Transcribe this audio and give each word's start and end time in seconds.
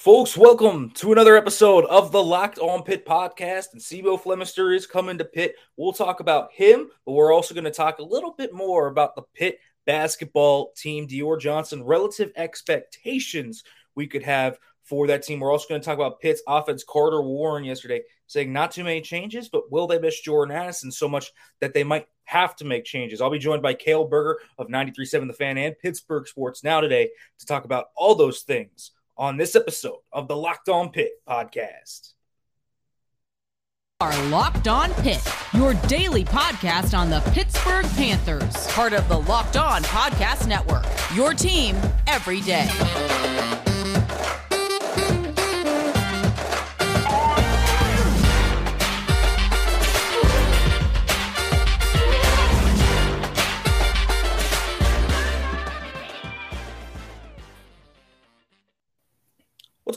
Folks, 0.00 0.34
welcome 0.34 0.88
to 0.92 1.12
another 1.12 1.36
episode 1.36 1.84
of 1.84 2.10
the 2.10 2.22
Locked 2.22 2.58
On 2.58 2.82
Pitt 2.82 3.04
podcast. 3.04 3.74
And 3.74 3.82
C'Bo 3.82 4.16
Flemister 4.16 4.74
is 4.74 4.86
coming 4.86 5.18
to 5.18 5.26
Pitt. 5.26 5.56
We'll 5.76 5.92
talk 5.92 6.20
about 6.20 6.50
him, 6.54 6.88
but 7.04 7.12
we're 7.12 7.34
also 7.34 7.52
going 7.52 7.64
to 7.64 7.70
talk 7.70 7.98
a 7.98 8.02
little 8.02 8.32
bit 8.32 8.54
more 8.54 8.86
about 8.86 9.14
the 9.14 9.24
Pitt 9.34 9.58
basketball 9.84 10.72
team, 10.74 11.06
Dior 11.06 11.38
Johnson, 11.38 11.84
relative 11.84 12.32
expectations 12.36 13.62
we 13.94 14.06
could 14.06 14.22
have 14.22 14.56
for 14.84 15.06
that 15.06 15.22
team. 15.22 15.38
We're 15.38 15.52
also 15.52 15.68
going 15.68 15.82
to 15.82 15.84
talk 15.84 15.98
about 15.98 16.18
Pitt's 16.18 16.42
offense. 16.48 16.82
Carter 16.82 17.20
Warren 17.20 17.64
yesterday 17.64 18.00
saying 18.26 18.50
not 18.50 18.70
too 18.70 18.84
many 18.84 19.02
changes, 19.02 19.50
but 19.50 19.70
will 19.70 19.86
they 19.86 19.98
miss 19.98 20.22
Jordan 20.22 20.56
Addison 20.56 20.90
so 20.90 21.10
much 21.10 21.30
that 21.60 21.74
they 21.74 21.84
might 21.84 22.06
have 22.24 22.56
to 22.56 22.64
make 22.64 22.86
changes? 22.86 23.20
I'll 23.20 23.28
be 23.28 23.38
joined 23.38 23.60
by 23.60 23.74
Cale 23.74 24.06
Berger 24.06 24.38
of 24.56 24.68
93.7 24.68 25.26
The 25.26 25.34
Fan 25.34 25.58
and 25.58 25.78
Pittsburgh 25.78 26.26
Sports 26.26 26.64
Now 26.64 26.80
today 26.80 27.10
to 27.38 27.44
talk 27.44 27.66
about 27.66 27.88
all 27.94 28.14
those 28.14 28.40
things 28.40 28.92
on 29.20 29.36
this 29.36 29.54
episode 29.54 29.98
of 30.14 30.28
the 30.28 30.36
Locked 30.36 30.70
On 30.70 30.88
Pitt 30.88 31.12
podcast. 31.28 32.14
Our 34.00 34.24
Locked 34.28 34.66
On 34.66 34.90
Pitt, 34.94 35.22
your 35.52 35.74
daily 35.88 36.24
podcast 36.24 36.98
on 36.98 37.10
the 37.10 37.20
Pittsburgh 37.32 37.84
Panthers, 37.96 38.66
part 38.68 38.94
of 38.94 39.06
the 39.10 39.18
Locked 39.18 39.58
On 39.58 39.82
Podcast 39.82 40.48
Network. 40.48 40.86
Your 41.14 41.34
team 41.34 41.76
every 42.06 42.40
day. 42.40 43.59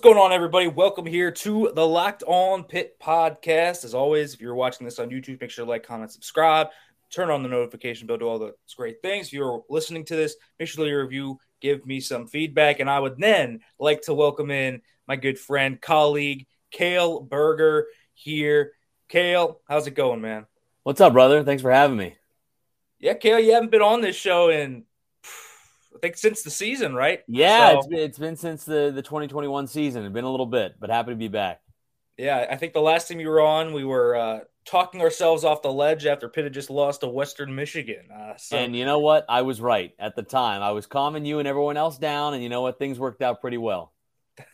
Going 0.03 0.17
on, 0.17 0.33
everybody? 0.33 0.67
Welcome 0.67 1.05
here 1.05 1.31
to 1.31 1.71
the 1.73 1.87
Locked 1.87 2.23
On 2.27 2.65
Pitt 2.65 2.99
podcast. 2.99 3.85
As 3.85 3.93
always, 3.93 4.33
if 4.33 4.41
you're 4.41 4.53
watching 4.53 4.83
this 4.83 4.99
on 4.99 5.09
YouTube, 5.09 5.39
make 5.39 5.49
sure 5.49 5.63
to 5.63 5.71
like, 5.71 5.87
comment, 5.87 6.11
subscribe, 6.11 6.67
turn 7.09 7.29
on 7.29 7.41
the 7.41 7.47
notification 7.47 8.05
bell, 8.05 8.17
do 8.17 8.27
all 8.27 8.37
those 8.37 8.51
great 8.75 9.01
things. 9.01 9.27
If 9.27 9.33
you're 9.33 9.63
listening 9.69 10.03
to 10.03 10.17
this, 10.17 10.35
make 10.59 10.67
sure 10.67 10.83
to 10.83 10.89
leave 10.89 10.99
a 10.99 11.03
review, 11.03 11.39
give 11.61 11.85
me 11.85 12.01
some 12.01 12.27
feedback, 12.27 12.81
and 12.81 12.89
I 12.89 12.99
would 12.99 13.17
then 13.17 13.61
like 13.79 14.01
to 14.01 14.13
welcome 14.13 14.51
in 14.51 14.81
my 15.07 15.15
good 15.15 15.39
friend, 15.39 15.79
colleague, 15.79 16.47
Cale 16.69 17.21
Berger 17.21 17.87
here. 18.13 18.73
Cale, 19.07 19.61
how's 19.69 19.87
it 19.87 19.91
going, 19.91 20.19
man? 20.19 20.47
What's 20.83 20.99
up, 20.99 21.13
brother? 21.13 21.45
Thanks 21.45 21.61
for 21.61 21.71
having 21.71 21.95
me. 21.95 22.17
Yeah, 22.99 23.13
Cale, 23.13 23.39
you 23.39 23.53
haven't 23.53 23.71
been 23.71 23.81
on 23.81 24.01
this 24.01 24.17
show 24.17 24.49
in 24.49 24.83
I 25.95 25.99
think 25.99 26.17
since 26.17 26.43
the 26.43 26.49
season, 26.49 26.93
right? 26.93 27.21
Yeah, 27.27 27.71
so, 27.71 27.77
it's, 27.77 27.87
been, 27.87 27.99
it's 27.99 28.17
been 28.17 28.35
since 28.35 28.63
the, 28.63 28.91
the 28.93 29.01
2021 29.01 29.67
season. 29.67 30.03
It's 30.03 30.13
been 30.13 30.23
a 30.23 30.31
little 30.31 30.45
bit, 30.45 30.75
but 30.79 30.89
happy 30.89 31.11
to 31.11 31.15
be 31.15 31.27
back. 31.27 31.61
Yeah, 32.17 32.45
I 32.49 32.57
think 32.57 32.73
the 32.73 32.81
last 32.81 33.07
time 33.07 33.19
you 33.19 33.29
were 33.29 33.41
on, 33.41 33.73
we 33.73 33.83
were 33.83 34.15
uh, 34.15 34.39
talking 34.65 35.01
ourselves 35.01 35.43
off 35.43 35.61
the 35.61 35.71
ledge 35.71 36.05
after 36.05 36.29
Pitt 36.29 36.43
had 36.43 36.53
just 36.53 36.69
lost 36.69 37.01
to 37.01 37.07
Western 37.07 37.55
Michigan. 37.55 38.05
Uh, 38.13 38.33
so. 38.37 38.57
And 38.57 38.75
you 38.75 38.85
know 38.85 38.99
what? 38.99 39.25
I 39.27 39.41
was 39.41 39.59
right 39.59 39.93
at 39.97 40.15
the 40.15 40.23
time. 40.23 40.61
I 40.61 40.71
was 40.71 40.85
calming 40.85 41.25
you 41.25 41.39
and 41.39 41.47
everyone 41.47 41.77
else 41.77 41.97
down, 41.97 42.33
and 42.33 42.43
you 42.43 42.49
know 42.49 42.61
what? 42.61 42.77
Things 42.77 42.99
worked 42.99 43.21
out 43.21 43.41
pretty 43.41 43.57
well. 43.57 43.93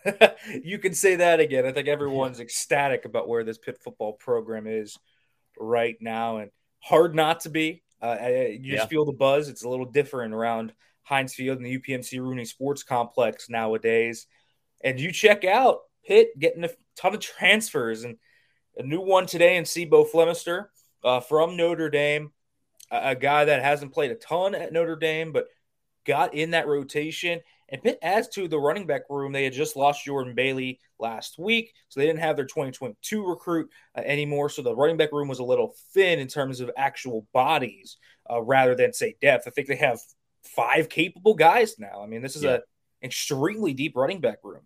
you 0.63 0.79
can 0.79 0.93
say 0.93 1.17
that 1.17 1.39
again. 1.39 1.65
I 1.65 1.71
think 1.71 1.87
everyone's 1.87 2.39
ecstatic 2.39 3.05
about 3.05 3.27
where 3.27 3.43
this 3.43 3.57
Pitt 3.57 3.77
football 3.83 4.13
program 4.13 4.67
is 4.67 4.97
right 5.57 5.97
now, 5.99 6.37
and 6.37 6.51
hard 6.79 7.13
not 7.13 7.41
to 7.41 7.49
be. 7.49 7.83
Uh, 8.01 8.15
you 8.21 8.71
just 8.71 8.83
yeah. 8.83 8.85
feel 8.85 9.03
the 9.03 9.11
buzz. 9.11 9.49
It's 9.49 9.63
a 9.63 9.69
little 9.69 9.85
different 9.85 10.33
around– 10.33 10.73
Heinz 11.09 11.33
Field 11.33 11.57
and 11.57 11.65
the 11.65 11.79
UPMC 11.79 12.19
Rooney 12.19 12.45
Sports 12.45 12.83
Complex 12.83 13.49
nowadays. 13.49 14.27
And 14.83 14.99
you 14.99 15.11
check 15.11 15.43
out 15.43 15.79
Pitt 16.05 16.37
getting 16.37 16.63
a 16.63 16.69
ton 16.95 17.15
of 17.15 17.19
transfers 17.19 18.03
and 18.03 18.17
a 18.77 18.83
new 18.83 19.01
one 19.01 19.25
today 19.25 19.57
in 19.57 19.65
C'Bo 19.65 20.05
Flemister 20.05 20.65
uh, 21.03 21.19
from 21.19 21.57
Notre 21.57 21.89
Dame, 21.89 22.31
a, 22.91 23.09
a, 23.09 23.15
guy 23.15 23.45
that 23.45 23.63
hasn't 23.63 23.91
played 23.91 24.11
a 24.11 24.15
ton 24.15 24.53
at 24.53 24.71
Notre 24.71 24.95
Dame, 24.95 25.33
but 25.33 25.47
got 26.05 26.35
in 26.35 26.51
that 26.51 26.67
rotation. 26.67 27.41
And 27.69 27.81
Pitt 27.81 27.99
adds 28.01 28.27
to 28.29 28.47
the 28.47 28.59
running 28.59 28.87
back 28.87 29.01
room. 29.09 29.31
They 29.31 29.43
had 29.43 29.53
just 29.53 29.75
lost 29.75 30.05
Jordan 30.05 30.35
Bailey 30.35 30.79
last 30.99 31.39
week, 31.39 31.73
so 31.89 31.99
they 31.99 32.05
didn't 32.05 32.21
have 32.21 32.35
their 32.35 32.45
2022 32.45 33.25
recruit 33.25 33.69
uh, 33.97 34.01
anymore. 34.01 34.49
So 34.49 34.61
the 34.61 34.75
running 34.75 34.97
back 34.97 35.11
room 35.11 35.27
was 35.27 35.39
a 35.39 35.43
little 35.43 35.75
thin 35.93 36.19
in 36.19 36.27
terms 36.27 36.59
of 36.59 36.71
actual 36.77 37.27
bodies 37.33 37.97
uh, 38.29 38.41
rather 38.41 38.75
than, 38.75 38.93
say, 38.93 39.15
depth. 39.21 39.47
I 39.47 39.51
think 39.51 39.67
they 39.67 39.75
have 39.75 39.99
five 40.43 40.89
capable 40.89 41.33
guys 41.33 41.77
now. 41.79 42.01
I 42.01 42.07
mean, 42.07 42.21
this 42.21 42.35
is 42.35 42.43
yeah. 42.43 42.57
a 42.57 43.05
extremely 43.05 43.73
deep 43.73 43.95
running 43.95 44.19
back 44.19 44.39
room. 44.43 44.63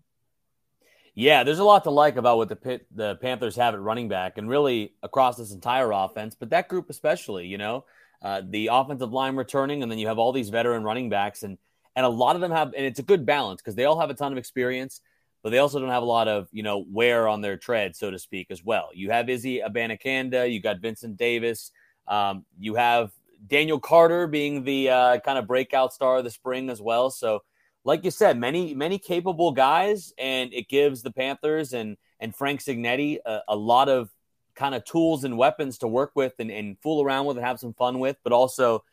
Yeah, 1.16 1.44
there's 1.44 1.59
a 1.59 1.63
lot 1.63 1.84
to 1.84 1.91
like 1.91 2.16
about 2.16 2.38
what 2.38 2.50
the 2.50 2.56
Pitt, 2.56 2.88
the 2.94 3.16
Panthers 3.17 3.56
have 3.56 3.75
at 3.75 3.79
running 3.79 4.09
back, 4.09 4.38
and 4.38 4.50
really 4.50 4.94
across 5.03 5.38
this 5.38 5.51
entire 5.51 5.91
offense. 5.91 6.35
But 6.35 6.50
that 6.50 6.67
group 6.67 6.89
especially, 6.89 7.45
you 7.45 7.59
know, 7.59 7.85
uh, 8.23 8.41
the 8.50 8.69
offensive 8.72 9.13
line 9.13 9.35
returning, 9.35 9.83
and 9.83 9.91
then 9.91 10.00
you 10.00 10.07
have 10.07 10.17
all 10.17 10.31
these 10.31 10.50
veteran 10.50 10.83
running 10.83 11.09
backs, 11.09 11.44
and 11.44 11.57
and 11.95 12.06
a 12.06 12.09
lot 12.09 12.35
of 12.35 12.41
them 12.41 12.51
have, 12.51 12.73
and 12.75 12.85
it's 12.85 13.00
a 13.00 13.03
good 13.03 13.25
balance 13.25 13.62
because 13.62 13.75
they 13.75 13.85
all 13.85 14.00
have 14.00 14.09
a 14.09 14.16
ton 14.16 14.31
of 14.31 14.39
experience, 14.39 15.01
but 15.44 15.51
they 15.51 15.59
also 15.59 15.79
don't 15.79 15.89
have 15.89 16.01
a 16.01 16.07
lot 16.07 16.28
of 16.28 16.47
you 16.51 16.63
know 16.63 16.83
wear 16.89 17.28
on 17.28 17.41
their 17.41 17.57
tread, 17.57 17.95
so 17.95 18.09
to 18.09 18.17
speak, 18.17 18.47
as 18.50 18.63
well. 18.63 18.89
You 18.94 19.12
have 19.12 19.29
Izzy 19.29 19.62
Abanikanda, 19.62 20.51
you 20.51 20.62
got 20.62 20.79
Vincent 20.79 21.17
Davis, 21.17 21.72
um, 22.07 22.44
you 22.57 22.73
have 22.73 23.12
Daniel 23.45 23.79
Carter 23.79 24.27
being 24.27 24.63
the 24.63 24.89
uh, 24.89 25.19
kind 25.19 25.37
of 25.37 25.47
breakout 25.47 25.93
star 25.93 26.17
of 26.17 26.23
the 26.23 26.31
spring 26.31 26.69
as 26.69 26.81
well. 26.81 27.09
So, 27.09 27.41
like 27.83 28.03
you 28.05 28.11
said, 28.11 28.37
many 28.37 28.73
many 28.73 28.97
capable 28.97 29.51
guys, 29.51 30.13
and 30.17 30.53
it 30.53 30.69
gives 30.69 31.01
the 31.01 31.11
Panthers 31.11 31.73
and 31.73 31.97
and 32.19 32.35
Frank 32.35 32.61
Cignetti 32.61 33.17
a, 33.25 33.39
a 33.49 33.55
lot 33.55 33.89
of 33.89 34.09
kind 34.55 34.75
of 34.75 34.85
tools 34.85 35.23
and 35.23 35.37
weapons 35.37 35.79
to 35.79 35.87
work 35.87 36.11
with 36.15 36.33
and, 36.39 36.51
and 36.51 36.77
fool 36.81 37.03
around 37.03 37.25
with 37.25 37.37
and 37.37 37.45
have 37.45 37.59
some 37.59 37.73
fun 37.73 37.99
with. 37.99 38.17
But 38.23 38.33
also, 38.33 38.83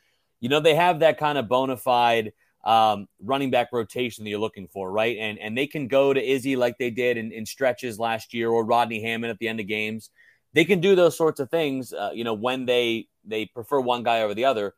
you 0.40 0.48
know, 0.48 0.60
they 0.60 0.74
have 0.74 1.00
that 1.00 1.18
kind 1.18 1.38
of 1.38 1.48
bona 1.48 1.76
fide 1.76 2.32
um, 2.64 3.06
running 3.22 3.50
back 3.50 3.68
rotation 3.72 4.24
that 4.24 4.30
you're 4.30 4.40
looking 4.40 4.68
for, 4.68 4.90
right? 4.90 5.16
And 5.18 5.38
and 5.38 5.56
they 5.56 5.66
can 5.66 5.88
go 5.88 6.12
to 6.12 6.20
Izzy 6.22 6.56
like 6.56 6.78
they 6.78 6.90
did 6.90 7.16
in, 7.16 7.32
in 7.32 7.46
stretches 7.46 7.98
last 7.98 8.34
year, 8.34 8.50
or 8.50 8.64
Rodney 8.64 9.02
Hammond 9.02 9.30
at 9.30 9.38
the 9.38 9.48
end 9.48 9.60
of 9.60 9.66
games. 9.66 10.10
They 10.52 10.64
can 10.64 10.80
do 10.80 10.96
those 10.96 11.16
sorts 11.16 11.38
of 11.38 11.48
things, 11.48 11.92
uh, 11.92 12.10
you 12.12 12.24
know, 12.24 12.34
when 12.34 12.66
they 12.66 13.06
they 13.24 13.46
prefer 13.46 13.80
one 13.80 14.02
guy 14.02 14.22
over 14.22 14.34
the 14.34 14.44
other. 14.44 14.74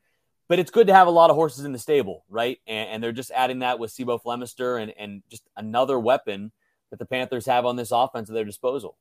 But 0.49 0.59
it's 0.59 0.71
good 0.71 0.89
to 0.89 0.95
have 0.95 1.07
a 1.07 1.13
lot 1.13 1.31
of 1.31 1.37
horses 1.37 1.65
in 1.65 1.73
the 1.73 1.79
stable, 1.79 2.25
right? 2.29 2.59
And, 2.67 2.91
and 2.91 3.03
they're 3.03 3.13
just 3.13 3.31
adding 3.31 3.61
that 3.61 3.79
with 3.79 3.93
C'Bo 3.93 4.19
Flemister 4.19 4.83
and, 4.83 4.93
and 4.99 5.23
just 5.31 5.49
another 5.57 5.99
weapon 5.99 6.53
that 6.91 6.99
the 6.99 7.07
Panthers 7.07 7.47
have 7.47 7.65
on 7.65 7.77
this 7.77 7.91
offense 7.91 8.29
at 8.29 8.35
their 8.35 8.45
disposal. 8.45 8.99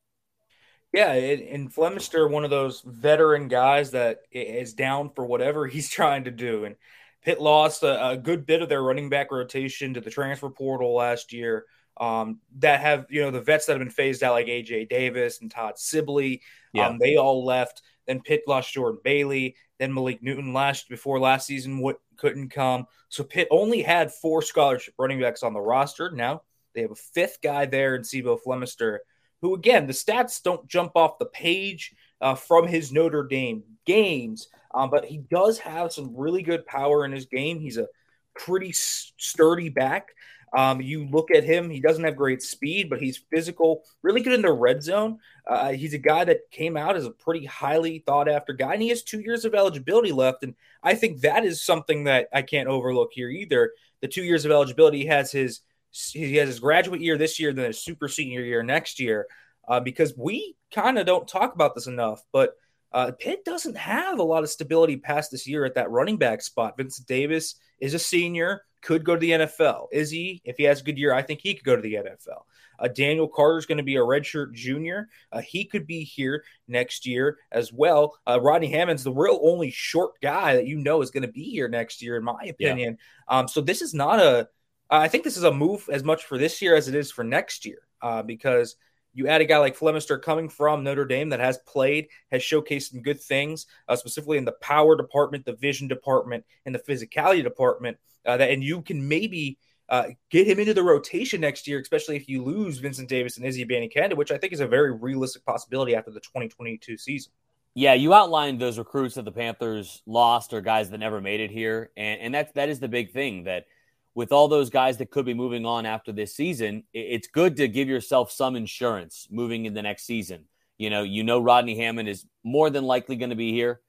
Yeah, 0.93 1.13
and 1.13 1.73
Flemister, 1.73 2.29
one 2.29 2.43
of 2.43 2.49
those 2.49 2.81
veteran 2.81 3.47
guys 3.47 3.91
that 3.91 4.21
is 4.31 4.73
down 4.73 5.09
for 5.09 5.25
whatever 5.25 5.67
he's 5.67 5.89
trying 5.89 6.25
to 6.25 6.31
do. 6.31 6.65
And 6.65 6.75
Pitt 7.23 7.41
lost 7.41 7.83
a, 7.83 8.09
a 8.09 8.17
good 8.17 8.45
bit 8.45 8.61
of 8.61 8.69
their 8.69 8.81
running 8.81 9.09
back 9.09 9.31
rotation 9.31 9.93
to 9.93 10.01
the 10.01 10.09
transfer 10.09 10.49
portal 10.49 10.95
last 10.95 11.33
year. 11.33 11.65
Um, 11.97 12.39
that 12.59 12.79
have 12.79 13.05
you 13.09 13.21
know 13.21 13.31
the 13.31 13.41
vets 13.41 13.65
that 13.65 13.73
have 13.73 13.79
been 13.79 13.89
phased 13.89 14.23
out 14.23 14.33
like 14.33 14.47
AJ 14.47 14.89
Davis 14.89 15.41
and 15.41 15.51
Todd 15.51 15.77
Sibley. 15.77 16.41
Yeah. 16.73 16.87
Um, 16.87 16.97
they 16.97 17.17
all 17.17 17.45
left. 17.45 17.81
Then 18.11 18.19
Pitt 18.19 18.43
lost 18.45 18.73
Jordan 18.73 18.99
Bailey. 19.05 19.55
Then 19.79 19.93
Malik 19.93 20.21
Newton 20.21 20.51
last 20.51 20.89
before 20.89 21.17
last 21.17 21.47
season 21.47 21.79
what 21.79 22.01
couldn't 22.17 22.49
come. 22.49 22.85
So 23.07 23.23
Pitt 23.23 23.47
only 23.49 23.81
had 23.81 24.11
four 24.11 24.41
scholarship 24.41 24.95
running 24.99 25.21
backs 25.21 25.43
on 25.43 25.53
the 25.53 25.61
roster. 25.61 26.11
Now 26.11 26.41
they 26.75 26.81
have 26.81 26.91
a 26.91 26.95
fifth 26.95 27.37
guy 27.41 27.65
there 27.67 27.95
in 27.95 28.03
C'Bo 28.03 28.37
Flemister, 28.45 28.97
who 29.41 29.55
again 29.55 29.87
the 29.87 29.93
stats 29.93 30.43
don't 30.43 30.67
jump 30.67 30.91
off 30.95 31.19
the 31.19 31.25
page 31.27 31.95
uh, 32.19 32.35
from 32.35 32.67
his 32.67 32.91
Notre 32.91 33.23
Dame 33.23 33.63
games, 33.85 34.49
um, 34.73 34.89
but 34.89 35.05
he 35.05 35.19
does 35.19 35.57
have 35.59 35.93
some 35.93 36.13
really 36.13 36.43
good 36.43 36.65
power 36.65 37.05
in 37.05 37.13
his 37.13 37.27
game. 37.27 37.61
He's 37.61 37.77
a 37.77 37.87
pretty 38.35 38.73
sturdy 38.73 39.69
back. 39.69 40.09
Um, 40.53 40.81
you 40.81 41.07
look 41.07 41.31
at 41.31 41.43
him, 41.43 41.69
he 41.69 41.79
doesn't 41.79 42.03
have 42.03 42.15
great 42.15 42.41
speed, 42.41 42.89
but 42.89 43.01
he's 43.01 43.23
physical, 43.31 43.83
really 44.01 44.21
good 44.21 44.33
in 44.33 44.41
the 44.41 44.51
red 44.51 44.83
zone. 44.83 45.19
Uh, 45.47 45.71
he's 45.71 45.93
a 45.93 45.99
guy 45.99 46.25
that 46.25 46.51
came 46.51 46.75
out 46.75 46.97
as 46.97 47.05
a 47.05 47.11
pretty 47.11 47.45
highly 47.45 48.03
thought 48.05 48.27
after 48.29 48.53
guy, 48.53 48.73
and 48.73 48.81
he 48.81 48.89
has 48.89 49.01
two 49.01 49.21
years 49.21 49.45
of 49.45 49.55
eligibility 49.55 50.11
left. 50.11 50.43
And 50.43 50.55
I 50.83 50.95
think 50.95 51.21
that 51.21 51.45
is 51.45 51.61
something 51.61 52.05
that 52.05 52.27
I 52.33 52.41
can't 52.41 52.67
overlook 52.67 53.11
here 53.13 53.29
either. 53.29 53.71
The 54.01 54.07
two 54.07 54.23
years 54.23 54.45
of 54.45 54.51
eligibility, 54.51 54.99
he 54.99 55.05
has 55.05 55.31
his 55.31 55.61
he 55.91 56.35
has 56.37 56.47
his 56.47 56.59
graduate 56.59 57.01
year 57.01 57.17
this 57.17 57.39
year, 57.39 57.53
then 57.53 57.65
his 57.65 57.83
super 57.83 58.07
senior 58.07 58.41
year 58.41 58.63
next 58.63 58.99
year. 58.99 59.27
Uh, 59.67 59.79
because 59.79 60.17
we 60.17 60.55
kind 60.73 60.97
of 60.97 61.05
don't 61.05 61.27
talk 61.27 61.53
about 61.53 61.75
this 61.75 61.87
enough, 61.87 62.21
but 62.33 62.55
uh, 62.91 63.11
Pitt 63.17 63.45
doesn't 63.45 63.77
have 63.77 64.19
a 64.19 64.23
lot 64.23 64.43
of 64.43 64.49
stability 64.49 64.97
past 64.97 65.31
this 65.31 65.47
year 65.47 65.63
at 65.63 65.75
that 65.75 65.91
running 65.91 66.17
back 66.17 66.41
spot. 66.41 66.75
Vincent 66.75 67.07
Davis 67.07 67.55
is 67.79 67.93
a 67.93 67.99
senior 67.99 68.63
could 68.81 69.03
go 69.03 69.15
to 69.15 69.19
the 69.19 69.31
NFL. 69.31 69.87
Is 69.91 70.09
he? 70.09 70.41
If 70.43 70.57
he 70.57 70.63
has 70.63 70.81
a 70.81 70.83
good 70.83 70.97
year, 70.97 71.13
I 71.13 71.21
think 71.21 71.41
he 71.41 71.53
could 71.53 71.65
go 71.65 71.75
to 71.75 71.81
the 71.81 71.95
NFL. 71.95 72.43
Uh, 72.79 72.87
Daniel 72.87 73.27
Carter 73.27 73.59
is 73.59 73.65
going 73.65 73.77
to 73.77 73.83
be 73.83 73.95
a 73.95 74.01
redshirt 74.01 74.53
junior. 74.53 75.07
Uh, 75.31 75.41
he 75.41 75.65
could 75.65 75.85
be 75.85 76.03
here 76.03 76.43
next 76.67 77.05
year 77.05 77.37
as 77.51 77.71
well. 77.71 78.17
Uh, 78.27 78.39
Rodney 78.41 78.71
Hammond's 78.71 79.03
the 79.03 79.11
real 79.11 79.39
only 79.43 79.69
short 79.69 80.19
guy 80.21 80.55
that 80.55 80.65
you 80.65 80.77
know 80.77 81.01
is 81.01 81.11
going 81.11 81.21
to 81.23 81.31
be 81.31 81.43
here 81.43 81.67
next 81.67 82.01
year, 82.01 82.17
in 82.17 82.23
my 82.23 82.43
opinion. 82.49 82.97
Yeah. 83.29 83.39
Um, 83.39 83.47
so 83.47 83.61
this 83.61 83.81
is 83.81 83.93
not 83.93 84.19
a 84.19 84.49
I 84.91 85.07
think 85.07 85.23
this 85.23 85.37
is 85.37 85.43
a 85.43 85.53
move 85.53 85.89
as 85.91 86.03
much 86.03 86.25
for 86.25 86.37
this 86.37 86.61
year 86.61 86.75
as 86.75 86.89
it 86.89 86.95
is 86.95 87.11
for 87.11 87.23
next 87.23 87.65
year 87.65 87.87
uh, 88.01 88.21
because 88.23 88.75
you 89.13 89.27
add 89.27 89.41
a 89.41 89.45
guy 89.45 89.57
like 89.57 89.77
Flemister 89.77 90.21
coming 90.21 90.49
from 90.49 90.83
Notre 90.83 91.05
Dame 91.05 91.29
that 91.29 91.39
has 91.39 91.57
played, 91.59 92.07
has 92.31 92.41
showcased 92.41 92.91
some 92.91 93.01
good 93.01 93.19
things, 93.19 93.65
uh, 93.87 93.95
specifically 93.95 94.37
in 94.37 94.45
the 94.45 94.53
power 94.53 94.95
department, 94.95 95.45
the 95.45 95.55
vision 95.55 95.87
department, 95.87 96.45
and 96.65 96.73
the 96.73 96.79
physicality 96.79 97.43
department. 97.43 97.97
Uh, 98.25 98.37
that 98.37 98.51
and 98.51 98.63
you 98.63 98.81
can 98.81 99.07
maybe 99.07 99.57
uh, 99.89 100.05
get 100.29 100.47
him 100.47 100.59
into 100.59 100.73
the 100.73 100.83
rotation 100.83 101.41
next 101.41 101.67
year, 101.67 101.79
especially 101.79 102.15
if 102.15 102.29
you 102.29 102.43
lose 102.43 102.77
Vincent 102.77 103.09
Davis 103.09 103.37
and 103.37 103.45
Izzy 103.45 103.65
Abanikanda, 103.65 104.15
which 104.15 104.31
I 104.31 104.37
think 104.37 104.53
is 104.53 104.61
a 104.61 104.67
very 104.67 104.93
realistic 104.93 105.43
possibility 105.45 105.95
after 105.95 106.11
the 106.11 106.21
2022 106.21 106.97
season. 106.97 107.33
Yeah, 107.73 107.93
you 107.93 108.13
outlined 108.13 108.59
those 108.59 108.77
recruits 108.77 109.15
that 109.15 109.25
the 109.25 109.31
Panthers 109.31 110.01
lost 110.05 110.53
or 110.53 110.61
guys 110.61 110.89
that 110.89 110.97
never 110.97 111.21
made 111.21 111.39
it 111.39 111.51
here, 111.51 111.91
and 111.95 112.21
and 112.21 112.33
that's 112.33 112.51
that 112.53 112.69
is 112.69 112.79
the 112.79 112.87
big 112.87 113.11
thing 113.11 113.45
that 113.45 113.65
with 114.13 114.31
all 114.31 114.47
those 114.47 114.69
guys 114.69 114.97
that 114.97 115.09
could 115.09 115.25
be 115.25 115.33
moving 115.33 115.65
on 115.65 115.85
after 115.85 116.11
this 116.11 116.35
season, 116.35 116.83
it's 116.93 117.27
good 117.27 117.55
to 117.57 117.67
give 117.67 117.87
yourself 117.87 118.31
some 118.31 118.55
insurance 118.55 119.27
moving 119.31 119.65
in 119.65 119.73
the 119.73 119.81
next 119.81 120.05
season. 120.05 120.45
You 120.77 120.89
know, 120.89 121.03
you 121.03 121.23
know 121.23 121.39
Rodney 121.39 121.77
Hammond 121.77 122.09
is 122.09 122.25
more 122.43 122.69
than 122.69 122.83
likely 122.83 123.15
going 123.15 123.29
to 123.29 123.35
be 123.35 123.51
here. 123.51 123.81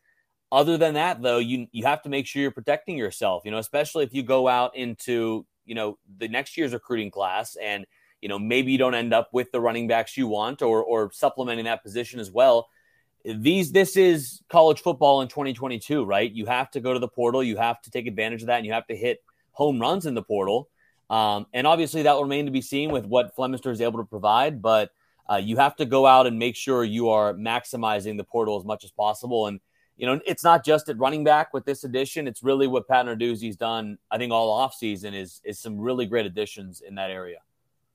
Other 0.52 0.76
than 0.76 0.94
that, 0.94 1.22
though, 1.22 1.38
you 1.38 1.66
you 1.72 1.84
have 1.86 2.02
to 2.02 2.10
make 2.10 2.26
sure 2.26 2.42
you're 2.42 2.50
protecting 2.50 2.98
yourself. 2.98 3.42
You 3.46 3.50
know, 3.50 3.58
especially 3.58 4.04
if 4.04 4.12
you 4.12 4.22
go 4.22 4.46
out 4.46 4.76
into 4.76 5.46
you 5.64 5.74
know 5.74 5.98
the 6.18 6.28
next 6.28 6.56
year's 6.58 6.74
recruiting 6.74 7.10
class, 7.10 7.56
and 7.56 7.86
you 8.20 8.28
know 8.28 8.38
maybe 8.38 8.70
you 8.70 8.78
don't 8.78 8.94
end 8.94 9.14
up 9.14 9.30
with 9.32 9.50
the 9.50 9.60
running 9.60 9.88
backs 9.88 10.16
you 10.16 10.26
want, 10.26 10.60
or 10.60 10.84
or 10.84 11.10
supplementing 11.10 11.64
that 11.64 11.82
position 11.82 12.20
as 12.20 12.30
well. 12.30 12.68
These 13.24 13.72
this 13.72 13.96
is 13.96 14.42
college 14.50 14.82
football 14.82 15.22
in 15.22 15.28
2022, 15.28 16.04
right? 16.04 16.30
You 16.30 16.44
have 16.44 16.70
to 16.72 16.80
go 16.80 16.92
to 16.92 16.98
the 16.98 17.08
portal, 17.08 17.42
you 17.42 17.56
have 17.56 17.80
to 17.82 17.90
take 17.90 18.06
advantage 18.06 18.42
of 18.42 18.48
that, 18.48 18.58
and 18.58 18.66
you 18.66 18.72
have 18.72 18.86
to 18.88 18.96
hit 18.96 19.20
home 19.52 19.80
runs 19.80 20.06
in 20.06 20.14
the 20.14 20.22
portal. 20.22 20.68
Um, 21.10 21.46
and 21.52 21.66
obviously, 21.66 22.02
that 22.02 22.14
will 22.14 22.22
remain 22.22 22.46
to 22.46 22.52
be 22.52 22.62
seen 22.62 22.90
with 22.90 23.04
what 23.06 23.36
Flemister 23.36 23.70
is 23.70 23.80
able 23.80 23.98
to 23.98 24.04
provide. 24.04 24.62
But 24.62 24.90
uh, 25.30 25.36
you 25.36 25.56
have 25.56 25.76
to 25.76 25.84
go 25.84 26.06
out 26.06 26.26
and 26.26 26.38
make 26.38 26.56
sure 26.56 26.84
you 26.84 27.10
are 27.10 27.34
maximizing 27.34 28.16
the 28.16 28.24
portal 28.24 28.58
as 28.58 28.64
much 28.64 28.84
as 28.84 28.90
possible. 28.90 29.46
And 29.46 29.60
you 29.96 30.06
know, 30.06 30.20
it's 30.26 30.42
not 30.42 30.64
just 30.64 30.88
at 30.88 30.98
running 30.98 31.22
back 31.22 31.52
with 31.52 31.64
this 31.64 31.84
addition; 31.84 32.26
it's 32.26 32.42
really 32.42 32.66
what 32.66 32.88
Pat 32.88 33.06
Narduzzi's 33.06 33.56
done. 33.56 33.98
I 34.10 34.18
think 34.18 34.32
all 34.32 34.58
offseason 34.66 35.14
is 35.14 35.40
is 35.44 35.58
some 35.58 35.78
really 35.78 36.06
great 36.06 36.26
additions 36.26 36.80
in 36.80 36.94
that 36.96 37.10
area. 37.10 37.38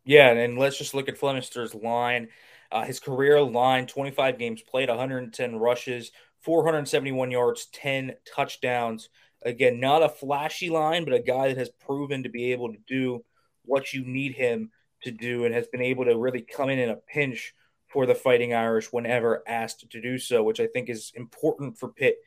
Yeah, 0.06 0.30
and 0.30 0.58
let's 0.58 0.78
just 0.78 0.94
look 0.94 1.10
at 1.10 1.18
Flemister's 1.18 1.76
line. 1.76 2.30
Uh, 2.72 2.84
his 2.84 3.00
career 3.00 3.42
line: 3.42 3.88
25 3.88 4.38
games 4.38 4.62
played, 4.62 4.90
110 4.90 5.56
rushes, 5.58 6.12
471 6.42 7.32
yards, 7.32 7.66
10 7.74 8.14
touchdowns. 8.26 9.10
Again, 9.44 9.80
not 9.80 10.04
a 10.04 10.10
flashy 10.10 10.70
line, 10.70 11.06
but 11.06 11.14
a 11.14 11.20
guy 11.20 11.50
that 11.50 11.58
has 11.58 11.70
proven 11.70 12.24
to 12.24 12.30
be 12.30 12.52
able 12.52 12.72
to 12.72 12.80
do 12.88 13.24
what 13.64 13.94
you 13.94 14.04
need 14.04 14.34
him 14.34 14.72
to 15.04 15.12
do 15.12 15.46
and 15.46 15.54
has 15.54 15.68
been 15.68 15.82
able 15.82 16.06
to 16.06 16.18
really 16.18 16.42
come 16.42 16.70
in 16.70 16.80
in 16.80 16.90
a 16.90 16.96
pinch 16.96 17.54
for 17.88 18.06
the 18.06 18.16
Fighting 18.16 18.54
Irish 18.54 18.92
whenever 18.92 19.44
asked 19.48 19.90
to 19.90 20.02
do 20.02 20.18
so, 20.18 20.44
which 20.44 20.60
I 20.60 20.68
think 20.68 20.90
is 20.90 21.12
important 21.16 21.78
for 21.78 21.90
Pitt 21.90 22.18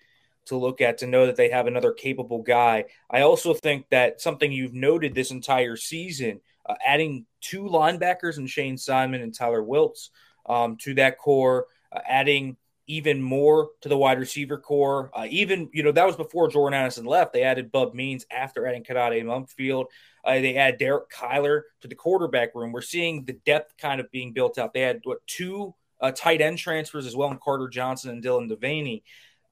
to 0.47 0.57
look 0.57 0.81
at 0.81 0.99
to 0.99 1.07
know 1.07 1.27
that 1.27 1.37
they 1.37 1.51
have 1.51 1.67
another 1.67 1.93
capable 1.93 2.43
guy. 2.43 2.87
I 3.11 3.23
also 3.23 3.55
think 3.55 3.89
that 3.91 4.21
something 4.21 4.51
you've 4.51 4.75
noted 4.75 5.15
this 5.15 5.31
entire 5.31 5.77
season, 5.77 6.41
uh, 6.67 6.75
adding 6.85 7.27
two 7.41 7.62
linebackers 7.62 8.39
and 8.39 8.49
Shane 8.49 8.79
Simon 8.79 9.21
and 9.21 9.35
Tyler 9.35 9.62
Wiltz 9.62 10.09
um, 10.47 10.77
to 10.79 10.95
that 10.95 11.19
core, 11.19 11.67
uh, 11.93 12.01
adding 12.09 12.57
even 12.90 13.22
more 13.22 13.70
to 13.81 13.88
the 13.88 13.96
wide 13.96 14.19
receiver 14.19 14.58
core. 14.58 15.10
Uh, 15.14 15.26
even, 15.31 15.70
you 15.72 15.82
know, 15.82 15.92
that 15.92 16.06
was 16.06 16.16
before 16.16 16.48
Jordan 16.48 16.78
Addison 16.78 17.04
left. 17.04 17.32
They 17.32 17.42
added 17.42 17.70
Bub 17.70 17.94
Means 17.94 18.26
after 18.31 18.66
adding 18.66 18.82
Kennedy 18.82 19.22
Mumpfield. 19.22 19.87
Uh, 20.25 20.40
they 20.40 20.56
add 20.56 20.78
Derek 20.78 21.10
Kyler 21.10 21.62
to 21.82 21.88
the 21.88 21.94
quarterback 21.94 22.54
room. 22.54 22.72
We're 22.72 22.81
seeing 22.82 23.25
the 23.25 23.34
depth 23.46 23.76
kind 23.78 24.00
of 24.00 24.10
being 24.10 24.32
built 24.32 24.58
out. 24.58 24.75
They 24.75 24.81
had, 24.81 25.00
what, 25.04 25.26
two 25.26 25.75
uh, 26.00 26.10
tight 26.10 26.40
end 26.40 26.58
transfers 26.58 27.06
as 27.06 27.14
well 27.14 27.31
in 27.31 27.38
Carter 27.38 27.69
Johnson 27.69 28.10
and 28.10 28.25
Dylan 28.25 28.50
Devaney. 28.50 29.02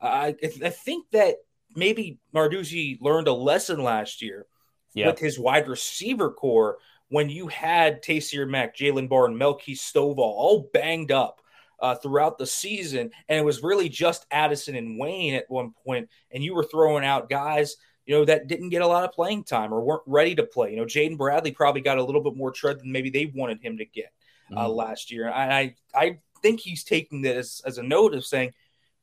I, 0.01 0.35
I 0.43 0.71
think 0.71 1.07
that 1.13 1.37
maybe 1.75 2.19
Narduzzi 2.35 2.99
learned 3.01 3.29
a 3.29 3.33
lesson 3.33 3.83
last 3.83 4.23
year 4.23 4.47
with 4.95 5.19
his 5.21 5.39
wide 5.39 5.69
receiver 5.69 6.31
core 6.31 6.79
when 7.09 7.31
you 7.31 7.47
had 7.47 8.03
Taysir 8.03 8.49
Mack, 8.49 8.77
Jalen 8.77 9.09
Barden, 9.09 9.39
Melky 9.39 9.75
Stovall 9.75 10.19
all 10.19 10.71
banged 10.73 11.13
up 11.13 11.41
uh, 11.81 11.95
throughout 11.95 12.39
the 12.39 12.47
season, 12.47 13.11
and 13.29 13.39
it 13.39 13.45
was 13.45 13.63
really 13.63 13.89
just 13.89 14.27
Addison 14.31 14.75
and 14.75 14.99
Wayne 14.99 15.35
at 15.35 15.49
one 15.49 15.73
point, 15.85 16.09
and 16.31 16.43
you 16.43 16.55
were 16.55 16.65
throwing 16.65 17.05
out 17.05 17.31
guys, 17.31 17.77
you 18.07 18.15
know, 18.15 18.25
that 18.25 18.47
didn't 18.47 18.71
get 18.71 18.83
a 18.83 18.87
lot 18.87 19.05
of 19.05 19.13
playing 19.13 19.45
time 19.45 19.73
or 19.73 19.83
weren't 19.83 20.03
ready 20.07 20.35
to 20.35 20.43
play. 20.43 20.71
You 20.71 20.79
know, 20.79 20.87
Jaden 20.87 21.19
Bradley 21.19 21.53
probably 21.53 21.83
got 21.83 21.99
a 21.99 22.03
little 22.03 22.23
bit 22.23 22.37
more 22.37 22.51
tread 22.51 22.81
than 22.81 22.91
maybe 22.91 23.11
they 23.11 23.27
wanted 23.27 23.61
him 23.61 23.77
to 23.77 23.85
get 23.85 24.13
uh, 24.51 24.63
mm-hmm. 24.63 24.73
last 24.73 25.11
year. 25.13 25.27
And 25.27 25.53
I, 25.53 25.75
I 25.95 26.19
think 26.43 26.61
he's 26.61 26.85
taking 26.85 27.21
this 27.21 27.61
as 27.67 27.77
a 27.77 27.83
note 27.83 28.15
of 28.15 28.25
saying 28.25 28.55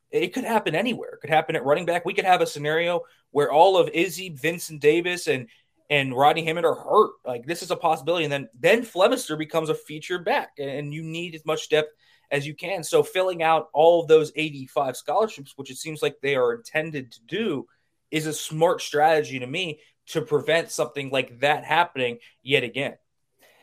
it 0.10 0.33
could 0.33 0.44
happen 0.44 0.74
anywhere. 0.74 1.12
It 1.12 1.21
could 1.21 1.30
happen 1.30 1.56
at 1.56 1.66
running 1.66 1.86
back. 1.86 2.04
We 2.04 2.13
could 2.13 2.25
have 2.25 2.42
a 2.42 2.48
scenario 2.48 3.01
where 3.31 3.51
all 3.51 3.78
of 3.78 3.89
Izzy, 3.89 4.30
Vincent 4.30 4.81
Davis, 4.81 5.28
and 5.28 5.48
and 5.89 6.15
Rodney 6.15 6.43
Hammond 6.45 6.65
are 6.65 6.75
hurt. 6.75 7.11
Like 7.25 7.45
this 7.45 7.61
is 7.61 7.71
a 7.71 7.75
possibility. 7.75 8.25
And 8.25 8.33
then 8.33 8.49
then 8.59 8.83
Flemister 8.83 9.37
becomes 9.37 9.69
a 9.69 9.75
feature 9.75 10.19
back, 10.19 10.53
and 10.57 10.93
you 10.93 11.03
need 11.03 11.35
as 11.35 11.45
much 11.45 11.69
depth 11.69 11.93
as 12.31 12.47
you 12.47 12.55
can. 12.55 12.83
So 12.83 13.03
filling 13.03 13.43
out 13.43 13.69
all 13.73 14.01
of 14.01 14.07
those 14.07 14.31
85 14.35 14.97
scholarships, 14.97 15.53
which 15.55 15.69
it 15.69 15.77
seems 15.77 16.01
like 16.01 16.17
they 16.21 16.35
are 16.35 16.53
intended 16.53 17.11
to 17.11 17.19
do, 17.27 17.67
is 18.11 18.25
a 18.25 18.33
smart 18.33 18.81
strategy 18.81 19.39
to 19.39 19.47
me 19.47 19.79
to 20.07 20.21
prevent 20.21 20.71
something 20.71 21.09
like 21.09 21.39
that 21.39 21.63
happening 21.63 22.19
yet 22.43 22.63
again. 22.63 22.95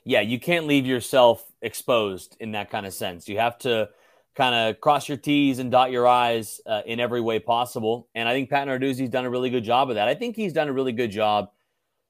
Yeah, 0.04 0.20
you 0.20 0.40
can't 0.40 0.66
leave 0.66 0.86
yourself 0.86 1.44
exposed 1.60 2.36
in 2.40 2.52
that 2.52 2.70
kind 2.70 2.86
of 2.86 2.92
sense. 2.92 3.28
You 3.28 3.38
have 3.38 3.58
to 3.58 3.90
kind 4.34 4.54
of 4.54 4.80
cross 4.80 5.08
your 5.08 5.18
T's 5.18 5.58
and 5.58 5.70
dot 5.70 5.92
your 5.92 6.06
I's 6.06 6.60
uh, 6.66 6.82
in 6.86 6.98
every 6.98 7.20
way 7.20 7.38
possible. 7.38 8.08
And 8.14 8.28
I 8.28 8.32
think 8.32 8.50
Pat 8.50 8.66
Narduzzi's 8.66 9.10
done 9.10 9.24
a 9.24 9.30
really 9.30 9.50
good 9.50 9.64
job 9.64 9.90
of 9.90 9.96
that. 9.96 10.08
I 10.08 10.14
think 10.14 10.34
he's 10.34 10.52
done 10.52 10.68
a 10.68 10.72
really 10.72 10.92
good 10.92 11.10
job, 11.10 11.50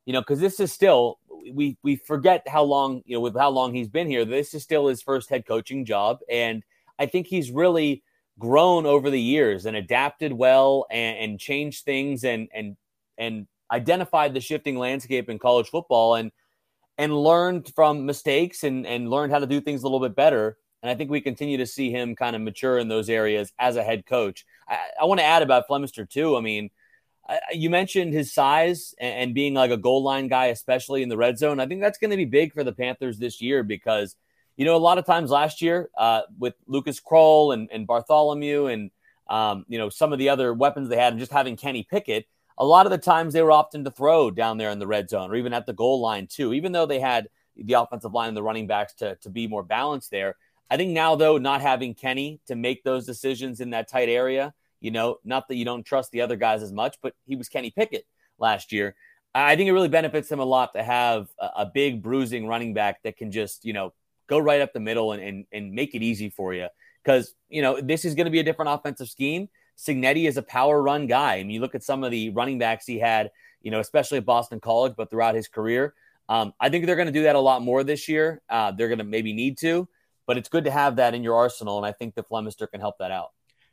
you 0.07 0.13
know, 0.13 0.21
because 0.21 0.41
this 0.41 0.61
is 0.61 0.73
still 0.73 1.19
we 1.53 1.77
we 1.83 1.97
forget 1.97 2.47
how 2.49 2.63
long 2.63 3.03
you 3.05 3.17
know 3.17 3.21
with 3.21 3.37
how 3.37 3.51
long 3.51 3.75
he's 3.75 3.89
been 3.89 4.09
here. 4.09 4.25
This 4.25 4.55
is 4.55 4.63
still 4.63 4.87
his 4.89 5.03
first 5.03 5.31
head 5.31 5.47
coaching 5.47 5.85
job, 5.85 6.19
and 6.31 6.63
I 6.99 7.07
think 7.07 7.27
he's 7.27 7.51
really 7.51 8.03
grown 8.39 8.87
over 8.87 9.11
the 9.11 9.21
years 9.21 9.67
and 9.67 9.77
adapted 9.77 10.33
well 10.33 10.87
and, 10.91 11.19
and 11.19 11.41
changed 11.41 11.85
things 11.85 12.25
and 12.25 12.49
and 12.55 12.77
and 13.19 13.47
identified 13.71 14.35
the 14.35 14.41
shifting 14.41 14.77
landscape 14.77 15.29
in 15.29 15.39
college 15.39 15.69
football 15.69 16.15
and 16.15 16.33
and 16.99 17.17
learned 17.17 17.73
from 17.75 18.07
mistakes 18.07 18.65
and 18.65 18.87
and 18.87 19.11
learned 19.11 19.33
how 19.33 19.39
to 19.39 19.47
do 19.47 19.61
things 19.61 19.83
a 19.83 19.87
little 19.87 20.01
bit 20.01 20.17
better. 20.17 20.57
And 20.83 20.91
I 20.91 20.97
think 20.97 21.11
we 21.11 21.21
continue 21.21 21.59
to 21.59 21.67
see 21.67 21.93
him 21.93 22.17
kind 22.17 22.35
of 22.35 22.43
mature 22.43 22.79
in 22.79 22.89
those 22.89 23.09
areas 23.09 23.53
as 23.61 23.77
a 23.77 23.85
head 23.85 24.05
coach. 24.05 24.45
I, 24.69 24.79
I 25.03 25.05
want 25.05 25.21
to 25.21 25.25
add 25.25 25.43
about 25.43 25.69
Flemister 25.69 26.09
too. 26.09 26.37
I 26.37 26.41
mean 26.41 26.71
you 27.53 27.71
mentioned 27.71 28.13
his 28.13 28.33
size 28.33 28.95
and, 28.99 29.35
being 29.35 29.55
like 29.55 29.71
a 29.71 29.77
goal 29.77 30.03
line 30.03 30.29
guy, 30.29 30.47
especially 30.47 31.03
in 31.03 31.09
the 31.09 31.17
red 31.17 31.39
zone. 31.39 31.61
I 31.61 31.67
think 31.67 31.81
that's 31.81 31.99
going 31.99 32.11
to 32.11 32.17
be 32.17 32.25
big 32.25 32.53
for 32.53 32.65
the 32.65 32.73
Panthers 32.73 33.19
this 33.19 33.41
year 33.41 33.63
because, 33.63 34.17
you 34.57 34.65
know, 34.65 34.77
a 34.77 34.79
lot 34.79 34.99
of 34.99 35.07
times 35.07 35.31
last 35.31 35.63
year 35.63 35.89
uh, 35.97 36.23
with 36.39 36.55
Lucas 36.67 37.01
Krull 37.01 37.55
and, 37.55 37.69
and 37.73 37.87
Bartholomew 37.87 38.67
and, 38.67 38.91
um, 39.29 39.65
you 39.69 39.79
know, 39.79 39.89
some 39.89 40.13
of 40.13 40.19
the 40.19 40.29
other 40.29 40.53
weapons 40.53 40.89
they 40.89 40.97
had 40.97 41.13
and 41.13 41.21
just 41.21 41.33
having 41.33 41.57
Kenny 41.57 41.87
Pickett, 41.89 42.27
a 42.59 42.67
lot 42.67 42.87
of 42.87 42.93
the 42.93 42.99
times 42.99 43.33
they 43.33 43.43
were 43.43 43.51
opting 43.51 43.85
to 43.85 43.91
throw 43.91 44.31
down 44.31 44.59
there 44.59 44.71
in 44.71 44.79
the 44.79 44.87
red 44.87 45.09
zone 45.09 45.31
or 45.31 45.37
even 45.37 45.55
at 45.55 45.65
the 45.65 45.73
goal 45.73 46.01
line 46.01 46.27
too, 46.27 46.53
even 46.53 46.73
though 46.73 46.87
they 46.87 47.01
had 47.01 47.29
the 47.57 47.75
offensive 47.75 48.13
line 48.13 48.29
and 48.29 48.37
the 48.37 48.43
running 48.43 48.67
backs 48.67 48.95
to, 48.95 49.17
to 49.17 49.31
be 49.31 49.47
more 49.47 49.63
balanced 49.63 50.11
there. 50.11 50.37
I 50.71 50.77
think 50.77 50.91
now, 50.91 51.17
though, 51.17 51.39
not 51.39 51.61
having 51.61 51.95
Kenny 51.95 52.41
to 52.47 52.57
make 52.57 52.83
those 52.83 53.07
decisions 53.07 53.61
in 53.61 53.71
that 53.71 53.89
tight 53.89 54.09
area– 54.09 54.53
you 54.83 54.91
know, 54.91 55.19
not 55.25 55.49
that 55.49 55.55
you 55.55 55.65
don't 55.65 55.85
trust 55.85 56.11
the 56.11 56.21
other 56.21 56.37
guys 56.37 56.63
as 56.63 56.73
much, 56.73 56.99
but 57.03 57.15
he 57.25 57.37
was 57.37 57.49
Kenny 57.49 57.71
Pickett 57.71 58.05
last 58.39 58.73
year. 58.73 58.97
I 59.35 59.57
think 59.57 59.69
it 59.69 59.73
really 59.73 59.89
benefits 59.89 60.31
him 60.31 60.41
a 60.41 60.45
lot 60.45 60.75
to 60.75 60.83
have 60.83 61.29
a, 61.39 61.47
a 61.59 61.67
big 61.67 62.03
bruising 62.03 62.47
running 62.47 62.75
back 62.75 63.03
that 63.05 63.17
can 63.17 63.31
just, 63.31 63.65
you 63.65 63.73
know, 63.73 63.95
go 64.29 64.39
right 64.39 64.61
up 64.61 64.73
the 64.73 64.81
middle 64.81 65.13
and, 65.13 65.23
and, 65.23 65.47
and 65.53 65.73
make 65.73 65.95
it 65.95 66.03
easy 66.03 66.29
for 66.29 66.53
you. 66.53 66.69
Because, 67.03 67.35
you 67.49 67.63
know, 67.63 67.81
this 67.81 68.05
is 68.05 68.15
going 68.15 68.27
to 68.27 68.31
be 68.31 68.41
a 68.41 68.45
different 68.45 68.71
offensive 68.71 69.09
scheme. 69.09 69.49
Cignetti 69.79 70.29
is 70.29 70.37
a 70.37 70.43
power 70.43 70.83
run 70.83 71.07
guy. 71.07 71.37
I 71.37 71.43
mean, 71.43 71.51
you 71.53 71.61
look 71.61 71.75
at 71.75 71.83
some 71.83 72.05
of 72.05 72.11
the 72.11 72.31
running 72.31 72.59
backs 72.59 72.87
he 72.87 72.99
had, 72.99 73.31
you 73.63 73.71
know, 73.71 73.81
especially 73.81 74.19
at 74.19 74.27
Boston 74.27 74.61
College, 74.61 74.95
but 74.97 75.11
throughout 75.11 75.35
his 75.35 75.49
career. 75.49 75.95
Um, 76.29 76.53
I 76.61 76.69
think 76.69 76.87
they're 76.87 76.97
going 76.97 77.07
to 77.07 77.13
do 77.13 77.25
that 77.25 77.37
a 77.37 77.41
lot 77.41 77.63
more 77.63 77.83
this 77.83 78.09
year. 78.09 78.43
Uh, 78.49 78.73
they're 78.73 78.89
going 78.89 78.99
to 78.99 79.05
maybe 79.05 79.33
need 79.33 79.59
to, 79.59 79.89
but 80.27 80.37
it's 80.37 80.49
good 80.49 80.65
to 80.65 80.71
have 80.71 80.97
that 80.97 81.15
in 81.15 81.23
your 81.23 81.37
arsenal. 81.37 81.79
And 81.79 81.87
I 81.87 81.93
think 81.93 82.15
the 82.15 82.23
Flemister 82.23 82.71
can 82.71 82.81
help 82.81 82.97
that 82.99 83.11
out. 83.11 83.31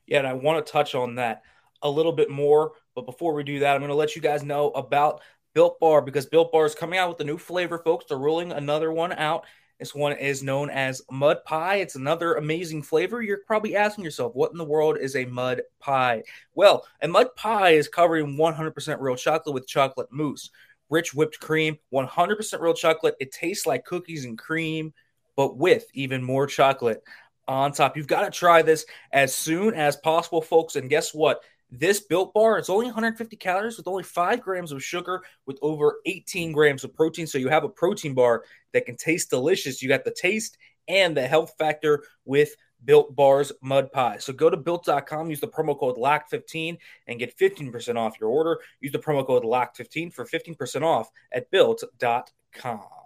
Yeah, 0.10 0.18
and 0.18 0.28
I 0.28 0.34
want 0.34 0.66
to 0.66 0.72
touch 0.72 0.96
on 0.96 1.16
that 1.16 1.44
a 1.84 1.90
little 1.90 2.12
bit 2.12 2.32
more. 2.32 2.74
But 2.96 3.06
before 3.06 3.34
we 3.34 3.44
do 3.44 3.60
that, 3.60 3.76
I'm 3.76 3.82
going 3.82 3.90
to 3.90 3.96
let 3.96 4.16
you 4.16 4.22
guys 4.22 4.44
know 4.44 4.72
about 4.72 5.22
Built 5.54 5.80
Bar 5.80 6.02
because 6.02 6.26
Built 6.26 6.52
Bar 6.52 6.66
is 6.66 6.76
coming 6.76 6.98
out 6.98 7.10
with 7.10 7.22
a 7.22 7.24
new 7.24 7.38
flavor, 7.38 7.78
folks. 7.78 8.06
They're 8.10 8.18
rolling 8.18 8.52
another 8.52 8.92
one 8.92 9.14
out. 9.14 9.46
This 9.80 9.94
one 9.94 10.14
is 10.14 10.44
known 10.44 10.72
as 10.72 11.04
mud 11.12 11.46
pie. 11.46 11.76
It's 11.76 11.96
another 11.96 12.34
amazing 12.34 12.82
flavor. 12.82 13.22
You're 13.22 13.42
probably 13.46 13.76
asking 13.76 14.04
yourself, 14.04 14.34
what 14.36 14.52
in 14.52 14.58
the 14.58 14.66
world 14.66 14.98
is 14.98 15.16
a 15.16 15.26
mud 15.26 15.62
pie? 15.80 16.24
Well, 16.56 16.86
a 17.02 17.08
mud 17.08 17.36
pie 17.36 17.72
is 17.72 17.88
covered 17.88 18.18
in 18.18 18.36
100% 18.36 18.98
real 19.00 19.16
chocolate 19.16 19.54
with 19.54 19.68
chocolate 19.68 20.12
mousse. 20.12 20.50
rich 20.90 21.14
whipped 21.14 21.40
cream, 21.40 21.78
100% 21.94 22.60
real 22.60 22.74
chocolate. 22.74 23.16
It 23.20 23.32
tastes 23.32 23.68
like 23.68 23.86
cookies 23.86 24.26
and 24.26 24.38
cream, 24.38 24.92
but 25.36 25.56
with 25.56 25.86
even 25.94 26.24
more 26.24 26.48
chocolate 26.48 27.04
on 27.50 27.72
top. 27.72 27.98
You've 27.98 28.08
got 28.08 28.22
to 28.22 28.32
try 28.32 28.62
this 28.62 28.86
as 29.12 29.36
soon 29.36 29.74
as 29.74 29.98
possible, 29.98 30.42
folks. 30.42 30.76
And 30.76 30.90
guess 30.90 31.14
what? 31.14 31.42
This 31.72 32.00
built 32.00 32.34
bar, 32.34 32.58
it's 32.58 32.70
only 32.70 32.86
150 32.86 33.36
calories 33.36 33.78
with 33.78 33.88
only 33.88 34.04
five 34.04 34.42
grams 34.42 34.72
of 34.72 34.84
sugar 34.84 35.22
with 35.46 35.60
over 35.62 36.00
18 36.06 36.52
grams 36.52 36.84
of 36.84 36.96
protein. 36.96 37.28
So 37.28 37.38
you 37.38 37.50
have 37.50 37.64
a 37.64 37.70
protein 37.70 38.14
bar 38.14 38.44
that 38.74 38.86
can 38.86 38.96
taste 38.96 39.32
delicious. 39.32 39.82
You 39.82 39.90
got 39.90 40.06
the 40.06 40.12
taste 40.12 40.58
and 40.88 41.18
the 41.18 41.28
health 41.28 41.54
factor 41.60 42.04
with 42.26 42.56
Built 42.86 43.16
Bars 43.16 43.52
Mud 43.62 43.92
Pie. 43.92 44.18
So 44.18 44.32
go 44.32 44.50
to 44.50 44.58
built.com, 44.58 45.30
use 45.30 45.42
the 45.42 45.48
promo 45.48 45.78
code 45.78 45.98
LOCK15 45.98 46.78
and 47.08 47.20
get 47.20 47.38
15% 47.38 47.98
off 47.98 48.20
your 48.20 48.30
order. 48.30 48.60
Use 48.80 48.92
the 48.92 49.00
promo 49.00 49.26
code 49.26 49.44
LOCK15 49.44 50.14
for 50.14 50.26
15% 50.26 50.84
off 50.84 51.10
at 51.32 51.52
built.com. 51.52 52.99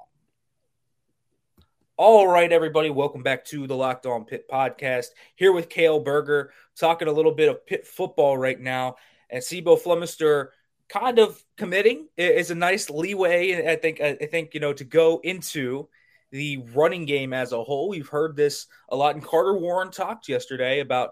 All 1.95 2.27
right, 2.27 2.51
everybody, 2.51 2.89
welcome 2.89 3.21
back 3.21 3.45
to 3.45 3.67
the 3.67 3.75
Locked 3.75 4.07
On 4.07 4.25
Pitt 4.25 4.49
podcast. 4.49 5.09
Here 5.35 5.51
with 5.51 5.69
Cale 5.69 5.99
Berger, 5.99 6.51
talking 6.75 7.07
a 7.07 7.11
little 7.11 7.31
bit 7.31 7.49
of 7.49 7.67
Pitt 7.67 7.85
football 7.85 8.35
right 8.35 8.59
now. 8.59 8.95
And 9.29 9.43
C'Bo 9.43 9.75
Flemister 9.75 10.47
kind 10.89 11.19
of 11.19 11.39
committing 11.55 12.07
is 12.17 12.49
a 12.49 12.55
nice 12.55 12.89
leeway. 12.89 13.69
I 13.71 13.75
think, 13.75 14.01
I 14.01 14.15
think, 14.15 14.55
you 14.55 14.59
know, 14.59 14.73
to 14.73 14.83
go 14.83 15.21
into 15.23 15.87
the 16.31 16.65
running 16.73 17.05
game 17.05 17.31
as 17.31 17.51
a 17.51 17.63
whole. 17.63 17.89
We've 17.89 18.09
heard 18.09 18.35
this 18.35 18.65
a 18.89 18.95
lot. 18.95 19.13
And 19.13 19.23
Carter 19.23 19.55
Warren 19.55 19.91
talked 19.91 20.27
yesterday 20.27 20.79
about 20.79 21.11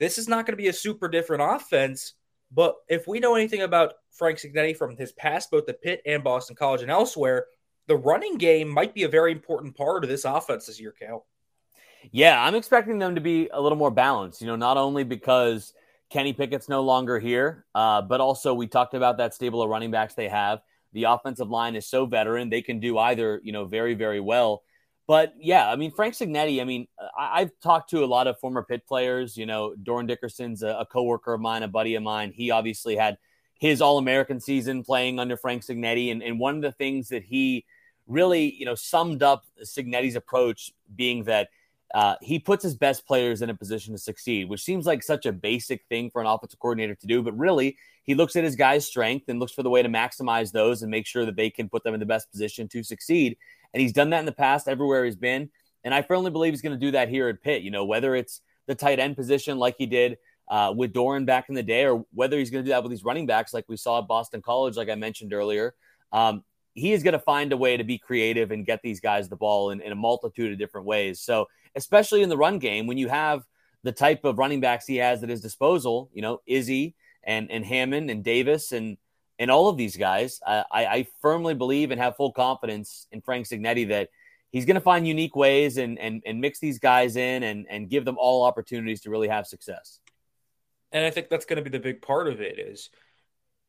this 0.00 0.16
is 0.16 0.26
not 0.26 0.46
going 0.46 0.54
to 0.54 0.62
be 0.62 0.68
a 0.68 0.72
super 0.72 1.06
different 1.06 1.42
offense. 1.42 2.14
But 2.50 2.76
if 2.88 3.06
we 3.06 3.20
know 3.20 3.34
anything 3.34 3.60
about 3.60 3.92
Frank 4.10 4.38
Cignetti 4.38 4.74
from 4.74 4.96
his 4.96 5.12
past, 5.12 5.50
both 5.50 5.68
at 5.68 5.82
Pitt 5.82 6.00
and 6.06 6.24
Boston 6.24 6.56
College 6.56 6.80
and 6.80 6.90
elsewhere, 6.90 7.44
the 7.86 7.96
running 7.96 8.38
game 8.38 8.68
might 8.68 8.94
be 8.94 9.02
a 9.02 9.08
very 9.08 9.32
important 9.32 9.76
part 9.76 10.04
of 10.04 10.10
this 10.10 10.24
offense 10.24 10.66
this 10.66 10.80
year, 10.80 10.92
Cal. 10.92 11.26
Yeah, 12.12 12.42
I'm 12.42 12.54
expecting 12.54 12.98
them 12.98 13.14
to 13.14 13.20
be 13.20 13.48
a 13.52 13.60
little 13.60 13.78
more 13.78 13.90
balanced. 13.90 14.40
You 14.40 14.46
know, 14.46 14.56
not 14.56 14.76
only 14.76 15.04
because 15.04 15.72
Kenny 16.10 16.32
Pickett's 16.32 16.68
no 16.68 16.82
longer 16.82 17.18
here, 17.18 17.64
uh, 17.74 18.02
but 18.02 18.20
also 18.20 18.54
we 18.54 18.66
talked 18.66 18.94
about 18.94 19.18
that 19.18 19.34
stable 19.34 19.62
of 19.62 19.70
running 19.70 19.90
backs 19.90 20.14
they 20.14 20.28
have. 20.28 20.60
The 20.92 21.04
offensive 21.04 21.48
line 21.48 21.76
is 21.76 21.86
so 21.86 22.06
veteran; 22.06 22.50
they 22.50 22.62
can 22.62 22.78
do 22.78 22.98
either, 22.98 23.40
you 23.42 23.52
know, 23.52 23.64
very, 23.64 23.94
very 23.94 24.20
well. 24.20 24.62
But 25.06 25.34
yeah, 25.38 25.68
I 25.68 25.76
mean, 25.76 25.90
Frank 25.90 26.14
Cignetti, 26.14 26.62
I 26.62 26.64
mean, 26.64 26.86
I, 27.18 27.40
have 27.40 27.50
talked 27.62 27.90
to 27.90 28.04
a 28.04 28.06
lot 28.06 28.26
of 28.26 28.38
former 28.38 28.62
Pitt 28.62 28.86
players. 28.86 29.36
You 29.36 29.44
know, 29.44 29.74
Dorin 29.82 30.06
Dickerson's 30.06 30.62
a, 30.62 30.68
a 30.68 30.86
coworker 30.86 31.34
of 31.34 31.40
mine, 31.40 31.62
a 31.62 31.68
buddy 31.68 31.94
of 31.94 32.02
mine. 32.02 32.32
He 32.34 32.50
obviously 32.50 32.96
had 32.96 33.18
his 33.58 33.82
All 33.82 33.98
American 33.98 34.40
season 34.40 34.82
playing 34.82 35.18
under 35.18 35.36
Frank 35.36 35.62
Cignetti. 35.62 36.10
and, 36.10 36.22
and 36.22 36.38
one 36.38 36.56
of 36.56 36.62
the 36.62 36.72
things 36.72 37.08
that 37.08 37.22
he 37.22 37.66
really, 38.06 38.54
you 38.54 38.66
know, 38.66 38.74
summed 38.74 39.22
up 39.22 39.44
Cignetti's 39.62 40.16
approach 40.16 40.72
being 40.94 41.24
that 41.24 41.48
uh, 41.94 42.16
he 42.20 42.38
puts 42.38 42.62
his 42.62 42.74
best 42.74 43.06
players 43.06 43.40
in 43.40 43.50
a 43.50 43.54
position 43.54 43.94
to 43.94 43.98
succeed, 43.98 44.48
which 44.48 44.62
seems 44.62 44.84
like 44.84 45.02
such 45.02 45.26
a 45.26 45.32
basic 45.32 45.84
thing 45.88 46.10
for 46.10 46.20
an 46.20 46.26
offensive 46.26 46.58
coordinator 46.58 46.94
to 46.96 47.06
do. 47.06 47.22
But 47.22 47.38
really, 47.38 47.76
he 48.02 48.14
looks 48.14 48.34
at 48.34 48.42
his 48.42 48.56
guys' 48.56 48.84
strength 48.84 49.28
and 49.28 49.38
looks 49.38 49.52
for 49.52 49.62
the 49.62 49.70
way 49.70 49.80
to 49.80 49.88
maximize 49.88 50.50
those 50.50 50.82
and 50.82 50.90
make 50.90 51.06
sure 51.06 51.24
that 51.24 51.36
they 51.36 51.50
can 51.50 51.68
put 51.68 51.84
them 51.84 51.94
in 51.94 52.00
the 52.00 52.06
best 52.06 52.30
position 52.30 52.68
to 52.68 52.82
succeed. 52.82 53.36
And 53.72 53.80
he's 53.80 53.92
done 53.92 54.10
that 54.10 54.18
in 54.18 54.26
the 54.26 54.32
past 54.32 54.68
everywhere 54.68 55.04
he's 55.04 55.16
been. 55.16 55.50
And 55.84 55.94
I 55.94 56.02
firmly 56.02 56.30
believe 56.30 56.52
he's 56.52 56.62
going 56.62 56.78
to 56.78 56.84
do 56.86 56.92
that 56.92 57.08
here 57.08 57.28
at 57.28 57.42
Pitt. 57.42 57.62
You 57.62 57.70
know, 57.70 57.84
whether 57.84 58.16
it's 58.16 58.40
the 58.66 58.74
tight 58.74 58.98
end 58.98 59.14
position 59.14 59.58
like 59.58 59.76
he 59.78 59.86
did 59.86 60.18
uh, 60.48 60.74
with 60.76 60.92
Dorin 60.92 61.26
back 61.26 61.48
in 61.48 61.54
the 61.54 61.62
day, 61.62 61.84
or 61.84 62.04
whether 62.12 62.38
he's 62.38 62.50
going 62.50 62.64
to 62.64 62.68
do 62.68 62.72
that 62.72 62.82
with 62.82 62.90
these 62.90 63.04
running 63.04 63.26
backs 63.26 63.54
like 63.54 63.66
we 63.68 63.76
saw 63.76 64.00
at 64.00 64.08
Boston 64.08 64.42
College, 64.42 64.76
like 64.76 64.88
I 64.88 64.94
mentioned 64.96 65.32
earlier. 65.32 65.74
Um, 66.12 66.42
he 66.74 66.92
is 66.92 67.02
going 67.02 67.12
to 67.12 67.18
find 67.18 67.52
a 67.52 67.56
way 67.56 67.76
to 67.76 67.84
be 67.84 67.98
creative 67.98 68.50
and 68.50 68.66
get 68.66 68.82
these 68.82 69.00
guys 69.00 69.28
the 69.28 69.36
ball 69.36 69.70
in, 69.70 69.80
in 69.80 69.92
a 69.92 69.96
multitude 69.96 70.52
of 70.52 70.58
different 70.58 70.86
ways. 70.86 71.20
So, 71.20 71.48
especially 71.74 72.22
in 72.22 72.28
the 72.28 72.36
run 72.36 72.58
game, 72.58 72.86
when 72.86 72.98
you 72.98 73.08
have 73.08 73.44
the 73.82 73.92
type 73.92 74.24
of 74.24 74.38
running 74.38 74.60
backs 74.60 74.86
he 74.86 74.96
has 74.96 75.22
at 75.22 75.28
his 75.28 75.40
disposal, 75.40 76.10
you 76.12 76.22
know, 76.22 76.40
Izzy 76.46 76.94
and 77.22 77.50
and 77.50 77.64
Hammond 77.64 78.10
and 78.10 78.24
Davis 78.24 78.72
and 78.72 78.96
and 79.38 79.50
all 79.50 79.68
of 79.68 79.76
these 79.76 79.96
guys, 79.96 80.40
I, 80.46 80.64
I 80.72 81.06
firmly 81.20 81.54
believe 81.54 81.90
and 81.90 82.00
have 82.00 82.16
full 82.16 82.32
confidence 82.32 83.08
in 83.10 83.20
Frank 83.20 83.46
Cignetti 83.46 83.88
that 83.88 84.10
he's 84.50 84.64
going 84.64 84.76
to 84.76 84.80
find 84.80 85.06
unique 85.06 85.36
ways 85.36 85.76
and 85.76 85.98
and 85.98 86.22
and 86.26 86.40
mix 86.40 86.58
these 86.58 86.78
guys 86.78 87.16
in 87.16 87.42
and 87.42 87.66
and 87.68 87.88
give 87.88 88.04
them 88.04 88.16
all 88.18 88.44
opportunities 88.44 89.00
to 89.02 89.10
really 89.10 89.28
have 89.28 89.46
success. 89.46 90.00
And 90.92 91.04
I 91.04 91.10
think 91.10 91.28
that's 91.28 91.44
going 91.44 91.56
to 91.56 91.68
be 91.68 91.76
the 91.76 91.82
big 91.82 92.02
part 92.02 92.28
of 92.28 92.40
it 92.40 92.58
is 92.58 92.90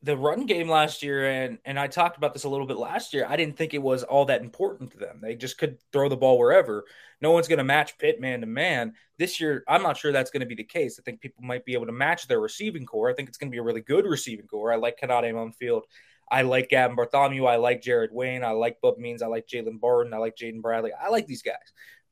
the 0.02 0.16
run 0.16 0.46
game 0.46 0.68
last 0.68 1.02
year, 1.02 1.28
and 1.28 1.58
and 1.64 1.78
I 1.78 1.86
talked 1.86 2.16
about 2.16 2.32
this 2.32 2.44
a 2.44 2.48
little 2.48 2.66
bit 2.66 2.76
last 2.76 3.14
year. 3.14 3.26
I 3.28 3.36
didn't 3.36 3.56
think 3.56 3.74
it 3.74 3.82
was 3.82 4.02
all 4.02 4.26
that 4.26 4.42
important 4.42 4.92
to 4.92 4.98
them. 4.98 5.20
They 5.22 5.34
just 5.34 5.58
could 5.58 5.78
throw 5.92 6.08
the 6.08 6.16
ball 6.16 6.38
wherever. 6.38 6.84
No 7.20 7.30
one's 7.32 7.48
going 7.48 7.58
to 7.58 7.64
match 7.64 7.98
Pitt 7.98 8.20
man 8.20 8.40
to 8.40 8.46
man 8.46 8.92
this 9.18 9.40
year. 9.40 9.64
I'm 9.66 9.82
not 9.82 9.96
sure 9.96 10.12
that's 10.12 10.30
going 10.30 10.40
to 10.40 10.46
be 10.46 10.54
the 10.54 10.64
case. 10.64 10.98
I 10.98 11.02
think 11.02 11.20
people 11.20 11.42
might 11.42 11.64
be 11.64 11.72
able 11.72 11.86
to 11.86 11.92
match 11.92 12.28
their 12.28 12.40
receiving 12.40 12.84
core. 12.84 13.10
I 13.10 13.14
think 13.14 13.28
it's 13.28 13.38
going 13.38 13.50
to 13.50 13.54
be 13.54 13.58
a 13.58 13.62
really 13.62 13.80
good 13.80 14.04
receiving 14.04 14.46
core. 14.46 14.72
I 14.72 14.76
like 14.76 15.00
Konata 15.00 15.32
Mumpfield. 15.32 15.82
I 16.30 16.42
like 16.42 16.68
Gavin 16.68 16.96
Bartholomew. 16.96 17.44
I 17.44 17.56
like 17.56 17.82
Jared 17.82 18.10
Wayne. 18.12 18.44
I 18.44 18.50
like 18.50 18.80
Bub 18.80 18.98
Means. 18.98 19.22
I 19.22 19.28
like 19.28 19.46
Jalen 19.46 19.80
Barden. 19.80 20.12
I 20.12 20.18
like 20.18 20.36
Jaden 20.36 20.60
Bradley. 20.60 20.90
I 20.92 21.08
like 21.08 21.26
these 21.26 21.42
guys. 21.42 21.54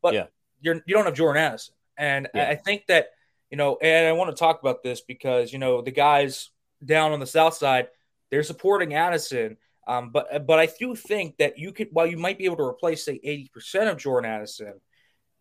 But 0.01 0.15
yeah. 0.15 0.27
you're 0.61 0.77
you 0.87 0.95
don't 0.95 1.05
have 1.05 1.15
Jordan 1.15 1.43
Addison. 1.43 1.75
And 1.97 2.29
yeah. 2.35 2.49
I 2.49 2.55
think 2.55 2.87
that, 2.87 3.09
you 3.51 3.57
know, 3.57 3.77
and 3.81 4.07
I 4.07 4.13
want 4.13 4.31
to 4.31 4.37
talk 4.39 4.61
about 4.61 4.83
this 4.83 5.01
because, 5.01 5.53
you 5.53 5.59
know, 5.59 5.83
the 5.83 5.91
guys 5.91 6.51
down 6.85 7.13
on 7.13 7.21
the 7.21 7.27
south 7.27 7.55
side, 7.55 7.89
they're 8.31 8.43
supporting 8.43 8.95
Addison. 8.95 9.57
Um, 9.87 10.11
but 10.11 10.47
but 10.47 10.59
I 10.59 10.67
do 10.67 10.95
think 10.95 11.37
that 11.39 11.59
you 11.59 11.73
could 11.73 11.89
while 11.93 12.07
you 12.07 12.17
might 12.17 12.39
be 12.39 12.47
able 12.47 12.57
to 12.57 12.65
replace 12.65 13.05
say 13.05 13.21
80% 13.25 13.91
of 13.91 13.99
Jordan 13.99 14.31
Addison 14.31 14.81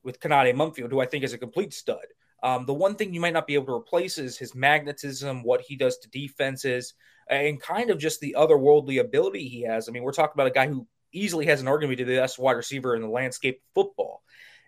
with 0.03 0.19
Konata 0.19 0.53
Mumpfield, 0.53 0.91
who 0.91 1.00
I 1.00 1.05
think 1.05 1.23
is 1.23 1.33
a 1.33 1.38
complete 1.38 1.73
stud. 1.73 2.05
Um, 2.43 2.65
the 2.65 2.73
one 2.73 2.95
thing 2.95 3.13
you 3.13 3.21
might 3.21 3.33
not 3.33 3.47
be 3.47 3.53
able 3.53 3.67
to 3.67 3.73
replace 3.73 4.17
is 4.17 4.38
his 4.38 4.53
magnetism, 4.53 5.43
what 5.43 5.62
he 5.62 5.77
does 5.77 5.97
to 6.00 6.09
defenses, 6.09 6.93
and 7.29 7.62
kind 7.62 7.89
of 7.89 7.97
just 7.97 8.19
the 8.19 8.35
otherworldly 8.38 9.00
ability 9.00 9.47
he 9.47 9.62
has. 9.62 9.88
I 9.88 9.93
mean, 9.93 10.03
we're 10.03 10.12
talking 10.12 10.33
about 10.35 10.47
a 10.47 10.51
guy 10.51 10.67
who 10.67 10.85
easily 11.13 11.45
has 11.45 11.62
an 11.62 11.69
argument 11.69 12.00
to 12.00 12.05
be 12.05 12.13
the 12.13 12.19
best 12.19 12.38
wide 12.38 12.57
receiver 12.57 12.95
in 12.95 13.01
the 13.01 13.07
landscape 13.07 13.55
of 13.55 13.73
football. 13.73 14.23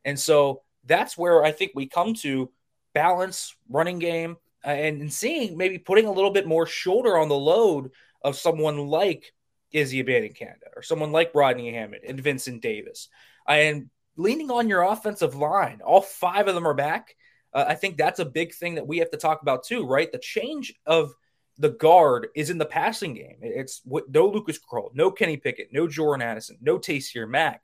And 0.06 0.18
so 0.18 0.62
that's 0.86 1.18
where 1.18 1.44
I 1.44 1.52
think 1.52 1.72
we 1.76 1.88
come 1.88 2.14
to 2.16 2.50
balance 2.94 3.56
running 3.68 4.00
game 4.00 4.38
and, 4.66 5.02
and 5.02 5.14
seeing 5.14 5.56
maybe 5.58 5.78
putting 5.78 6.06
a 6.06 6.12
little 6.12 6.32
bit 6.32 6.48
more 6.48 6.66
shoulder 6.66 7.18
on 7.18 7.30
the 7.30 7.36
load 7.36 7.92
of 8.22 8.36
someone 8.36 8.88
like 8.88 9.34
Izzy 9.72 10.04
Abanikanda 10.04 10.68
or 10.76 10.82
someone 10.82 11.12
like 11.12 11.36
Rodney 11.36 11.72
Hammond 11.74 12.04
and 12.08 12.20
Vincent 12.20 12.62
Davis. 12.62 13.10
And 13.48 13.90
leaning 14.18 14.50
on 14.50 14.68
your 14.68 14.82
offensive 14.82 15.36
line, 15.36 15.82
all 15.84 16.02
five 16.02 16.48
of 16.48 16.56
them 16.56 16.68
are 16.68 16.74
back. 16.74 17.16
Uh, 17.54 17.66
I 17.68 17.76
think 17.76 17.98
that's 17.98 18.20
a 18.20 18.26
big 18.26 18.54
thing 18.54 18.76
that 18.76 18.88
we 18.88 18.98
have 18.98 19.12
to 19.12 19.18
talk 19.18 19.42
about 19.42 19.64
too, 19.64 19.86
right? 19.86 20.12
The 20.12 20.18
change 20.18 20.74
of 20.86 21.14
the 21.58 21.70
guard 21.70 22.28
is 22.36 22.50
in 22.50 22.58
the 22.58 22.66
passing 22.66 23.14
game. 23.14 23.38
It's 23.42 23.82
what, 23.86 24.10
no 24.10 24.28
Lucas 24.28 24.60
Krull, 24.60 24.90
no 24.94 25.12
Kenny 25.12 25.38
Pickett, 25.38 25.70
no 25.72 25.88
Jordan 25.88 26.28
Addison, 26.28 26.58
no 26.62 26.78
Taysir 26.78 27.30
Mack. 27.30 27.64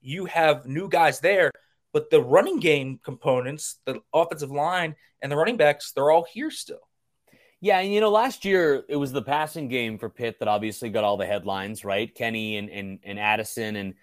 You 0.00 0.26
have 0.26 0.66
new 0.66 0.88
guys 0.88 1.20
there, 1.20 1.50
but 1.92 2.10
the 2.10 2.22
running 2.22 2.58
game 2.58 2.98
components, 3.02 3.78
the 3.84 4.00
offensive 4.12 4.50
line 4.50 4.96
and 5.20 5.30
the 5.30 5.36
running 5.36 5.56
backs, 5.56 5.92
they're 5.92 6.10
all 6.10 6.26
here 6.32 6.50
still. 6.50 6.88
Yeah, 7.60 7.78
and 7.78 7.92
you 7.92 8.00
know, 8.00 8.10
last 8.10 8.44
year 8.44 8.84
it 8.88 8.96
was 8.96 9.12
the 9.12 9.22
passing 9.22 9.68
game 9.68 9.96
for 9.98 10.08
Pitt 10.08 10.40
that 10.40 10.48
obviously 10.48 10.90
got 10.90 11.04
all 11.04 11.16
the 11.16 11.26
headlines, 11.26 11.84
right? 11.84 12.12
Kenny 12.12 12.56
and 12.56 12.68
and, 12.68 12.98
and 13.04 13.18
Addison 13.20 13.76
and 13.76 13.94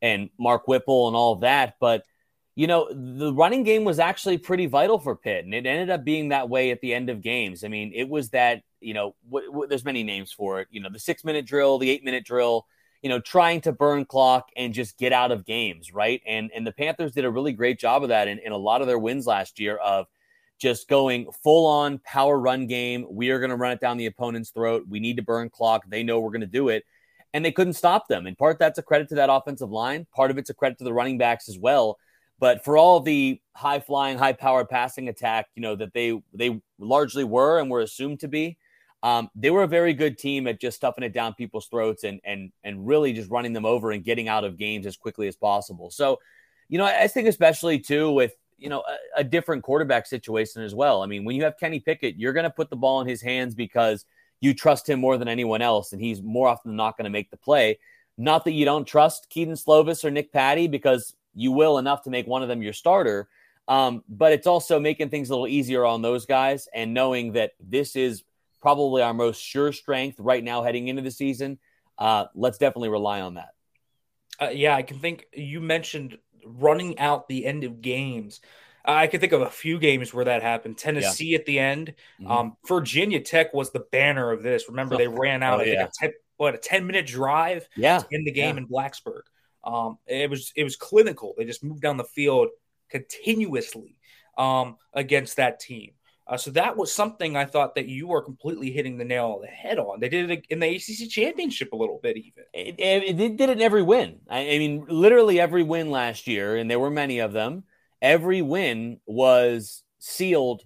and 0.00 0.30
Mark 0.38 0.66
Whipple 0.66 1.08
and 1.08 1.16
all 1.16 1.36
that. 1.36 1.74
But 1.78 2.04
you 2.54 2.66
know, 2.66 2.88
the 2.90 3.32
running 3.32 3.64
game 3.64 3.84
was 3.84 3.98
actually 3.98 4.38
pretty 4.38 4.66
vital 4.66 4.98
for 4.98 5.14
Pitt, 5.14 5.44
and 5.44 5.52
it 5.52 5.66
ended 5.66 5.90
up 5.90 6.04
being 6.04 6.30
that 6.30 6.48
way 6.48 6.70
at 6.70 6.80
the 6.80 6.94
end 6.94 7.10
of 7.10 7.20
games. 7.20 7.64
I 7.64 7.68
mean, 7.68 7.92
it 7.94 8.08
was 8.08 8.30
that 8.30 8.62
you 8.80 8.94
know, 8.94 9.14
there's 9.68 9.84
many 9.84 10.02
names 10.02 10.32
for 10.32 10.60
it. 10.60 10.68
You 10.70 10.80
know, 10.80 10.88
the 10.90 10.98
six 10.98 11.22
minute 11.22 11.46
drill, 11.46 11.78
the 11.78 11.90
eight 11.90 12.04
minute 12.04 12.24
drill 12.24 12.66
you 13.02 13.08
know, 13.08 13.18
trying 13.18 13.60
to 13.62 13.72
burn 13.72 14.04
clock 14.04 14.48
and 14.56 14.72
just 14.72 14.96
get 14.96 15.12
out 15.12 15.32
of 15.32 15.44
games, 15.44 15.92
right? 15.92 16.22
And 16.26 16.50
and 16.54 16.66
the 16.66 16.72
Panthers 16.72 17.12
did 17.12 17.24
a 17.24 17.30
really 17.30 17.52
great 17.52 17.78
job 17.78 18.02
of 18.02 18.08
that 18.10 18.28
in, 18.28 18.38
in 18.38 18.52
a 18.52 18.56
lot 18.56 18.80
of 18.80 18.86
their 18.86 18.98
wins 18.98 19.26
last 19.26 19.58
year 19.58 19.76
of 19.76 20.06
just 20.58 20.88
going 20.88 21.26
full 21.42 21.66
on 21.66 21.98
power 22.04 22.38
run 22.38 22.68
game. 22.68 23.04
We 23.10 23.30
are 23.30 23.40
going 23.40 23.50
to 23.50 23.56
run 23.56 23.72
it 23.72 23.80
down 23.80 23.96
the 23.96 24.06
opponent's 24.06 24.50
throat. 24.50 24.84
We 24.88 25.00
need 25.00 25.16
to 25.16 25.22
burn 25.22 25.50
clock. 25.50 25.82
They 25.88 26.04
know 26.04 26.20
we're 26.20 26.30
going 26.30 26.42
to 26.42 26.46
do 26.46 26.68
it. 26.68 26.84
And 27.34 27.44
they 27.44 27.50
couldn't 27.50 27.72
stop 27.72 28.06
them. 28.06 28.26
In 28.26 28.36
part, 28.36 28.58
that's 28.60 28.78
a 28.78 28.82
credit 28.82 29.08
to 29.08 29.16
that 29.16 29.32
offensive 29.32 29.70
line. 29.70 30.06
Part 30.14 30.30
of 30.30 30.38
it's 30.38 30.50
a 30.50 30.54
credit 30.54 30.78
to 30.78 30.84
the 30.84 30.92
running 30.92 31.18
backs 31.18 31.48
as 31.48 31.58
well. 31.58 31.98
But 32.38 32.64
for 32.64 32.76
all 32.76 33.00
the 33.00 33.40
high 33.56 33.80
flying, 33.80 34.18
high 34.18 34.34
powered 34.34 34.68
passing 34.68 35.08
attack, 35.08 35.46
you 35.56 35.62
know, 35.62 35.74
that 35.74 35.94
they 35.94 36.20
they 36.34 36.60
largely 36.78 37.24
were 37.24 37.58
and 37.58 37.70
were 37.70 37.80
assumed 37.80 38.20
to 38.20 38.28
be, 38.28 38.58
um, 39.02 39.30
they 39.34 39.50
were 39.50 39.64
a 39.64 39.68
very 39.68 39.94
good 39.94 40.16
team 40.16 40.46
at 40.46 40.60
just 40.60 40.76
stuffing 40.76 41.02
it 41.04 41.12
down 41.12 41.34
people's 41.34 41.66
throats 41.66 42.04
and 42.04 42.20
and 42.24 42.52
and 42.62 42.86
really 42.86 43.12
just 43.12 43.30
running 43.30 43.52
them 43.52 43.64
over 43.64 43.90
and 43.90 44.04
getting 44.04 44.28
out 44.28 44.44
of 44.44 44.56
games 44.56 44.86
as 44.86 44.96
quickly 44.96 45.26
as 45.26 45.36
possible. 45.36 45.90
So, 45.90 46.18
you 46.68 46.78
know, 46.78 46.84
I 46.84 47.08
think 47.08 47.28
especially 47.28 47.78
too 47.78 48.12
with 48.12 48.34
you 48.58 48.68
know 48.68 48.82
a, 49.16 49.20
a 49.20 49.24
different 49.24 49.64
quarterback 49.64 50.06
situation 50.06 50.62
as 50.62 50.74
well. 50.74 51.02
I 51.02 51.06
mean, 51.06 51.24
when 51.24 51.34
you 51.34 51.42
have 51.44 51.58
Kenny 51.58 51.80
Pickett, 51.80 52.16
you're 52.16 52.32
going 52.32 52.44
to 52.44 52.50
put 52.50 52.70
the 52.70 52.76
ball 52.76 53.00
in 53.00 53.08
his 53.08 53.20
hands 53.20 53.54
because 53.54 54.04
you 54.40 54.54
trust 54.54 54.88
him 54.88 55.00
more 55.00 55.18
than 55.18 55.28
anyone 55.28 55.62
else, 55.62 55.92
and 55.92 56.00
he's 56.00 56.22
more 56.22 56.48
often 56.48 56.70
than 56.70 56.76
not 56.76 56.96
going 56.96 57.04
to 57.04 57.10
make 57.10 57.30
the 57.30 57.36
play. 57.36 57.78
Not 58.18 58.44
that 58.44 58.52
you 58.52 58.64
don't 58.64 58.84
trust 58.84 59.28
Kedon 59.30 59.54
Slovis 59.54 60.04
or 60.04 60.10
Nick 60.10 60.32
Patti 60.32 60.68
because 60.68 61.14
you 61.34 61.50
will 61.50 61.78
enough 61.78 62.02
to 62.02 62.10
make 62.10 62.26
one 62.26 62.42
of 62.42 62.48
them 62.48 62.62
your 62.62 62.72
starter. 62.72 63.28
Um, 63.68 64.02
but 64.08 64.32
it's 64.32 64.46
also 64.46 64.78
making 64.78 65.08
things 65.08 65.30
a 65.30 65.32
little 65.32 65.48
easier 65.48 65.84
on 65.84 66.02
those 66.02 66.26
guys 66.26 66.68
and 66.74 66.92
knowing 66.92 67.32
that 67.32 67.52
this 67.60 67.96
is 67.96 68.24
probably 68.62 69.02
our 69.02 69.12
most 69.12 69.42
sure 69.42 69.72
strength 69.72 70.18
right 70.18 70.42
now 70.42 70.62
heading 70.62 70.88
into 70.88 71.02
the 71.02 71.10
season. 71.10 71.58
Uh, 71.98 72.26
let's 72.34 72.58
definitely 72.58 72.88
rely 72.88 73.20
on 73.20 73.34
that. 73.34 73.50
Uh, 74.40 74.50
yeah, 74.50 74.74
I 74.74 74.82
can 74.82 74.98
think 74.98 75.26
you 75.34 75.60
mentioned 75.60 76.16
running 76.44 76.98
out 76.98 77.28
the 77.28 77.44
end 77.44 77.64
of 77.64 77.82
games. 77.82 78.40
I 78.84 79.06
can 79.06 79.20
think 79.20 79.32
of 79.32 79.42
a 79.42 79.50
few 79.50 79.78
games 79.78 80.12
where 80.12 80.24
that 80.24 80.42
happened. 80.42 80.78
Tennessee 80.78 81.30
yeah. 81.30 81.38
at 81.38 81.46
the 81.46 81.58
end. 81.58 81.94
Mm-hmm. 82.20 82.30
Um, 82.30 82.56
Virginia 82.66 83.20
Tech 83.20 83.52
was 83.54 83.70
the 83.70 83.84
banner 83.92 84.32
of 84.32 84.42
this. 84.42 84.68
Remember, 84.68 84.96
they 84.96 85.06
ran 85.06 85.42
out. 85.42 85.58
Oh, 85.58 85.62
I 85.62 85.64
think 85.64 85.76
yeah. 85.76 85.84
a 85.84 85.90
ten, 85.94 86.12
what 86.36 86.54
a 86.54 86.58
ten 86.58 86.86
minute 86.86 87.06
drive. 87.06 87.68
Yeah. 87.76 88.02
in 88.10 88.24
the 88.24 88.32
game 88.32 88.56
yeah. 88.56 88.62
in 88.62 88.68
Blacksburg. 88.68 89.22
Um, 89.64 89.98
it 90.06 90.28
was 90.28 90.52
it 90.56 90.64
was 90.64 90.76
clinical. 90.76 91.34
They 91.36 91.44
just 91.44 91.62
moved 91.62 91.82
down 91.82 91.96
the 91.96 92.04
field 92.04 92.48
continuously 92.90 93.96
um, 94.36 94.76
against 94.92 95.36
that 95.36 95.60
team. 95.60 95.92
Uh, 96.26 96.36
so 96.36 96.50
that 96.52 96.76
was 96.76 96.92
something 96.92 97.36
I 97.36 97.44
thought 97.44 97.74
that 97.74 97.88
you 97.88 98.06
were 98.06 98.22
completely 98.22 98.70
hitting 98.70 98.96
the 98.96 99.04
nail 99.04 99.34
on 99.36 99.42
the 99.42 99.48
head 99.48 99.78
on. 99.78 99.98
They 99.98 100.08
did 100.08 100.30
it 100.30 100.46
in 100.50 100.60
the 100.60 100.76
ACC 100.76 101.10
championship 101.10 101.72
a 101.72 101.76
little 101.76 101.98
bit, 102.02 102.16
even. 102.16 102.44
It, 102.54 102.76
it, 102.78 103.20
it 103.20 103.36
did 103.36 103.50
it 103.50 103.58
in 103.58 103.60
every 103.60 103.82
win. 103.82 104.20
I, 104.30 104.40
I, 104.40 104.58
mean, 104.58 104.86
literally 104.88 105.40
every 105.40 105.64
win 105.64 105.90
last 105.90 106.28
year, 106.28 106.56
and 106.56 106.70
there 106.70 106.78
were 106.78 106.90
many 106.90 107.18
of 107.18 107.32
them. 107.32 107.64
Every 108.00 108.40
win 108.40 109.00
was 109.04 109.82
sealed 109.98 110.62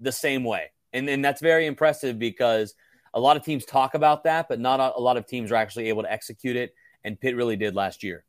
the 0.00 0.12
same 0.12 0.44
way, 0.44 0.70
and 0.92 1.08
and 1.08 1.24
that's 1.24 1.40
very 1.40 1.66
impressive 1.66 2.18
because 2.18 2.74
a 3.14 3.20
lot 3.20 3.36
of 3.36 3.44
teams 3.44 3.64
talk 3.64 3.94
about 3.94 4.24
that, 4.24 4.48
but 4.48 4.60
not 4.60 4.80
a, 4.80 4.96
a 4.96 5.00
lot 5.00 5.16
of 5.16 5.26
teams 5.26 5.52
are 5.52 5.56
actually 5.56 5.88
able 5.88 6.02
to 6.02 6.12
execute 6.12 6.56
it. 6.56 6.74
And 7.04 7.20
Pitt 7.20 7.36
really 7.36 7.56
did 7.56 7.74
last 7.74 8.02
year. 8.02 8.24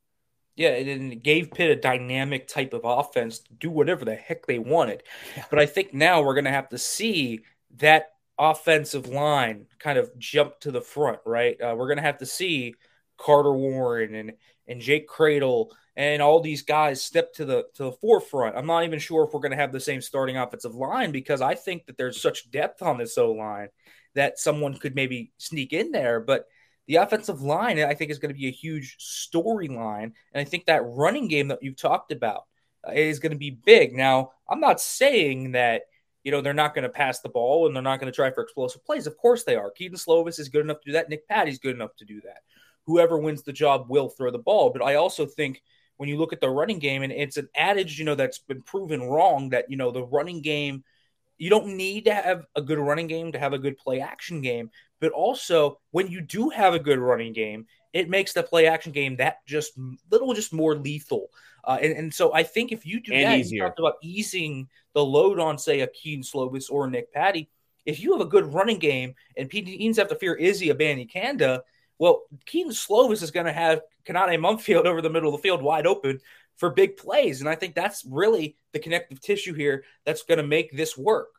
Yeah, 0.55 0.69
and 0.69 1.13
it 1.13 1.24
gave 1.24 1.51
Pitt 1.51 1.72
a 1.72 1.75
dynamic 1.75 2.48
type 2.48 2.74
of 2.74 2.81
offense 2.83 3.39
to 3.39 3.53
do 3.53 3.72
whatever 3.72 4.05
the 4.05 4.15
heck 4.15 4.45
they 4.45 4.60
wanted. 4.60 5.03
Yeah. 5.36 5.45
But 5.50 5.60
I 5.60 5.65
think 5.65 5.93
now 5.93 6.22
we're 6.22 6.36
going 6.36 6.45
to 6.45 6.51
have 6.51 6.69
to 6.69 6.77
see 6.77 7.41
that 7.77 8.12
offensive 8.38 9.07
line 9.07 9.65
kind 9.79 9.98
of 9.98 10.17
jump 10.19 10.60
to 10.60 10.72
the 10.72 10.81
front, 10.81 11.19
right? 11.25 11.60
Uh, 11.60 11.75
we're 11.77 11.88
going 11.88 11.98
to 11.98 12.03
have 12.03 12.19
to 12.19 12.25
see 12.25 12.75
Carter 13.17 13.53
Warren 13.53 14.15
and 14.15 14.33
and 14.67 14.79
Jake 14.79 15.10
Kradel 15.10 15.69
and 15.95 16.22
all 16.22 16.39
these 16.39 16.62
guys 16.62 17.01
step 17.01 17.33
to 17.33 17.45
the 17.45 17.65
to 17.75 17.83
the 17.83 17.91
forefront. 17.91 18.55
I'm 18.55 18.65
not 18.65 18.83
even 18.83 19.00
sure 19.00 19.24
if 19.24 19.33
we're 19.33 19.39
going 19.39 19.51
to 19.51 19.57
have 19.57 19.72
the 19.72 19.79
same 19.79 20.01
starting 20.01 20.38
offensive 20.38 20.75
line 20.75 21.12
because 21.12 21.41
I 21.41 21.55
think 21.55 21.86
that 21.86 21.98
there's 21.98 22.22
such 22.22 22.50
depth 22.51 22.81
on 22.81 22.98
this 22.98 23.17
O 23.17 23.31
line 23.31 23.69
that 24.15 24.39
someone 24.39 24.75
could 24.75 24.95
maybe 24.95 25.31
sneak 25.38 25.74
in 25.74 25.91
there, 25.91 26.19
but 26.19 26.45
the 26.88 26.98
offensive 26.98 27.42
line, 27.42 27.80
I 27.80 27.94
think, 27.94 28.12
is 28.12 28.20
going 28.20 28.34
to 28.34 28.40
be 28.40 28.48
a 28.48 28.52
huge 28.52 28.98
storyline. 29.00 30.12
And 30.34 30.36
I 30.36 30.44
think 30.44 30.66
that 30.66 30.84
running 30.86 31.28
game 31.28 31.48
that 31.48 31.63
you've 31.63 31.78
talked 31.78 32.12
about 32.12 32.44
uh, 32.88 32.92
is 32.92 33.20
going 33.20 33.32
to 33.32 33.38
be 33.38 33.52
big. 33.52 33.94
Now, 33.94 34.32
I'm 34.50 34.60
not 34.60 34.82
saying 34.82 35.52
that, 35.54 35.84
you 36.24 36.32
know, 36.32 36.42
they're 36.42 36.54
not 36.54 36.75
going 36.75 36.84
to 36.84 36.90
pass 36.90 37.22
the 37.22 37.30
ball 37.30 37.68
and 37.68 37.75
they're 37.75 37.84
not 37.84 38.00
going 38.00 38.12
to 38.12 38.16
try 38.16 38.32
for 38.32 38.44
explosive 38.44 38.86
plays. 38.86 39.08
Of 39.08 39.18
course 39.18 39.44
they 39.44 39.56
are. 39.56 39.72
Kedon 39.72 39.98
Slovis 39.98 40.40
is 40.40 40.50
good 40.50 40.66
enough 40.66 40.82
to 40.82 40.90
do 40.90 40.94
that. 40.94 41.10
Nick 41.10 41.28
Patti's 41.28 41.60
good 41.60 41.75
enough 41.75 41.96
to 41.98 42.06
do 42.06 42.22
that. 42.22 42.40
Whoever 42.86 43.18
wins 43.18 43.44
the 43.44 43.54
job 43.54 43.86
will 43.90 44.10
throw 44.10 44.32
the 44.32 44.38
ball. 44.38 44.70
But 44.70 44.84
I 44.84 44.96
also 44.96 45.25
think 45.25 45.62
when 45.98 46.10
you 46.10 46.18
look 46.18 46.34
at 46.34 46.42
the 46.42 46.50
running 46.50 46.80
game, 46.80 47.04
and 47.04 47.13
it's 47.13 47.38
an 47.38 47.48
adage, 47.56 47.98
you 47.98 48.06
know, 48.06 48.16
that's 48.16 48.40
been 48.40 48.62
proven 48.62 49.02
wrong 49.04 49.50
that, 49.50 49.70
you 49.70 49.78
know, 49.78 49.92
the 49.92 50.04
running 50.04 50.42
game– 50.42 50.84
you 51.38 51.50
don't 51.50 51.75
need 51.75 52.06
to 52.06 52.13
have 52.13 52.46
a 52.56 52.62
good 52.62 52.80
running 52.80 53.08
game 53.08 53.32
to 53.32 53.40
have 53.40 53.54
a 53.54 53.60
good 53.60 53.78
play 53.78 54.00
action 54.00 54.42
game 54.42 54.70
but 55.04 55.12
also 55.12 55.82
when 55.92 56.08
you 56.08 56.22
do 56.22 56.48
have 56.48 56.74
a 56.74 56.80
good 56.80 56.98
running 56.98 57.34
game, 57.34 57.66
it 57.92 58.10
makes 58.10 58.32
the 58.32 58.42
play 58.42 58.68
action 58.68 58.94
game 58.94 59.18
that 59.18 59.46
just 59.46 59.74
little 60.10 60.34
just 60.34 60.54
more 60.54 60.75
lethal. 60.75 61.28
Uh, 61.66 61.78
and, 61.82 61.92
and, 61.92 62.13
so 62.13 62.34
I 62.34 62.44
think 62.44 62.72
if 62.72 62.86
you 62.86 63.02
do 63.02 63.12
and 63.12 63.25
that, 63.25 63.40
easier. 63.40 63.58
you 63.58 63.63
talked 63.63 63.80
about 63.80 63.96
easing 64.02 64.70
the 64.94 65.04
load 65.04 65.42
on, 65.42 65.58
say, 65.58 65.81
a 65.81 65.88
Kedon 65.88 66.24
Slovis 66.24 66.72
or 66.72 66.90
Nick 66.90 67.12
Patti. 67.12 67.50
If 67.86 68.00
you 68.00 68.14
have 68.14 68.22
a 68.22 68.25
good 68.25 68.53
running 68.53 68.79
game 68.79 69.16
and 69.36 69.51
teams 69.51 69.98
have 69.98 70.07
to 70.07 70.16
fear 70.16 70.36
Izzy 70.36 70.70
Abanikanda, 70.70 71.64
well, 72.00 72.22
Kedon 72.46 72.72
Slovis 72.72 73.22
is 73.22 73.31
going 73.31 73.46
to 73.46 73.51
have 73.51 73.81
Konata 74.05 74.38
Mumpfield 74.38 74.86
over 74.86 75.01
the 75.01 75.10
middle 75.10 75.36
of 75.36 75.42
the 75.42 75.44
field 75.44 75.62
wide 75.62 75.86
open 75.86 76.22
for 76.55 76.70
big 76.70 76.96
plays. 76.96 77.42
And 77.42 77.50
I 77.50 77.55
think 77.55 77.75
that's 77.75 78.05
really 78.05 78.55
the 78.72 78.79
connective 78.79 79.20
tissue 79.20 79.53
here 79.53 79.84
that's 80.05 80.24
going 80.24 80.38
to 80.38 80.48
make 80.48 80.72
this 80.72 80.98
work. 80.98 81.32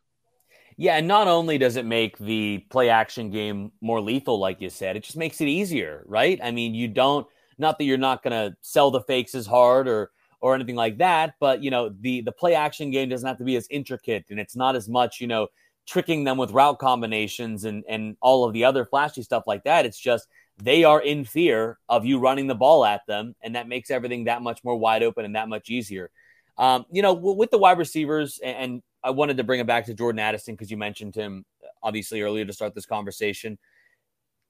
Yeah, 0.77 0.97
and 0.97 1.07
not 1.07 1.29
only 1.29 1.59
does 1.59 1.77
it 1.77 1.85
make 1.85 2.19
the 2.19 2.59
play 2.71 2.89
action 2.89 3.31
game 3.31 3.71
more 3.81 4.01
lethal, 4.01 4.39
like 4.41 4.61
you 4.61 4.71
said, 4.71 4.97
it 4.97 5.05
just 5.05 5.17
makes 5.17 5.41
it 5.41 5.47
easier, 5.49 6.03
right? 6.07 6.39
I 6.43 6.51
mean, 6.51 6.75
you 6.75 6.89
don't 6.89 7.27
not 7.59 7.79
that 7.79 7.85
you're 7.85 7.97
not 7.99 8.23
going 8.25 8.33
to 8.33 8.57
sell 8.63 8.91
the 8.91 9.01
fakes 9.03 9.35
as 9.35 9.47
hard 9.47 9.87
or 9.87 10.11
or 10.41 10.55
anything 10.55 10.75
like 10.75 10.99
that, 10.99 11.35
but 11.41 11.63
you 11.63 11.71
know, 11.71 11.91
the 12.01 12.23
the 12.23 12.33
play 12.33 12.55
action 12.55 12.91
game 12.91 13.09
doesn't 13.09 13.27
have 13.27 13.39
to 13.39 13.45
be 13.45 13.57
as 13.57 13.69
intricate 13.71 14.25
and 14.31 14.41
it's 14.41 14.57
not 14.57 14.75
as 14.77 14.89
much, 14.89 15.21
you 15.21 15.27
know, 15.29 15.47
tricking 15.87 16.25
them 16.25 16.39
with 16.39 16.51
route 16.51 16.79
combinations 16.81 17.65
and 17.65 17.85
and 17.89 18.17
all 18.21 18.45
of 18.45 18.53
the 18.53 18.65
other 18.65 18.85
flashy 18.85 19.23
stuff 19.23 19.45
like 19.47 19.63
that. 19.65 19.87
It's 19.87 19.99
just 19.99 20.27
they 20.59 20.83
are 20.85 21.01
in 21.01 21.25
fear 21.25 21.79
of 21.89 22.05
you 22.05 22.19
running 22.19 22.47
the 22.49 22.55
ball 22.57 22.85
at 22.85 23.03
them, 23.07 23.35
and 23.43 23.55
that 23.55 23.69
makes 23.69 23.91
everything 23.91 24.25
that 24.25 24.43
much 24.43 24.65
more 24.65 24.77
wide 24.77 25.03
open 25.05 25.25
and 25.25 25.37
that 25.37 25.49
much 25.49 25.71
easier. 25.71 26.11
Um, 26.57 26.87
you 26.90 27.03
know, 27.03 27.14
with 27.14 27.51
the 27.51 27.59
wide 27.59 27.79
receivers, 27.79 28.38
and 28.43 28.83
I 29.03 29.11
wanted 29.11 29.37
to 29.38 29.45
bring 29.45 29.61
it 29.61 29.67
back 29.67 29.87
to 29.87 29.95
Jordan 29.95 30.21
Addison 30.21 30.55
because 30.55 30.71
you 30.71 30.77
mentioned 30.77 31.14
him 31.14 31.45
obviously 31.83 32.23
earlier 32.23 32.45
to 32.45 32.53
start 32.53 32.75
this 32.75 32.87
conversation. 32.87 33.59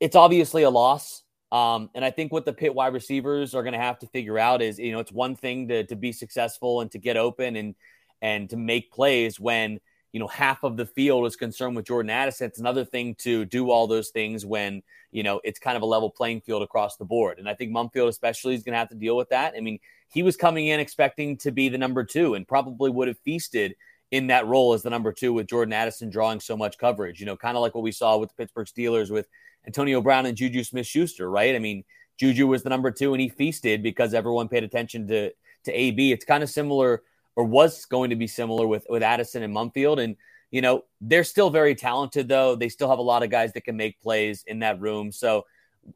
It's 0.00 0.16
obviously 0.16 0.62
a 0.62 0.70
loss. 0.70 1.22
Um, 1.50 1.90
and 1.94 2.04
I 2.04 2.10
think 2.10 2.32
what 2.32 2.44
the 2.44 2.52
Pitt 2.52 2.74
wide 2.74 2.92
receivers 2.92 3.54
are 3.54 3.62
going 3.62 3.74
to 3.74 3.78
have 3.78 3.98
to 4.00 4.06
figure 4.08 4.38
out 4.38 4.60
is, 4.60 4.78
you 4.78 4.92
know, 4.92 4.98
it's 4.98 5.12
one 5.12 5.36
thing 5.36 5.68
to, 5.68 5.84
to 5.84 5.96
be 5.96 6.12
successful 6.12 6.80
and 6.80 6.90
to 6.90 6.98
get 6.98 7.16
open 7.16 7.56
and 7.56 7.74
and 8.20 8.50
to 8.50 8.56
make 8.56 8.90
plays 8.90 9.38
when 9.38 9.78
you 10.14 10.20
know 10.20 10.28
half 10.28 10.62
of 10.62 10.76
the 10.76 10.86
field 10.86 11.26
is 11.26 11.34
concerned 11.34 11.74
with 11.74 11.86
Jordan 11.86 12.08
Addison. 12.08 12.46
It's 12.46 12.60
another 12.60 12.84
thing 12.84 13.16
to 13.16 13.44
do 13.44 13.72
all 13.72 13.88
those 13.88 14.10
things 14.10 14.46
when 14.46 14.80
you 15.10 15.24
know 15.24 15.40
it's 15.42 15.58
kind 15.58 15.76
of 15.76 15.82
a 15.82 15.86
level 15.86 16.08
playing 16.08 16.42
field 16.42 16.62
across 16.62 16.96
the 16.96 17.04
board. 17.04 17.40
And 17.40 17.48
I 17.48 17.54
think 17.54 17.72
Mumpfield 17.72 18.06
especially 18.06 18.54
is 18.54 18.62
going 18.62 18.74
to 18.74 18.78
have 18.78 18.90
to 18.90 18.94
deal 18.94 19.16
with 19.16 19.30
that. 19.30 19.54
I 19.56 19.60
mean, 19.60 19.80
he 20.12 20.22
was 20.22 20.36
coming 20.36 20.68
in 20.68 20.78
expecting 20.78 21.36
to 21.38 21.50
be 21.50 21.68
the 21.68 21.78
number 21.78 22.04
two 22.04 22.34
and 22.34 22.46
probably 22.46 22.90
would 22.90 23.08
have 23.08 23.18
feasted 23.24 23.74
in 24.12 24.28
that 24.28 24.46
role 24.46 24.72
as 24.72 24.84
the 24.84 24.90
number 24.90 25.12
two 25.12 25.32
with 25.32 25.48
Jordan 25.48 25.72
Addison 25.72 26.10
drawing 26.10 26.38
so 26.38 26.56
much 26.56 26.78
coverage. 26.78 27.18
You 27.18 27.26
know, 27.26 27.36
kind 27.36 27.56
of 27.56 27.62
like 27.62 27.74
what 27.74 27.82
we 27.82 27.90
saw 27.90 28.16
with 28.16 28.28
the 28.28 28.36
Pittsburgh 28.36 28.68
Steelers 28.68 29.10
with 29.10 29.26
Antonio 29.66 30.00
Brown 30.00 30.26
and 30.26 30.36
Juju 30.36 30.62
Smith 30.62 30.86
Schuster, 30.86 31.28
right? 31.28 31.56
I 31.56 31.58
mean, 31.58 31.82
Juju 32.18 32.46
was 32.46 32.62
the 32.62 32.70
number 32.70 32.92
two 32.92 33.14
and 33.14 33.20
he 33.20 33.30
feasted 33.30 33.82
because 33.82 34.14
everyone 34.14 34.46
paid 34.46 34.62
attention 34.62 35.08
to 35.08 35.32
to 35.64 35.72
AB. 35.72 36.12
It's 36.12 36.24
kind 36.24 36.44
of 36.44 36.50
similar 36.50 37.02
or 37.36 37.44
was 37.44 37.84
going 37.86 38.10
to 38.10 38.16
be 38.16 38.26
similar 38.26 38.66
with 38.66 38.86
with 38.88 39.02
Addison 39.02 39.42
and 39.42 39.54
Mumpfield. 39.54 40.02
And 40.02 40.16
you 40.50 40.60
know, 40.60 40.84
they're 41.00 41.24
still 41.24 41.50
very 41.50 41.74
talented 41.74 42.28
though. 42.28 42.56
They 42.56 42.68
still 42.68 42.88
have 42.88 42.98
a 42.98 43.02
lot 43.02 43.22
of 43.22 43.30
guys 43.30 43.52
that 43.54 43.64
can 43.64 43.76
make 43.76 44.00
plays 44.00 44.44
in 44.46 44.60
that 44.60 44.80
room. 44.80 45.10
So 45.10 45.46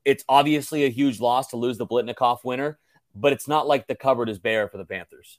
it's 0.05 0.25
obviously 0.29 0.85
a 0.85 0.91
huge 0.91 1.21
loss 1.21 1.49
to 1.49 1.57
lose 1.57 1.79
the 1.79 1.87
Biletnikoff 1.87 2.45
winner, 2.45 2.79
but 3.15 3.33
it's 3.33 3.49
not 3.49 3.67
like 3.67 3.87
the 3.87 3.95
cupboard 3.95 4.29
is 4.29 4.39
bare 4.39 4.69
for 4.69 4.79
the 4.79 4.85
Panthers. 4.85 5.39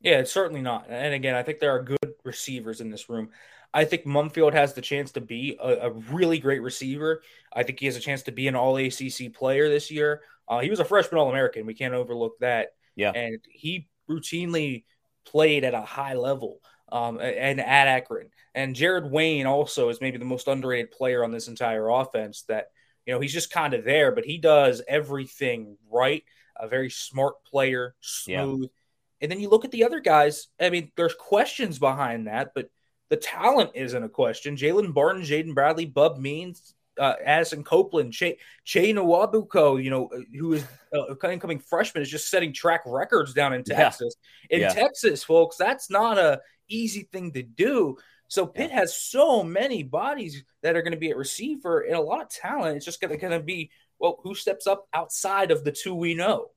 Yeah, 0.00 0.18
it's 0.18 0.32
certainly 0.32 0.62
not. 0.62 0.86
And 0.88 1.14
again, 1.14 1.34
I 1.34 1.42
think 1.42 1.58
there 1.58 1.74
are 1.74 1.82
good 1.82 2.14
receivers 2.24 2.80
in 2.80 2.90
this 2.90 3.08
room. 3.08 3.30
I 3.72 3.84
think 3.84 4.04
Mumpfield 4.04 4.52
has 4.52 4.72
the 4.72 4.80
chance 4.80 5.12
to 5.12 5.20
be 5.20 5.56
a, 5.60 5.88
a 5.88 5.90
really 5.90 6.38
great 6.38 6.62
receiver. 6.62 7.22
I 7.52 7.62
think 7.62 7.80
he 7.80 7.86
has 7.86 7.96
a 7.96 8.00
chance 8.00 8.22
to 8.22 8.32
be 8.32 8.48
an 8.48 8.56
All 8.56 8.76
ACC 8.76 9.32
player 9.34 9.68
this 9.68 9.90
year. 9.90 10.22
Uh, 10.48 10.60
he 10.60 10.70
was 10.70 10.80
a 10.80 10.84
freshman 10.84 11.18
All 11.18 11.28
American. 11.28 11.66
We 11.66 11.74
can't 11.74 11.94
overlook 11.94 12.38
that. 12.40 12.74
Yeah, 12.94 13.12
and 13.12 13.38
he 13.50 13.88
routinely 14.08 14.84
played 15.26 15.64
at 15.64 15.74
a 15.74 15.82
high 15.82 16.14
level 16.14 16.60
um, 16.90 17.18
and 17.20 17.60
at 17.60 17.88
Akron. 17.88 18.30
And 18.54 18.74
Jared 18.74 19.10
Wayne 19.10 19.46
also 19.46 19.88
is 19.90 20.00
maybe 20.00 20.18
the 20.18 20.24
most 20.24 20.48
underrated 20.48 20.90
player 20.92 21.22
on 21.22 21.30
this 21.30 21.48
entire 21.48 21.88
offense. 21.88 22.42
That 22.48 22.68
you 23.04 23.12
know 23.12 23.20
he's 23.20 23.32
just 23.32 23.52
kind 23.52 23.74
of 23.74 23.84
there, 23.84 24.12
but 24.12 24.24
he 24.24 24.38
does 24.38 24.82
everything 24.88 25.76
right. 25.90 26.24
A 26.58 26.68
very 26.68 26.88
smart 26.88 27.44
player, 27.44 27.94
smooth. 28.00 28.62
Yeah 28.62 28.68
and 29.20 29.30
then 29.30 29.40
you 29.40 29.48
look 29.48 29.64
at 29.64 29.70
the 29.70 29.84
other 29.84 30.00
guys. 30.00 30.48
I 30.60 30.70
mean, 30.70 30.92
there's 30.96 31.14
questions 31.14 31.78
behind 31.78 32.26
that, 32.26 32.52
but 32.54 32.68
the 33.08 33.16
talent 33.16 33.70
isn't 33.74 34.02
a 34.02 34.08
question. 34.08 34.56
Jalen 34.56 34.92
Barden, 34.92 35.22
Jaden 35.22 35.54
Bradley, 35.54 35.86
Bub 35.86 36.18
Means, 36.18 36.74
uh, 36.98 37.14
Addison 37.24 37.64
Copeland, 37.64 38.12
Che, 38.12 38.38
che 38.64 38.92
Nwabuko, 38.92 39.82
you 39.82 39.90
know, 39.90 40.10
who 40.38 40.54
is 40.54 40.64
uh, 40.94 41.14
incoming 41.28 41.58
freshman, 41.58 42.02
is 42.02 42.10
just 42.10 42.30
setting 42.30 42.52
track 42.52 42.82
records 42.86 43.32
down 43.32 43.52
in 43.52 43.64
Texas. 43.64 44.14
Yeah. 44.50 44.56
In 44.56 44.62
yeah. 44.62 44.72
Texas, 44.72 45.24
folks, 45.24 45.56
that's 45.56 45.90
not 45.90 46.18
a 46.18 46.40
easy 46.68 47.08
thing 47.12 47.32
to 47.32 47.42
do. 47.42 47.96
So 48.28 48.46
Pitt 48.46 48.70
yeah. 48.70 48.80
has 48.80 48.96
so 48.96 49.42
many 49.42 49.82
bodies 49.82 50.42
that 50.62 50.76
are 50.76 50.82
going 50.82 50.92
to 50.92 50.98
be 50.98 51.10
at 51.10 51.16
receiver 51.16 51.80
and 51.80 51.96
a 51.96 52.00
lot 52.00 52.22
of 52.22 52.28
talent. 52.28 52.76
It's 52.76 52.84
just 52.84 53.00
going 53.00 53.18
to 53.18 53.40
be 53.40 53.70
well, 53.98 54.18
who 54.22 54.34
steps 54.34 54.66
up 54.66 54.88
outside 54.92 55.50
of 55.50 55.64
the 55.64 55.72
two 55.72 55.94
we 55.94 56.14
know. 56.14 56.50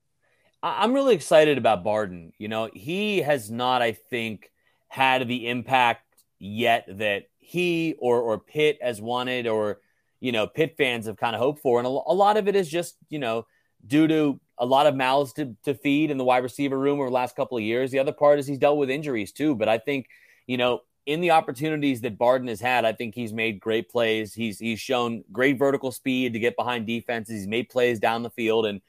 I'm 0.61 0.93
really 0.93 1.15
excited 1.15 1.57
about 1.57 1.85
Barden. 1.85 2.33
You 2.37 2.49
know, 2.49 2.69
he 2.73 3.19
has 3.19 3.49
not, 3.49 3.81
I 3.81 3.93
think, 3.93 4.51
had 4.89 5.27
the 5.27 5.47
impact 5.47 6.03
yet 6.37 6.85
that 6.97 7.29
he 7.37 7.95
or 7.97 8.21
or 8.21 8.39
Pitt 8.39 8.79
has 8.81 9.01
wanted, 9.01 9.47
or 9.47 9.79
you 10.19 10.31
know, 10.31 10.47
Pitt 10.47 10.75
fans 10.77 11.05
have 11.05 11.17
kind 11.17 11.35
of 11.35 11.41
hoped 11.41 11.61
for. 11.61 11.79
And 11.79 11.87
a, 11.87 11.89
a 11.89 12.13
lot 12.13 12.37
of 12.37 12.47
it 12.47 12.55
is 12.55 12.69
just, 12.69 12.95
you 13.09 13.19
know, 13.19 13.45
due 13.85 14.07
to 14.07 14.39
a 14.57 14.65
lot 14.65 14.87
of 14.87 14.95
mouths 14.95 15.33
to, 15.33 15.55
to 15.63 15.73
feed 15.73 16.11
in 16.11 16.17
the 16.17 16.23
wide 16.23 16.43
receiver 16.43 16.77
room 16.77 16.99
over 16.99 17.09
the 17.09 17.13
last 17.13 17.35
couple 17.35 17.57
of 17.57 17.63
years. 17.63 17.91
The 17.91 17.99
other 17.99 18.11
part 18.11 18.39
is 18.39 18.47
he's 18.47 18.57
dealt 18.57 18.77
with 18.77 18.89
injuries 18.89 19.31
too. 19.31 19.55
But 19.55 19.69
I 19.69 19.77
think, 19.77 20.07
you 20.47 20.57
know, 20.57 20.81
in 21.05 21.21
the 21.21 21.31
opportunities 21.31 22.01
that 22.01 22.17
Barden 22.17 22.47
has 22.49 22.59
had, 22.59 22.85
I 22.85 22.93
think 22.93 23.15
he's 23.15 23.33
made 23.33 23.59
great 23.59 23.89
plays. 23.89 24.33
He's 24.33 24.59
he's 24.59 24.79
shown 24.79 25.23
great 25.31 25.57
vertical 25.57 25.91
speed 25.91 26.33
to 26.33 26.39
get 26.39 26.55
behind 26.55 26.85
defenses. 26.85 27.35
He's 27.35 27.47
made 27.47 27.69
plays 27.69 27.99
down 27.99 28.21
the 28.21 28.29
field, 28.29 28.65
and 28.65 28.81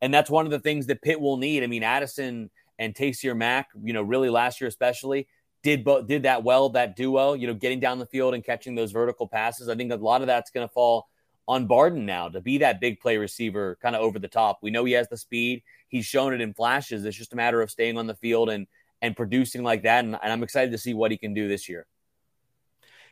and 0.00 0.12
that's 0.12 0.30
one 0.30 0.44
of 0.44 0.50
the 0.50 0.58
things 0.58 0.86
that 0.86 1.02
Pitt 1.02 1.20
will 1.20 1.36
need. 1.36 1.62
I 1.62 1.66
mean, 1.68 1.84
Addison 1.84 2.50
and 2.78 2.94
Taysir 2.94 3.36
Mack, 3.36 3.68
you 3.80 3.92
know, 3.92 4.02
really 4.02 4.30
last 4.30 4.60
year 4.60 4.68
especially 4.68 5.28
did 5.62 5.84
both 5.84 6.06
did 6.06 6.22
that 6.22 6.44
well. 6.44 6.70
That 6.70 6.96
duo, 6.96 7.34
you 7.34 7.46
know, 7.46 7.54
getting 7.54 7.80
down 7.80 7.98
the 7.98 8.06
field 8.06 8.34
and 8.34 8.44
catching 8.44 8.74
those 8.74 8.92
vertical 8.92 9.26
passes. 9.26 9.68
I 9.68 9.74
think 9.74 9.92
a 9.92 9.96
lot 9.96 10.20
of 10.20 10.26
that's 10.26 10.50
going 10.50 10.66
to 10.66 10.72
fall 10.72 11.08
on 11.46 11.66
Barden 11.66 12.04
now 12.04 12.28
to 12.28 12.40
be 12.40 12.58
that 12.58 12.80
big 12.80 13.00
play 13.00 13.16
receiver, 13.16 13.78
kind 13.80 13.96
of 13.96 14.02
over 14.02 14.18
the 14.18 14.28
top. 14.28 14.58
We 14.62 14.70
know 14.70 14.84
he 14.84 14.92
has 14.92 15.08
the 15.08 15.16
speed. 15.16 15.62
He's 15.88 16.04
shown 16.04 16.34
it 16.34 16.40
in 16.40 16.52
flashes. 16.52 17.04
It's 17.04 17.16
just 17.16 17.32
a 17.32 17.36
matter 17.36 17.62
of 17.62 17.70
staying 17.70 17.96
on 17.98 18.06
the 18.06 18.14
field 18.14 18.50
and 18.50 18.66
and 19.00 19.16
producing 19.16 19.62
like 19.62 19.84
that. 19.84 20.04
And, 20.04 20.16
and 20.22 20.32
I'm 20.32 20.42
excited 20.42 20.72
to 20.72 20.78
see 20.78 20.94
what 20.94 21.10
he 21.10 21.16
can 21.16 21.34
do 21.34 21.48
this 21.48 21.68
year. 21.68 21.86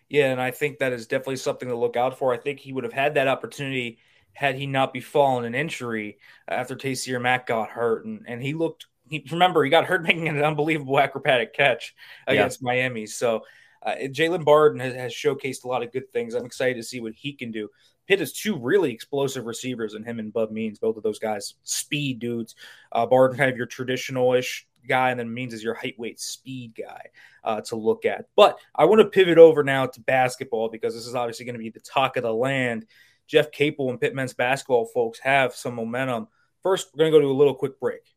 Yeah, 0.08 0.30
and 0.30 0.40
I 0.40 0.50
think 0.52 0.78
that 0.78 0.92
is 0.92 1.06
definitely 1.06 1.36
something 1.36 1.68
to 1.68 1.76
look 1.76 1.96
out 1.96 2.18
for. 2.18 2.32
I 2.32 2.36
think 2.36 2.60
he 2.60 2.72
would 2.72 2.84
have 2.84 2.92
had 2.92 3.14
that 3.14 3.28
opportunity 3.28 3.98
had 4.32 4.54
he 4.54 4.66
not 4.66 4.92
be 4.92 5.00
fallen 5.00 5.44
an 5.44 5.54
injury 5.54 6.18
after 6.46 6.76
Taysir 6.76 7.20
Mack 7.20 7.46
got 7.46 7.70
hurt, 7.70 8.04
and, 8.04 8.24
and 8.28 8.42
he 8.42 8.54
looked. 8.54 8.86
He 9.08 9.24
remember 9.30 9.62
he 9.64 9.70
got 9.70 9.84
hurt 9.84 10.02
making 10.02 10.28
an 10.28 10.42
unbelievable 10.42 10.98
acrobatic 10.98 11.54
catch 11.54 11.94
against 12.26 12.60
yeah. 12.60 12.66
Miami. 12.66 13.06
So 13.06 13.42
uh, 13.82 13.94
Jalen 14.02 14.44
Barden 14.44 14.80
has, 14.80 14.94
has, 14.94 15.12
showcased 15.12 15.64
a 15.64 15.68
lot 15.68 15.82
of 15.82 15.92
good 15.92 16.12
things. 16.12 16.34
I'm 16.34 16.44
excited 16.44 16.76
to 16.76 16.82
see 16.82 17.00
what 17.00 17.14
he 17.14 17.32
can 17.32 17.52
do. 17.52 17.68
Pitt 18.06 18.20
has 18.20 18.32
two 18.32 18.56
really 18.56 18.92
explosive 18.92 19.46
receivers 19.46 19.94
in 19.94 20.04
him 20.04 20.18
and 20.18 20.32
Bub 20.32 20.50
Means, 20.50 20.78
both 20.78 20.96
of 20.96 21.02
those 21.02 21.18
guys, 21.18 21.54
speed 21.62 22.18
dudes. 22.18 22.54
Uh, 22.92 23.06
Barden, 23.06 23.36
kind 23.36 23.50
of 23.50 23.56
your 23.56 23.66
traditional 23.66 24.32
ish 24.34 24.66
guy, 24.88 25.10
and 25.10 25.18
then 25.18 25.32
Means 25.32 25.54
is 25.54 25.62
your 25.62 25.74
height, 25.74 25.98
weight, 25.98 26.20
speed 26.20 26.74
guy 26.76 27.06
uh, 27.44 27.60
to 27.62 27.76
look 27.76 28.04
at. 28.04 28.26
But 28.36 28.58
I 28.74 28.84
want 28.84 29.00
to 29.00 29.06
pivot 29.06 29.38
over 29.38 29.64
now 29.64 29.86
to 29.86 30.00
basketball 30.00 30.68
because 30.68 30.94
this 30.94 31.06
is 31.06 31.14
obviously 31.14 31.44
going 31.44 31.54
to 31.54 31.60
be 31.62 31.70
the 31.70 31.80
talk 31.80 32.16
of 32.16 32.22
the 32.22 32.32
land. 32.32 32.86
Jeff 33.26 33.50
Capel 33.50 33.90
and 33.90 34.00
Pitt 34.00 34.14
men's 34.14 34.34
basketball 34.34 34.86
folks 34.86 35.18
have 35.20 35.54
some 35.54 35.74
momentum. 35.74 36.28
First, 36.62 36.88
we're 36.92 36.98
going 36.98 37.12
to 37.12 37.18
go 37.18 37.22
to 37.22 37.30
a 37.30 37.36
little 37.36 37.54
quick 37.54 37.78
break. 37.80 38.15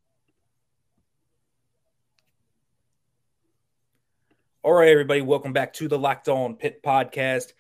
All 4.61 4.73
right, 4.73 4.89
everybody, 4.89 5.21
welcome 5.21 5.53
back 5.53 5.71
to 5.75 5.87
the 5.87 5.97
Locked 5.97 6.27
On 6.27 6.53
Pitt 6.53 6.83
podcast. 6.83 7.53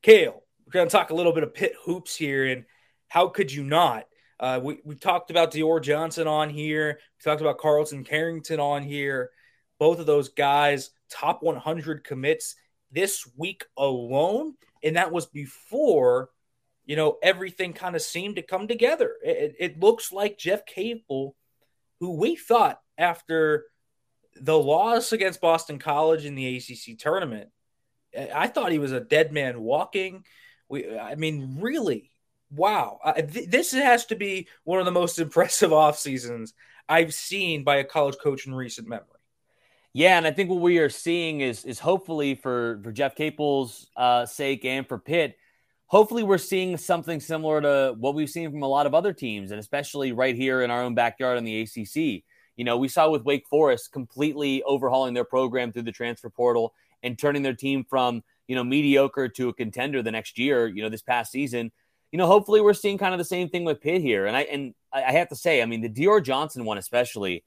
Cale, 0.00 0.42
we're 0.64 0.72
going 0.72 0.88
to 0.88 0.90
talk 0.90 1.10
a 1.10 1.14
little 1.14 1.34
bit 1.34 1.42
of 1.42 1.52
Pitt 1.52 1.74
hoops 1.84 2.16
here, 2.16 2.46
and 2.46 2.64
how 3.08 3.28
could 3.28 3.52
you 3.52 3.62
not? 3.62 4.04
Uh, 4.40 4.58
we, 4.62 4.80
we 4.82 4.94
talked 4.94 5.30
about 5.30 5.52
Dior 5.52 5.82
Johnson 5.82 6.26
on 6.26 6.48
here. 6.48 6.98
We 7.18 7.22
talked 7.22 7.42
about 7.42 7.58
Carlton 7.58 8.02
Carrington 8.02 8.60
on 8.60 8.82
here. 8.82 9.28
Both 9.78 9.98
of 9.98 10.06
those 10.06 10.30
guys, 10.30 10.92
top 11.10 11.42
100 11.42 12.02
commits 12.02 12.54
this 12.90 13.28
week 13.36 13.66
alone. 13.76 14.54
And 14.82 14.96
that 14.96 15.12
was 15.12 15.26
before, 15.26 16.30
you 16.86 16.96
know, 16.96 17.18
everything 17.22 17.74
kind 17.74 17.94
of 17.94 18.00
seemed 18.00 18.36
to 18.36 18.42
come 18.42 18.68
together. 18.68 19.16
It, 19.22 19.56
it 19.58 19.80
looks 19.80 20.10
like 20.10 20.38
Jeff 20.38 20.64
Capel, 20.64 21.36
who 22.00 22.16
we 22.16 22.36
thought 22.36 22.80
after 22.96 23.66
the 24.40 24.58
loss 24.58 25.12
against 25.12 25.40
Boston 25.40 25.78
College 25.78 26.24
in 26.24 26.34
the 26.34 26.56
ACC 26.56 26.98
tournament, 26.98 27.50
I 28.34 28.48
thought 28.48 28.72
he 28.72 28.78
was 28.78 28.92
a 28.92 29.00
dead 29.00 29.32
man 29.32 29.60
walking. 29.60 30.24
We, 30.68 30.98
I 30.98 31.14
mean, 31.14 31.58
really, 31.60 32.10
wow, 32.50 32.98
th- 33.16 33.48
this 33.48 33.72
has 33.72 34.06
to 34.06 34.16
be 34.16 34.48
one 34.64 34.78
of 34.78 34.84
the 34.84 34.92
most 34.92 35.18
impressive 35.18 35.72
off 35.72 35.98
seasons 35.98 36.54
I've 36.88 37.14
seen 37.14 37.64
by 37.64 37.76
a 37.76 37.84
college 37.84 38.16
coach 38.22 38.46
in 38.46 38.54
recent 38.54 38.88
memory. 38.88 39.06
Yeah, 39.94 40.16
and 40.16 40.26
I 40.26 40.30
think 40.30 40.48
what 40.48 40.60
we 40.60 40.78
are 40.78 40.88
seeing 40.88 41.40
is 41.40 41.64
is 41.66 41.78
hopefully 41.78 42.34
for 42.34 42.80
for 42.82 42.92
Jeff 42.92 43.14
Capel's 43.14 43.90
uh, 43.94 44.24
sake 44.24 44.64
and 44.64 44.88
for 44.88 44.98
Pitt, 44.98 45.36
hopefully 45.86 46.22
we're 46.22 46.38
seeing 46.38 46.78
something 46.78 47.20
similar 47.20 47.60
to 47.60 47.94
what 47.98 48.14
we've 48.14 48.30
seen 48.30 48.50
from 48.50 48.62
a 48.62 48.68
lot 48.68 48.86
of 48.86 48.94
other 48.94 49.12
teams, 49.12 49.50
and 49.50 49.60
especially 49.60 50.12
right 50.12 50.34
here 50.34 50.62
in 50.62 50.70
our 50.70 50.82
own 50.82 50.94
backyard 50.94 51.36
in 51.36 51.44
the 51.44 51.60
ACC. 51.60 52.24
You 52.56 52.64
know, 52.64 52.76
we 52.76 52.88
saw 52.88 53.10
with 53.10 53.24
Wake 53.24 53.46
Forest 53.48 53.92
completely 53.92 54.62
overhauling 54.64 55.14
their 55.14 55.24
program 55.24 55.72
through 55.72 55.82
the 55.82 55.92
transfer 55.92 56.30
portal 56.30 56.74
and 57.02 57.18
turning 57.18 57.42
their 57.42 57.54
team 57.54 57.84
from 57.88 58.22
you 58.46 58.56
know 58.56 58.64
mediocre 58.64 59.28
to 59.28 59.48
a 59.48 59.54
contender 59.54 60.02
the 60.02 60.10
next 60.10 60.38
year. 60.38 60.66
You 60.66 60.82
know, 60.82 60.88
this 60.88 61.02
past 61.02 61.32
season 61.32 61.72
you 62.12 62.18
know, 62.18 62.26
hopefully 62.26 62.60
we're 62.60 62.74
seeing 62.74 62.98
kind 62.98 63.14
of 63.14 63.18
the 63.18 63.24
same 63.24 63.48
thing 63.48 63.64
with 63.64 63.80
Pitt 63.80 64.02
here. 64.02 64.26
And 64.26 64.36
I 64.36 64.42
and 64.42 64.74
I 64.92 65.12
have 65.12 65.30
to 65.30 65.36
say, 65.36 65.62
I 65.62 65.66
mean, 65.66 65.80
the 65.80 65.88
Dior 65.88 66.22
Johnson 66.22 66.66
one 66.66 66.76
especially, 66.76 67.42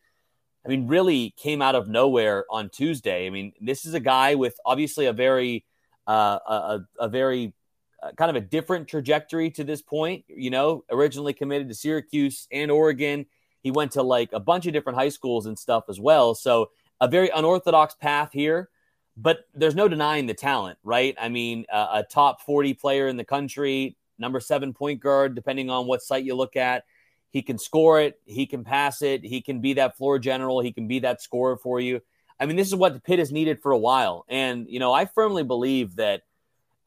I 0.65 0.69
mean, 0.69 0.87
really 0.87 1.35
came 1.37 1.61
out 1.61 1.75
of 1.75 1.87
nowhere 1.87 2.45
on 2.49 2.69
Tuesday. 2.69 3.27
I 3.27 3.29
mean, 3.29 3.53
this 3.61 3.85
is 3.85 3.93
a 3.93 3.99
guy 3.99 4.33
with 4.33 4.55
obviously 4.65 5.05
a 5.05 5.13
very 5.13 5.65
uh, 6.07 6.39
a, 6.47 6.79
a 6.99 7.07
very 7.07 7.53
uh, 8.01 8.11
kind 8.13 8.31
of 8.31 8.35
a 8.35 8.45
different 8.45 8.87
trajectory 8.87 9.51
to 9.51 9.63
this 9.63 9.83
point. 9.83 10.25
You 10.27 10.49
know, 10.49 10.83
originally 10.91 11.33
committed 11.33 11.69
to 11.69 11.75
Syracuse 11.75 12.47
and 12.51 12.71
Oregon. 12.71 13.27
He 13.65 13.71
went 13.71 13.93
to 13.93 14.03
like 14.03 14.29
a 14.31 14.39
bunch 14.39 14.65
of 14.65 14.73
different 14.73 14.97
high 14.97 15.09
schools 15.09 15.45
and 15.45 15.59
stuff 15.59 15.85
as 15.89 15.99
well. 15.99 16.35
So 16.35 16.69
a 17.01 17.09
very 17.09 17.29
unorthodox 17.29 17.95
path 17.95 18.29
here 18.31 18.69
but 19.17 19.47
there's 19.53 19.75
no 19.75 19.87
denying 19.87 20.25
the 20.25 20.33
talent, 20.33 20.77
right? 20.83 21.15
I 21.19 21.29
mean, 21.29 21.65
uh, 21.71 21.87
a 21.93 22.03
top 22.03 22.41
40 22.41 22.73
player 22.73 23.07
in 23.07 23.17
the 23.17 23.23
country, 23.23 23.95
number 24.17 24.39
seven 24.39 24.73
point 24.73 24.99
guard, 24.99 25.35
depending 25.35 25.69
on 25.69 25.87
what 25.87 26.01
site 26.01 26.25
you 26.25 26.35
look 26.35 26.55
at. 26.55 26.83
He 27.29 27.41
can 27.41 27.57
score 27.57 27.99
it, 27.99 28.19
he 28.25 28.45
can 28.45 28.63
pass 28.63 29.01
it, 29.01 29.23
he 29.23 29.41
can 29.41 29.59
be 29.59 29.73
that 29.73 29.97
floor 29.97 30.19
general, 30.19 30.61
he 30.61 30.71
can 30.71 30.87
be 30.87 30.99
that 30.99 31.21
scorer 31.21 31.57
for 31.57 31.79
you. 31.79 32.01
I 32.39 32.45
mean, 32.45 32.55
this 32.55 32.67
is 32.67 32.75
what 32.75 32.93
the 32.93 32.99
Pitt 32.99 33.19
has 33.19 33.31
needed 33.31 33.61
for 33.61 33.71
a 33.71 33.77
while. 33.77 34.25
And, 34.29 34.67
you 34.69 34.79
know, 34.79 34.93
I 34.93 35.05
firmly 35.05 35.43
believe 35.43 35.97
that 35.97 36.23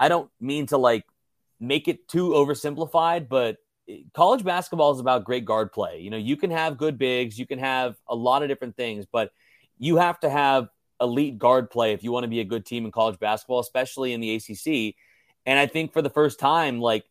I 0.00 0.08
don't 0.08 0.30
mean 0.40 0.66
to 0.66 0.78
like 0.78 1.04
make 1.60 1.88
it 1.88 2.08
too 2.08 2.30
oversimplified, 2.30 3.28
but 3.28 3.56
college 4.12 4.44
basketball 4.44 4.92
is 4.92 5.01
about 5.01 5.24
great 5.24 5.44
guard 5.44 5.72
play. 5.72 6.01
You 6.01 6.11
know, 6.11 6.16
you 6.16 6.37
can 6.37 6.51
have 6.51 6.77
good 6.77 6.98
bigs, 6.98 7.38
you 7.38 7.46
can 7.46 7.59
have 7.59 7.96
a 8.09 8.14
lot 8.14 8.42
of 8.42 8.48
different 8.48 8.77
things, 8.77 9.07
but 9.11 9.33
you 9.79 9.96
have 9.96 10.20
to 10.20 10.31
have 10.31 10.68
elite 11.01 11.38
guard 11.38 11.70
play 11.70 11.92
if 11.92 12.03
you 12.03 12.12
want 12.12 12.24
to 12.24 12.29
be 12.29 12.40
a 12.40 12.44
good 12.44 12.66
team 12.66 12.85
in 12.85 12.92
college 12.92 13.18
basketball, 13.18 13.61
especially 13.61 14.12
in 14.12 14.20
the 14.20 14.35
ACC. 14.35 14.94
And 15.46 15.59
I 15.59 15.66
think 15.66 15.92
for 15.92 16.03
the 16.03 16.11
first 16.11 16.38
time, 16.38 16.81
like 16.81 17.05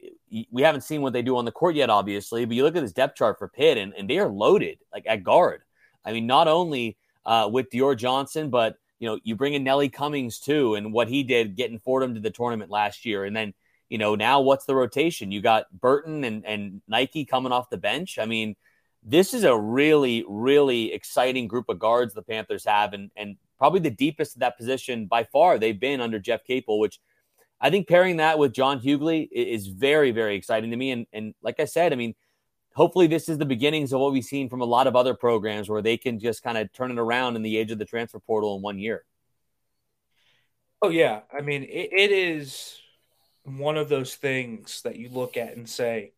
we 0.51 0.61
haven't 0.61 0.81
seen 0.81 1.01
what 1.01 1.13
they 1.13 1.21
do 1.21 1.37
on 1.37 1.45
the 1.45 1.51
court 1.51 1.75
yet, 1.75 1.89
obviously, 1.89 2.45
but 2.45 2.55
you 2.55 2.63
look 2.63 2.75
at 2.75 2.83
this 2.83 2.93
depth 2.93 3.15
chart 3.15 3.39
for 3.39 3.47
Pitt 3.47 3.77
and, 3.77 3.93
and 3.97 4.09
they 4.09 4.19
are 4.19 4.29
loaded 4.29 4.79
like 4.93 5.05
at 5.07 5.23
guard. 5.23 5.63
I 6.05 6.13
mean, 6.13 6.27
not 6.27 6.47
only 6.47 6.97
uh, 7.25 7.49
with 7.51 7.69
Dior 7.69 7.97
Johnson, 7.97 8.49
but 8.49 8.77
you 8.99 9.07
know, 9.07 9.19
you 9.23 9.35
bring 9.35 9.53
in 9.53 9.63
Nelly 9.63 9.89
Cummings 9.89 10.39
too, 10.39 10.75
and 10.75 10.91
what 10.91 11.07
he 11.07 11.23
did 11.23 11.55
getting 11.55 11.79
Fordham 11.79 12.15
to 12.15 12.19
the 12.19 12.31
tournament 12.31 12.71
last 12.71 13.05
year. 13.05 13.25
And 13.25 13.35
then, 13.35 13.53
you 13.89 13.97
know, 13.97 14.15
now 14.15 14.41
what's 14.41 14.65
the 14.65 14.75
rotation? 14.75 15.31
You 15.31 15.41
got 15.41 15.65
Burton 15.71 16.23
and, 16.23 16.45
and 16.45 16.81
Nike 16.87 17.25
coming 17.25 17.51
off 17.51 17.69
the 17.69 17.77
bench. 17.77 18.19
I 18.19 18.25
mean, 18.25 18.55
this 19.03 19.33
is 19.33 19.43
a 19.43 19.57
really, 19.57 20.25
really 20.27 20.93
exciting 20.93 21.47
group 21.47 21.69
of 21.69 21.79
guards 21.79 22.13
the 22.13 22.21
Panthers 22.21 22.65
have, 22.65 22.93
and 22.93 23.11
and 23.15 23.37
probably 23.57 23.79
the 23.79 23.89
deepest 23.89 24.35
of 24.35 24.41
that 24.41 24.57
position 24.57 25.07
by 25.07 25.23
far 25.23 25.57
they've 25.57 25.79
been 25.79 26.01
under 26.01 26.19
Jeff 26.19 26.43
Capel, 26.43 26.79
which 26.79 26.99
I 27.59 27.69
think 27.69 27.87
pairing 27.87 28.17
that 28.17 28.37
with 28.37 28.53
John 28.53 28.79
Hugley 28.79 29.27
is 29.31 29.67
very, 29.67 30.11
very 30.11 30.35
exciting 30.35 30.71
to 30.71 30.77
me. 30.77 30.91
And, 30.91 31.07
and 31.11 31.33
like 31.41 31.59
I 31.59 31.65
said, 31.65 31.91
I 31.91 31.95
mean, 31.95 32.13
hopefully 32.75 33.07
this 33.07 33.29
is 33.29 33.39
the 33.39 33.45
beginnings 33.45 33.93
of 33.93 33.99
what 33.99 34.11
we've 34.11 34.23
seen 34.23 34.49
from 34.49 34.61
a 34.61 34.65
lot 34.65 34.85
of 34.85 34.95
other 34.95 35.15
programs 35.15 35.67
where 35.67 35.81
they 35.81 35.97
can 35.97 36.19
just 36.19 36.43
kind 36.43 36.57
of 36.57 36.71
turn 36.71 36.91
it 36.91 36.99
around 36.99 37.35
in 37.35 37.41
the 37.41 37.57
age 37.57 37.71
of 37.71 37.79
the 37.79 37.85
transfer 37.85 38.19
portal 38.19 38.55
in 38.57 38.61
one 38.61 38.77
year. 38.77 39.03
Oh, 40.83 40.89
yeah. 40.89 41.21
I 41.35 41.41
mean, 41.41 41.63
it, 41.63 41.89
it 41.91 42.11
is 42.11 42.77
one 43.47 43.77
of 43.77 43.89
those 43.89 44.15
things 44.15 44.81
that 44.81 44.97
you 44.97 45.09
look 45.09 45.37
at 45.37 45.55
and 45.55 45.67
say, 45.67 46.11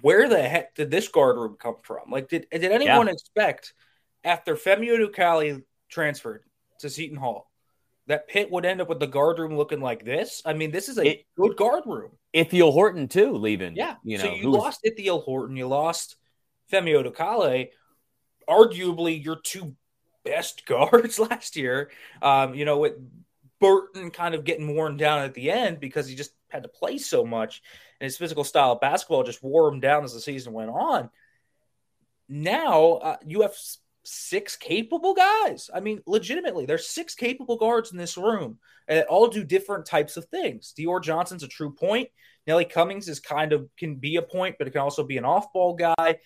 where 0.00 0.28
the 0.28 0.40
heck 0.40 0.74
did 0.74 0.90
this 0.90 1.08
guard 1.08 1.36
room 1.36 1.56
come 1.58 1.76
from? 1.82 2.10
Like, 2.10 2.28
did, 2.28 2.46
did 2.50 2.64
anyone 2.64 3.06
yeah. 3.06 3.12
expect 3.12 3.74
after 4.22 4.54
Femi 4.54 4.88
Odukale 4.88 5.62
transferred 5.88 6.44
to 6.80 6.90
Seton 6.90 7.16
Hall 7.16 7.50
that 8.06 8.28
Pitt 8.28 8.50
would 8.50 8.66
end 8.66 8.80
up 8.80 8.88
with 8.88 9.00
the 9.00 9.06
guard 9.06 9.38
room 9.38 9.56
looking 9.56 9.80
like 9.80 10.04
this. 10.04 10.42
I 10.44 10.52
mean, 10.52 10.70
this 10.70 10.88
is 10.88 10.98
a 10.98 11.06
it, 11.06 11.26
good 11.36 11.56
guard 11.56 11.84
room. 11.86 12.10
Ithiel 12.32 12.72
Horton 12.72 13.08
too, 13.08 13.36
leaving. 13.36 13.76
Yeah, 13.76 13.96
you 14.04 14.18
know, 14.18 14.24
so 14.24 14.34
you 14.34 14.50
lost 14.50 14.80
Ithiel 14.84 15.20
Horton, 15.20 15.56
you 15.56 15.66
lost 15.66 16.16
Femi 16.72 16.92
Odukale, 16.92 17.68
arguably 18.48 19.22
your 19.22 19.36
two 19.36 19.74
best 20.24 20.66
guards 20.66 21.18
last 21.18 21.56
year. 21.56 21.90
Um, 22.20 22.54
you 22.54 22.64
know, 22.64 22.78
with 22.78 22.94
Burton 23.60 24.10
kind 24.10 24.34
of 24.34 24.44
getting 24.44 24.74
worn 24.74 24.96
down 24.96 25.22
at 25.22 25.34
the 25.34 25.50
end 25.50 25.80
because 25.80 26.08
he 26.08 26.14
just 26.14 26.32
had 26.48 26.62
to 26.62 26.68
play 26.68 26.98
so 26.98 27.24
much, 27.24 27.62
and 28.00 28.06
his 28.06 28.16
physical 28.16 28.44
style 28.44 28.72
of 28.72 28.80
basketball 28.80 29.22
just 29.22 29.42
wore 29.42 29.68
him 29.68 29.80
down 29.80 30.04
as 30.04 30.14
the 30.14 30.20
season 30.20 30.52
went 30.52 30.70
on. 30.70 31.10
Now 32.28 32.92
uh, 32.94 33.16
you 33.26 33.42
have 33.42 33.54
six 34.02 34.56
capable 34.56 35.14
guys. 35.14 35.70
I 35.74 35.80
mean, 35.80 36.00
legitimately, 36.06 36.66
there's 36.66 36.88
six 36.88 37.14
capable 37.14 37.56
guards 37.56 37.92
in 37.92 37.98
this 37.98 38.16
room 38.16 38.58
that 38.88 39.06
all 39.06 39.28
do 39.28 39.44
different 39.44 39.86
types 39.86 40.16
of 40.16 40.24
things. 40.26 40.74
Dior 40.78 41.02
Johnson's 41.02 41.42
a 41.42 41.48
true 41.48 41.72
point. 41.72 42.08
Nelly 42.46 42.64
Cummings 42.64 43.08
is 43.08 43.20
kind 43.20 43.52
of 43.52 43.68
can 43.76 43.96
be 43.96 44.16
a 44.16 44.22
point, 44.22 44.56
but 44.58 44.66
it 44.66 44.70
can 44.70 44.80
also 44.80 45.04
be 45.04 45.18
an 45.18 45.24
off 45.24 45.52
ball 45.52 45.74
guy. 45.74 46.18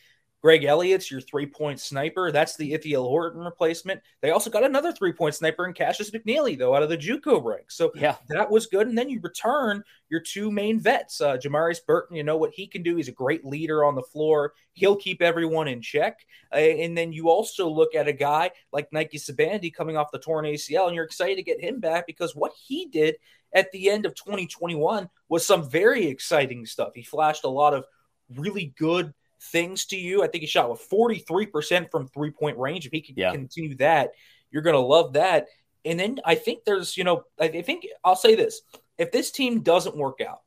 Greg 0.44 0.64
Elliott's 0.64 1.10
your 1.10 1.22
three 1.22 1.46
point 1.46 1.80
sniper. 1.80 2.30
That's 2.30 2.54
the 2.54 2.74
Ithiel 2.74 3.08
Horton 3.08 3.40
replacement. 3.40 4.02
They 4.20 4.30
also 4.30 4.50
got 4.50 4.62
another 4.62 4.92
three 4.92 5.14
point 5.14 5.34
sniper 5.34 5.66
in 5.66 5.72
Cassius 5.72 6.10
McNeely, 6.10 6.58
though, 6.58 6.74
out 6.74 6.82
of 6.82 6.90
the 6.90 6.98
Juco 6.98 7.42
ranks. 7.42 7.76
So 7.76 7.90
yeah, 7.94 8.16
that 8.28 8.50
was 8.50 8.66
good. 8.66 8.86
And 8.86 8.96
then 8.96 9.08
you 9.08 9.20
return 9.22 9.82
your 10.10 10.20
two 10.20 10.50
main 10.50 10.78
vets, 10.78 11.22
uh, 11.22 11.38
Jamarius 11.38 11.78
Burton. 11.86 12.14
You 12.14 12.24
know 12.24 12.36
what 12.36 12.52
he 12.52 12.66
can 12.66 12.82
do. 12.82 12.96
He's 12.96 13.08
a 13.08 13.12
great 13.12 13.42
leader 13.42 13.86
on 13.86 13.94
the 13.94 14.02
floor. 14.02 14.52
He'll 14.74 14.96
keep 14.96 15.22
everyone 15.22 15.66
in 15.66 15.80
check. 15.80 16.18
Uh, 16.52 16.56
and 16.56 16.94
then 16.94 17.10
you 17.10 17.30
also 17.30 17.66
look 17.66 17.94
at 17.94 18.06
a 18.06 18.12
guy 18.12 18.50
like 18.70 18.92
Nike 18.92 19.16
Sibande 19.16 19.72
coming 19.72 19.96
off 19.96 20.12
the 20.12 20.18
torn 20.18 20.44
ACL, 20.44 20.88
and 20.88 20.94
you're 20.94 21.06
excited 21.06 21.36
to 21.36 21.42
get 21.42 21.64
him 21.64 21.80
back 21.80 22.06
because 22.06 22.36
what 22.36 22.52
he 22.52 22.84
did 22.84 23.16
at 23.54 23.72
the 23.72 23.88
end 23.88 24.04
of 24.04 24.14
2021 24.14 25.08
was 25.30 25.46
some 25.46 25.70
very 25.70 26.04
exciting 26.04 26.66
stuff. 26.66 26.92
He 26.94 27.02
flashed 27.02 27.44
a 27.44 27.48
lot 27.48 27.72
of 27.72 27.86
really 28.28 28.74
good 28.76 29.14
things 29.44 29.86
to 29.86 29.96
you. 29.96 30.22
I 30.22 30.28
think 30.28 30.42
he 30.42 30.46
shot 30.46 30.70
with 30.70 30.88
43% 30.88 31.90
from 31.90 32.08
three 32.08 32.30
point 32.30 32.58
range. 32.58 32.86
If 32.86 32.92
he 32.92 33.00
can 33.00 33.14
yeah. 33.16 33.32
continue 33.32 33.76
that, 33.76 34.12
you're 34.50 34.62
going 34.62 34.74
to 34.74 34.80
love 34.80 35.14
that. 35.14 35.46
And 35.84 36.00
then 36.00 36.20
I 36.24 36.34
think 36.34 36.64
there's, 36.64 36.96
you 36.96 37.04
know, 37.04 37.24
I 37.38 37.48
think 37.48 37.86
I'll 38.02 38.16
say 38.16 38.34
this 38.34 38.62
if 38.98 39.12
this 39.12 39.30
team 39.30 39.60
doesn't 39.60 39.96
work 39.96 40.20
out, 40.20 40.40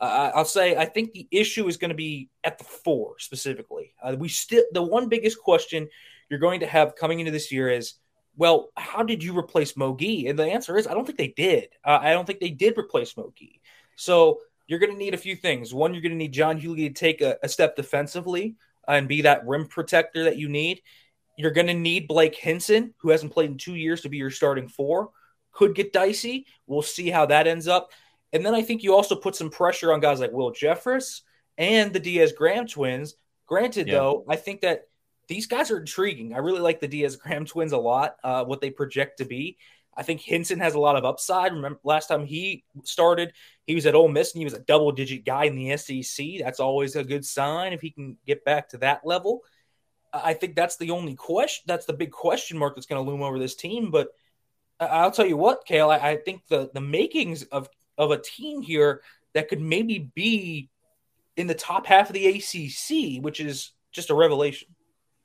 uh, 0.00 0.32
I'll 0.34 0.44
say 0.44 0.76
I 0.76 0.86
think 0.86 1.12
the 1.12 1.28
issue 1.30 1.68
is 1.68 1.76
going 1.76 1.90
to 1.90 1.94
be 1.94 2.30
at 2.44 2.58
the 2.58 2.64
four 2.64 3.18
specifically. 3.18 3.94
Uh, 4.02 4.16
we 4.18 4.28
still, 4.28 4.64
the 4.72 4.82
one 4.82 5.08
biggest 5.08 5.38
question 5.38 5.88
you're 6.28 6.38
going 6.38 6.60
to 6.60 6.66
have 6.66 6.96
coming 6.96 7.20
into 7.20 7.32
this 7.32 7.52
year 7.52 7.68
is, 7.68 7.94
well, 8.36 8.70
how 8.76 9.02
did 9.02 9.22
you 9.22 9.36
replace 9.38 9.74
Mogi? 9.74 10.30
And 10.30 10.38
the 10.38 10.46
answer 10.46 10.78
is, 10.78 10.86
I 10.86 10.94
don't 10.94 11.04
think 11.04 11.18
they 11.18 11.34
did. 11.36 11.68
Uh, 11.84 11.98
I 12.00 12.12
don't 12.12 12.26
think 12.26 12.40
they 12.40 12.50
did 12.50 12.78
replace 12.78 13.14
Mogi. 13.14 13.60
So 13.96 14.40
you're 14.70 14.78
going 14.78 14.92
to 14.92 14.96
need 14.96 15.14
a 15.14 15.18
few 15.18 15.34
things. 15.34 15.74
One, 15.74 15.92
you're 15.92 16.00
going 16.00 16.12
to 16.12 16.16
need 16.16 16.32
John 16.32 16.60
Hugley 16.60 16.86
to 16.86 16.94
take 16.94 17.22
a, 17.22 17.36
a 17.42 17.48
step 17.48 17.74
defensively 17.74 18.54
and 18.86 19.08
be 19.08 19.22
that 19.22 19.44
rim 19.44 19.66
protector 19.66 20.22
that 20.22 20.36
you 20.36 20.48
need. 20.48 20.80
You're 21.36 21.50
going 21.50 21.66
to 21.66 21.74
need 21.74 22.06
Blake 22.06 22.36
Hinson, 22.36 22.94
who 22.98 23.10
hasn't 23.10 23.32
played 23.32 23.50
in 23.50 23.58
two 23.58 23.74
years, 23.74 24.02
to 24.02 24.08
be 24.08 24.18
your 24.18 24.30
starting 24.30 24.68
four. 24.68 25.10
Could 25.50 25.74
get 25.74 25.92
dicey. 25.92 26.46
We'll 26.68 26.82
see 26.82 27.10
how 27.10 27.26
that 27.26 27.48
ends 27.48 27.66
up. 27.66 27.90
And 28.32 28.46
then 28.46 28.54
I 28.54 28.62
think 28.62 28.84
you 28.84 28.94
also 28.94 29.16
put 29.16 29.34
some 29.34 29.50
pressure 29.50 29.92
on 29.92 29.98
guys 29.98 30.20
like 30.20 30.30
Will 30.30 30.52
Jeffress 30.52 31.22
and 31.58 31.92
the 31.92 31.98
Diaz 31.98 32.32
Graham 32.32 32.68
twins. 32.68 33.16
Granted, 33.46 33.88
yeah. 33.88 33.94
though, 33.94 34.24
I 34.28 34.36
think 34.36 34.60
that 34.60 34.82
these 35.26 35.48
guys 35.48 35.72
are 35.72 35.80
intriguing. 35.80 36.32
I 36.32 36.38
really 36.38 36.60
like 36.60 36.78
the 36.78 36.86
Diaz 36.86 37.16
Graham 37.16 37.44
twins 37.44 37.72
a 37.72 37.78
lot, 37.78 38.14
uh, 38.22 38.44
what 38.44 38.60
they 38.60 38.70
project 38.70 39.18
to 39.18 39.24
be. 39.24 39.58
I 39.96 40.02
think 40.02 40.20
Hinson 40.20 40.60
has 40.60 40.74
a 40.74 40.80
lot 40.80 40.96
of 40.96 41.04
upside. 41.04 41.52
Remember 41.52 41.80
last 41.84 42.06
time 42.06 42.24
he 42.24 42.64
started, 42.84 43.32
he 43.66 43.74
was 43.74 43.86
at 43.86 43.94
Ole 43.94 44.08
Miss 44.08 44.32
and 44.32 44.40
he 44.40 44.44
was 44.44 44.54
a 44.54 44.60
double 44.60 44.92
digit 44.92 45.24
guy 45.24 45.44
in 45.44 45.56
the 45.56 45.76
SEC. 45.76 46.26
That's 46.40 46.60
always 46.60 46.96
a 46.96 47.04
good 47.04 47.24
sign 47.24 47.72
if 47.72 47.80
he 47.80 47.90
can 47.90 48.16
get 48.26 48.44
back 48.44 48.68
to 48.70 48.78
that 48.78 49.04
level. 49.04 49.42
I 50.12 50.34
think 50.34 50.56
that's 50.56 50.76
the 50.76 50.90
only 50.90 51.14
question. 51.14 51.64
That's 51.66 51.86
the 51.86 51.92
big 51.92 52.10
question 52.10 52.58
mark 52.58 52.74
that's 52.74 52.86
going 52.86 53.04
to 53.04 53.10
loom 53.10 53.22
over 53.22 53.38
this 53.38 53.54
team. 53.54 53.90
But 53.90 54.08
I'll 54.78 55.10
tell 55.10 55.26
you 55.26 55.36
what, 55.36 55.66
Cale, 55.66 55.90
I, 55.90 55.98
I 55.98 56.16
think 56.16 56.42
the 56.48 56.70
the 56.72 56.80
makings 56.80 57.44
of 57.44 57.68
of 57.98 58.10
a 58.10 58.18
team 58.18 58.62
here 58.62 59.02
that 59.34 59.48
could 59.48 59.60
maybe 59.60 60.10
be 60.14 60.70
in 61.36 61.46
the 61.46 61.54
top 61.54 61.86
half 61.86 62.08
of 62.10 62.14
the 62.14 62.26
ACC, 62.26 63.22
which 63.22 63.40
is 63.40 63.72
just 63.92 64.10
a 64.10 64.14
revelation. 64.14 64.68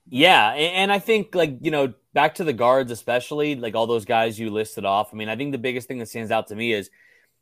Yeah, 0.07 0.51
and 0.51 0.91
I 0.91 0.99
think 0.99 1.33
like 1.33 1.57
you 1.61 1.71
know 1.71 1.93
back 2.15 2.33
to 2.35 2.45
the 2.45 2.53
guards, 2.53 2.91
especially 2.91 3.55
like 3.55 3.75
all 3.75 3.85
those 3.85 4.05
guys 4.05 4.39
you 4.39 4.49
listed 4.49 4.85
off. 4.85 5.09
I 5.13 5.17
mean, 5.17 5.27
I 5.27 5.35
think 5.35 5.51
the 5.51 5.59
biggest 5.59 5.87
thing 5.87 5.99
that 5.99 6.07
stands 6.07 6.31
out 6.31 6.47
to 6.47 6.55
me 6.55 6.73
is 6.73 6.89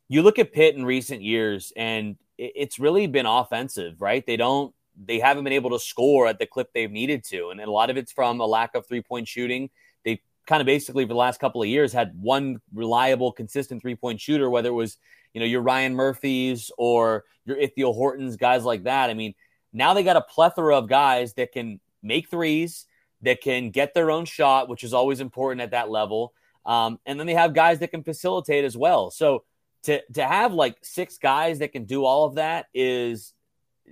you 0.08 0.20
look 0.20 0.38
at 0.38 0.52
Pitt 0.52 0.74
in 0.74 0.84
recent 0.84 1.22
years, 1.22 1.72
and 1.76 2.16
it's 2.36 2.80
really 2.80 3.06
been 3.06 3.24
offensive, 3.24 4.02
right? 4.02 4.26
They 4.26 4.36
don't, 4.36 4.74
they 5.02 5.20
haven't 5.20 5.44
been 5.44 5.52
able 5.52 5.70
to 5.70 5.78
score 5.78 6.26
at 6.26 6.40
the 6.40 6.46
clip 6.46 6.70
they've 6.74 6.90
needed 6.90 7.24
to, 7.26 7.50
and 7.50 7.60
a 7.60 7.70
lot 7.70 7.88
of 7.88 7.96
it's 7.96 8.10
from 8.12 8.40
a 8.40 8.46
lack 8.46 8.74
of 8.74 8.86
three 8.86 9.00
point 9.00 9.28
shooting. 9.28 9.70
They 10.04 10.20
kind 10.46 10.60
of 10.60 10.66
basically 10.66 11.04
for 11.04 11.08
the 11.08 11.14
last 11.14 11.38
couple 11.40 11.62
of 11.62 11.68
years 11.68 11.92
had 11.92 12.12
one 12.20 12.60
reliable, 12.74 13.30
consistent 13.30 13.80
three 13.80 13.94
point 13.94 14.20
shooter, 14.20 14.50
whether 14.50 14.70
it 14.70 14.72
was 14.72 14.98
you 15.32 15.40
know 15.40 15.46
your 15.46 15.62
Ryan 15.62 15.94
Murphys 15.94 16.72
or 16.76 17.24
your 17.46 17.56
Ithiel 17.56 17.92
Hortons, 17.92 18.36
guys 18.36 18.64
like 18.64 18.82
that. 18.84 19.08
I 19.08 19.14
mean, 19.14 19.34
now 19.72 19.94
they 19.94 20.02
got 20.02 20.16
a 20.16 20.20
plethora 20.20 20.76
of 20.76 20.88
guys 20.88 21.34
that 21.34 21.52
can 21.52 21.78
make 22.02 22.28
threes, 22.28 22.86
that 23.24 23.40
can 23.40 23.70
get 23.70 23.94
their 23.94 24.10
own 24.10 24.24
shot, 24.24 24.68
which 24.68 24.84
is 24.84 24.94
always 24.94 25.20
important 25.20 25.60
at 25.60 25.72
that 25.72 25.90
level. 25.90 26.32
Um, 26.64 26.98
and 27.04 27.18
then 27.18 27.26
they 27.26 27.34
have 27.34 27.52
guys 27.52 27.80
that 27.80 27.90
can 27.90 28.02
facilitate 28.02 28.64
as 28.64 28.76
well. 28.76 29.10
So 29.10 29.44
to 29.84 30.00
to 30.14 30.24
have 30.24 30.54
like 30.54 30.76
six 30.82 31.18
guys 31.18 31.58
that 31.58 31.72
can 31.72 31.84
do 31.84 32.04
all 32.04 32.24
of 32.24 32.36
that 32.36 32.66
is 32.72 33.34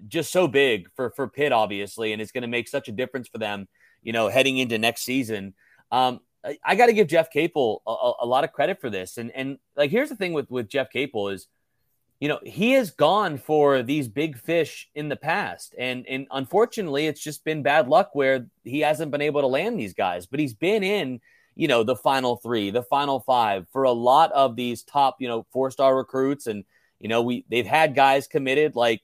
just 0.08 0.32
so 0.32 0.48
big 0.48 0.88
for 0.96 1.10
for 1.10 1.28
Pitt, 1.28 1.52
obviously, 1.52 2.12
and 2.12 2.22
it's 2.22 2.32
going 2.32 2.42
to 2.42 2.48
make 2.48 2.68
such 2.68 2.88
a 2.88 2.92
difference 2.92 3.28
for 3.28 3.38
them, 3.38 3.68
you 4.02 4.12
know, 4.12 4.28
heading 4.28 4.58
into 4.58 4.78
next 4.78 5.02
season. 5.02 5.54
Um, 5.90 6.20
I, 6.44 6.58
I 6.64 6.74
got 6.76 6.86
to 6.86 6.92
give 6.92 7.08
Jeff 7.08 7.30
Capel 7.30 7.82
a, 7.86 8.12
a, 8.20 8.26
lot 8.26 8.44
of 8.44 8.52
credit 8.52 8.80
for 8.80 8.88
this, 8.88 9.18
and 9.18 9.30
and 9.32 9.58
like 9.76 9.90
here's 9.90 10.08
the 10.08 10.16
thing 10.16 10.32
with 10.32 10.50
with 10.50 10.68
Jeff 10.68 10.90
Capel 10.90 11.28
is 11.28 11.46
you 12.22 12.28
know, 12.28 12.38
he 12.44 12.70
has 12.74 12.92
gone 12.92 13.36
for 13.36 13.82
these 13.82 14.06
big 14.06 14.38
fish 14.38 14.88
in 14.94 15.08
the 15.08 15.16
past. 15.16 15.74
And 15.76 16.06
and 16.06 16.28
unfortunately, 16.30 17.08
it's 17.08 17.20
just 17.20 17.44
been 17.44 17.64
bad 17.64 17.88
luck 17.88 18.10
where 18.12 18.46
he 18.62 18.78
hasn't 18.78 19.10
been 19.10 19.20
able 19.20 19.40
to 19.40 19.48
land 19.48 19.76
these 19.76 19.92
guys. 19.92 20.26
But 20.26 20.38
he's 20.38 20.54
been 20.54 20.84
in, 20.84 21.20
you 21.56 21.66
know, 21.66 21.82
the 21.82 21.96
final 21.96 22.36
three, 22.36 22.70
the 22.70 22.84
final 22.84 23.18
five 23.18 23.66
for 23.72 23.82
a 23.82 23.90
lot 23.90 24.30
of 24.30 24.54
these 24.54 24.84
top, 24.84 25.16
you 25.18 25.26
know, 25.26 25.44
four 25.52 25.72
star 25.72 25.96
recruits. 25.96 26.46
And, 26.46 26.62
you 27.00 27.08
know, 27.08 27.22
we 27.22 27.44
they've 27.50 27.66
had 27.66 27.96
guys 27.96 28.28
committed 28.28 28.76
like 28.76 29.02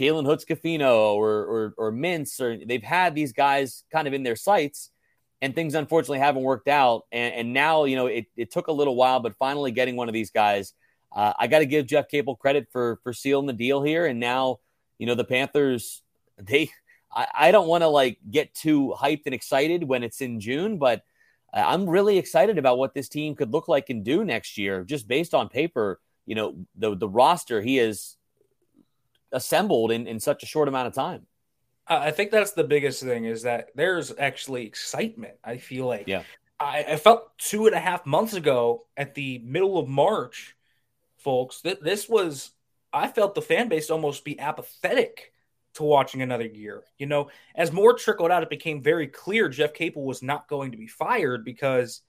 Jalen 0.00 0.24
Hoods 0.24 0.46
or, 0.48 1.28
or 1.28 1.74
or 1.76 1.92
Mintz, 1.92 2.40
or 2.40 2.56
they've 2.64 2.82
had 2.82 3.14
these 3.14 3.34
guys 3.34 3.84
kind 3.92 4.08
of 4.08 4.14
in 4.14 4.22
their 4.22 4.36
sights. 4.36 4.88
And 5.42 5.54
things 5.54 5.74
unfortunately 5.74 6.20
haven't 6.20 6.44
worked 6.44 6.68
out. 6.68 7.02
And, 7.12 7.34
and 7.34 7.52
now, 7.52 7.84
you 7.84 7.96
know, 7.96 8.06
it, 8.06 8.24
it 8.38 8.50
took 8.50 8.68
a 8.68 8.72
little 8.72 8.96
while, 8.96 9.20
but 9.20 9.36
finally 9.36 9.70
getting 9.70 9.96
one 9.96 10.08
of 10.08 10.14
these 10.14 10.30
guys 10.30 10.72
uh, 11.14 11.32
I 11.38 11.46
got 11.46 11.60
to 11.60 11.66
give 11.66 11.86
Jeff 11.86 12.08
Capel 12.08 12.36
credit 12.36 12.68
for 12.72 12.98
for 13.02 13.12
sealing 13.12 13.46
the 13.46 13.52
deal 13.52 13.82
here. 13.82 14.04
And 14.06 14.20
now, 14.20 14.58
you 14.98 15.06
know, 15.06 15.14
the 15.14 15.24
Panthers, 15.24 16.02
they, 16.36 16.70
I, 17.14 17.26
I 17.34 17.50
don't 17.52 17.68
want 17.68 17.82
to 17.82 17.88
like 17.88 18.18
get 18.28 18.54
too 18.54 18.94
hyped 18.98 19.22
and 19.26 19.34
excited 19.34 19.84
when 19.84 20.02
it's 20.02 20.20
in 20.20 20.40
June, 20.40 20.78
but 20.78 21.02
I'm 21.52 21.88
really 21.88 22.18
excited 22.18 22.58
about 22.58 22.78
what 22.78 22.94
this 22.94 23.08
team 23.08 23.36
could 23.36 23.52
look 23.52 23.68
like 23.68 23.88
and 23.88 24.04
do 24.04 24.24
next 24.24 24.58
year, 24.58 24.82
just 24.82 25.06
based 25.06 25.34
on 25.34 25.48
paper. 25.48 26.00
You 26.26 26.34
know, 26.34 26.66
the 26.74 26.96
the 26.96 27.08
roster 27.08 27.60
he 27.62 27.76
has 27.76 28.16
assembled 29.30 29.92
in, 29.92 30.06
in 30.06 30.18
such 30.18 30.42
a 30.42 30.46
short 30.46 30.68
amount 30.68 30.88
of 30.88 30.94
time. 30.94 31.26
I 31.86 32.12
think 32.12 32.30
that's 32.30 32.52
the 32.52 32.64
biggest 32.64 33.02
thing 33.02 33.26
is 33.26 33.42
that 33.42 33.68
there's 33.74 34.12
actually 34.18 34.64
excitement. 34.64 35.34
I 35.44 35.58
feel 35.58 35.86
like, 35.86 36.08
yeah, 36.08 36.22
I, 36.58 36.84
I 36.88 36.96
felt 36.96 37.36
two 37.36 37.66
and 37.66 37.74
a 37.74 37.78
half 37.78 38.06
months 38.06 38.32
ago 38.32 38.86
at 38.96 39.14
the 39.14 39.38
middle 39.44 39.76
of 39.78 39.86
March 39.86 40.53
folks, 41.24 41.62
that 41.62 41.82
this 41.82 42.08
was 42.08 42.52
I 42.92 43.08
felt 43.08 43.34
the 43.34 43.42
fan 43.42 43.68
base 43.68 43.90
almost 43.90 44.24
be 44.24 44.38
apathetic 44.38 45.32
to 45.74 45.82
watching 45.82 46.22
another 46.22 46.46
year. 46.46 46.84
You 46.98 47.06
know, 47.06 47.30
as 47.56 47.72
more 47.72 47.94
trickled 47.94 48.30
out, 48.30 48.44
it 48.44 48.50
became 48.50 48.80
very 48.82 49.08
clear 49.08 49.48
Jeff 49.48 49.74
Capel 49.74 50.04
was 50.04 50.22
not 50.22 50.48
going 50.48 50.70
to 50.70 50.78
be 50.78 50.86
fired 50.86 51.44
because 51.44 52.02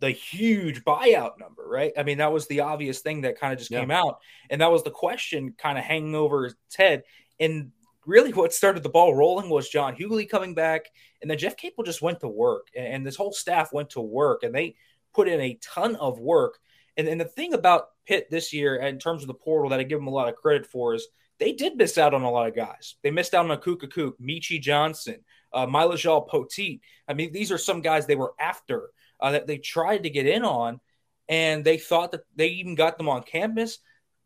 the 0.00 0.10
huge 0.10 0.84
buyout 0.84 1.38
number, 1.38 1.66
right? 1.66 1.92
I 1.96 2.02
mean, 2.02 2.18
that 2.18 2.32
was 2.32 2.48
the 2.48 2.60
obvious 2.60 3.00
thing 3.00 3.20
that 3.20 3.38
kind 3.38 3.52
of 3.52 3.58
just 3.60 3.70
yeah. 3.70 3.80
came 3.80 3.92
out. 3.92 4.18
And 4.50 4.60
that 4.60 4.72
was 4.72 4.82
the 4.82 4.90
question 4.90 5.54
kind 5.56 5.78
of 5.78 5.84
hanging 5.84 6.16
over 6.16 6.44
his 6.44 6.56
head. 6.76 7.04
And 7.38 7.70
really 8.04 8.32
what 8.32 8.52
started 8.52 8.82
the 8.82 8.88
ball 8.88 9.14
rolling 9.14 9.48
was 9.48 9.68
John 9.68 9.94
Hugley 9.94 10.28
coming 10.28 10.54
back. 10.54 10.86
And 11.22 11.30
then 11.30 11.38
Jeff 11.38 11.56
Capel 11.56 11.84
just 11.84 12.02
went 12.02 12.20
to 12.20 12.28
work. 12.28 12.68
And 12.76 13.06
this 13.06 13.16
whole 13.16 13.32
staff 13.32 13.72
went 13.72 13.90
to 13.90 14.00
work 14.00 14.42
and 14.42 14.54
they 14.54 14.74
put 15.14 15.28
in 15.28 15.40
a 15.40 15.58
ton 15.62 15.94
of 15.96 16.18
work. 16.18 16.58
And, 16.96 17.08
and 17.08 17.20
the 17.20 17.24
thing 17.24 17.54
about 17.54 17.88
Pitt 18.06 18.30
this 18.30 18.52
year, 18.52 18.76
in 18.76 18.98
terms 18.98 19.22
of 19.22 19.28
the 19.28 19.34
portal, 19.34 19.70
that 19.70 19.80
I 19.80 19.82
give 19.82 19.98
them 19.98 20.08
a 20.08 20.12
lot 20.12 20.28
of 20.28 20.36
credit 20.36 20.66
for 20.66 20.94
is 20.94 21.06
they 21.38 21.52
did 21.52 21.76
miss 21.76 21.98
out 21.98 22.14
on 22.14 22.22
a 22.22 22.30
lot 22.30 22.48
of 22.48 22.54
guys. 22.54 22.96
They 23.02 23.10
missed 23.10 23.34
out 23.34 23.48
on 23.48 23.56
Akok 23.56 23.82
Akok, 23.82 24.12
Meechie 24.20 24.60
Johnson, 24.60 25.16
uh, 25.52 25.66
Myles 25.66 26.02
Poteet. 26.02 26.80
I 27.08 27.14
mean, 27.14 27.32
these 27.32 27.50
are 27.50 27.58
some 27.58 27.80
guys 27.80 28.06
they 28.06 28.16
were 28.16 28.34
after 28.38 28.90
uh, 29.20 29.32
that 29.32 29.46
they 29.46 29.58
tried 29.58 30.04
to 30.04 30.10
get 30.10 30.26
in 30.26 30.44
on, 30.44 30.80
and 31.28 31.64
they 31.64 31.78
thought 31.78 32.12
that 32.12 32.24
they 32.36 32.48
even 32.48 32.74
got 32.74 32.98
them 32.98 33.08
on 33.08 33.22
campus. 33.22 33.78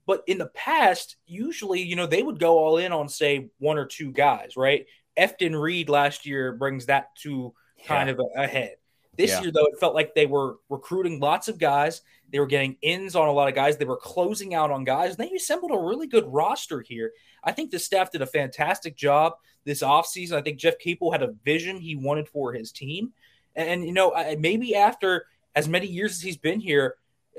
But 0.07 0.22
in 0.26 0.38
the 0.38 0.46
past, 0.46 1.16
usually, 1.26 1.83
you 1.83 1.94
know, 1.96 2.07
they 2.07 2.22
would 2.22 2.40
go 2.40 2.59
all 2.59 2.78
in 2.78 2.92
on, 2.92 3.09
say, 3.09 3.50
one 3.59 3.78
or 3.78 3.85
two 3.87 4.11
guys, 4.11 4.57
right? 4.57 4.87
Efton 5.18 5.61
Reid 5.61 5.88
last 5.88 6.24
year 6.24 6.52
brings 6.52 6.87
that 6.87 7.14
to 7.22 7.52
kind 7.87 8.09
yeah. 8.09 8.14
of 8.14 8.20
a, 8.20 8.42
ahead. 8.42 8.76
This 9.18 9.33
yeah. 9.33 9.42
year, 9.42 9.50
though, 9.50 9.66
it 9.66 9.78
felt 9.78 9.94
like 9.94 10.14
they 10.14 10.26
were 10.26 10.57
recruiting 10.70 11.20
lots 11.20 11.48
of 11.48 11.59
guys. 11.59 12.00
They 12.31 12.38
were 12.38 12.46
getting 12.46 12.76
ins 12.81 13.16
on 13.16 13.28
a 13.28 13.33
lot 13.33 13.48
of 13.48 13.54
guys. 13.54 13.76
They 13.76 13.85
were 13.85 13.96
closing 13.96 14.54
out 14.54 14.70
on 14.70 14.85
guys. 14.85 15.16
And 15.16 15.18
they 15.18 15.35
assembled 15.35 15.72
a 15.72 15.78
really 15.78 16.07
good 16.07 16.24
roster 16.26 16.81
here. 16.81 17.12
I 17.42 17.52
think 17.52 17.70
the 17.70 17.81
staff 17.81 18.12
did 18.12 18.22
a 18.22 18.26
fantastic 18.26 18.96
job 18.96 19.35
this 19.64 19.83
offseason. 19.83 20.33
I 20.33 20.40
think 20.42 20.59
Jeff 20.59 20.78
Capel 20.78 21.11
had 21.11 21.22
a 21.22 21.35
vision 21.44 21.78
he 21.78 21.96
wanted 21.96 22.28
for 22.28 22.52
his 22.52 22.70
team. 22.70 23.12
And, 23.57 23.68
and 23.68 23.85
you 23.85 23.92
know, 23.92 24.14
maybe 24.38 24.76
after 24.76 25.26
as 25.54 25.68
many 25.68 25.88
years 25.88 26.12
as 26.12 26.22
he's 26.22 26.37
been 26.37 26.61
here, 26.61 26.94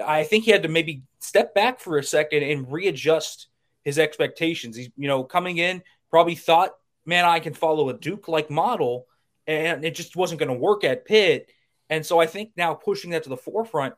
I 0.05 0.23
think 0.23 0.43
he 0.43 0.51
had 0.51 0.63
to 0.63 0.69
maybe 0.69 1.03
step 1.19 1.55
back 1.55 1.79
for 1.79 1.97
a 1.97 2.03
second 2.03 2.43
and 2.43 2.69
readjust 2.69 3.47
his 3.85 3.97
expectations. 3.97 4.75
He's, 4.75 4.89
you 4.97 5.07
know, 5.07 5.23
coming 5.23 5.57
in, 5.57 5.81
probably 6.09 6.35
thought, 6.35 6.71
man, 7.05 7.23
I 7.23 7.39
can 7.39 7.53
follow 7.53 7.87
a 7.89 7.93
Duke 7.93 8.27
like 8.27 8.49
model, 8.49 9.07
and 9.47 9.85
it 9.85 9.95
just 9.95 10.17
wasn't 10.17 10.39
going 10.39 10.53
to 10.53 10.59
work 10.59 10.83
at 10.83 11.05
Pitt. 11.05 11.49
And 11.89 12.05
so 12.05 12.19
I 12.19 12.25
think 12.25 12.51
now 12.55 12.73
pushing 12.73 13.11
that 13.11 13.23
to 13.23 13.29
the 13.29 13.37
forefront, 13.37 13.95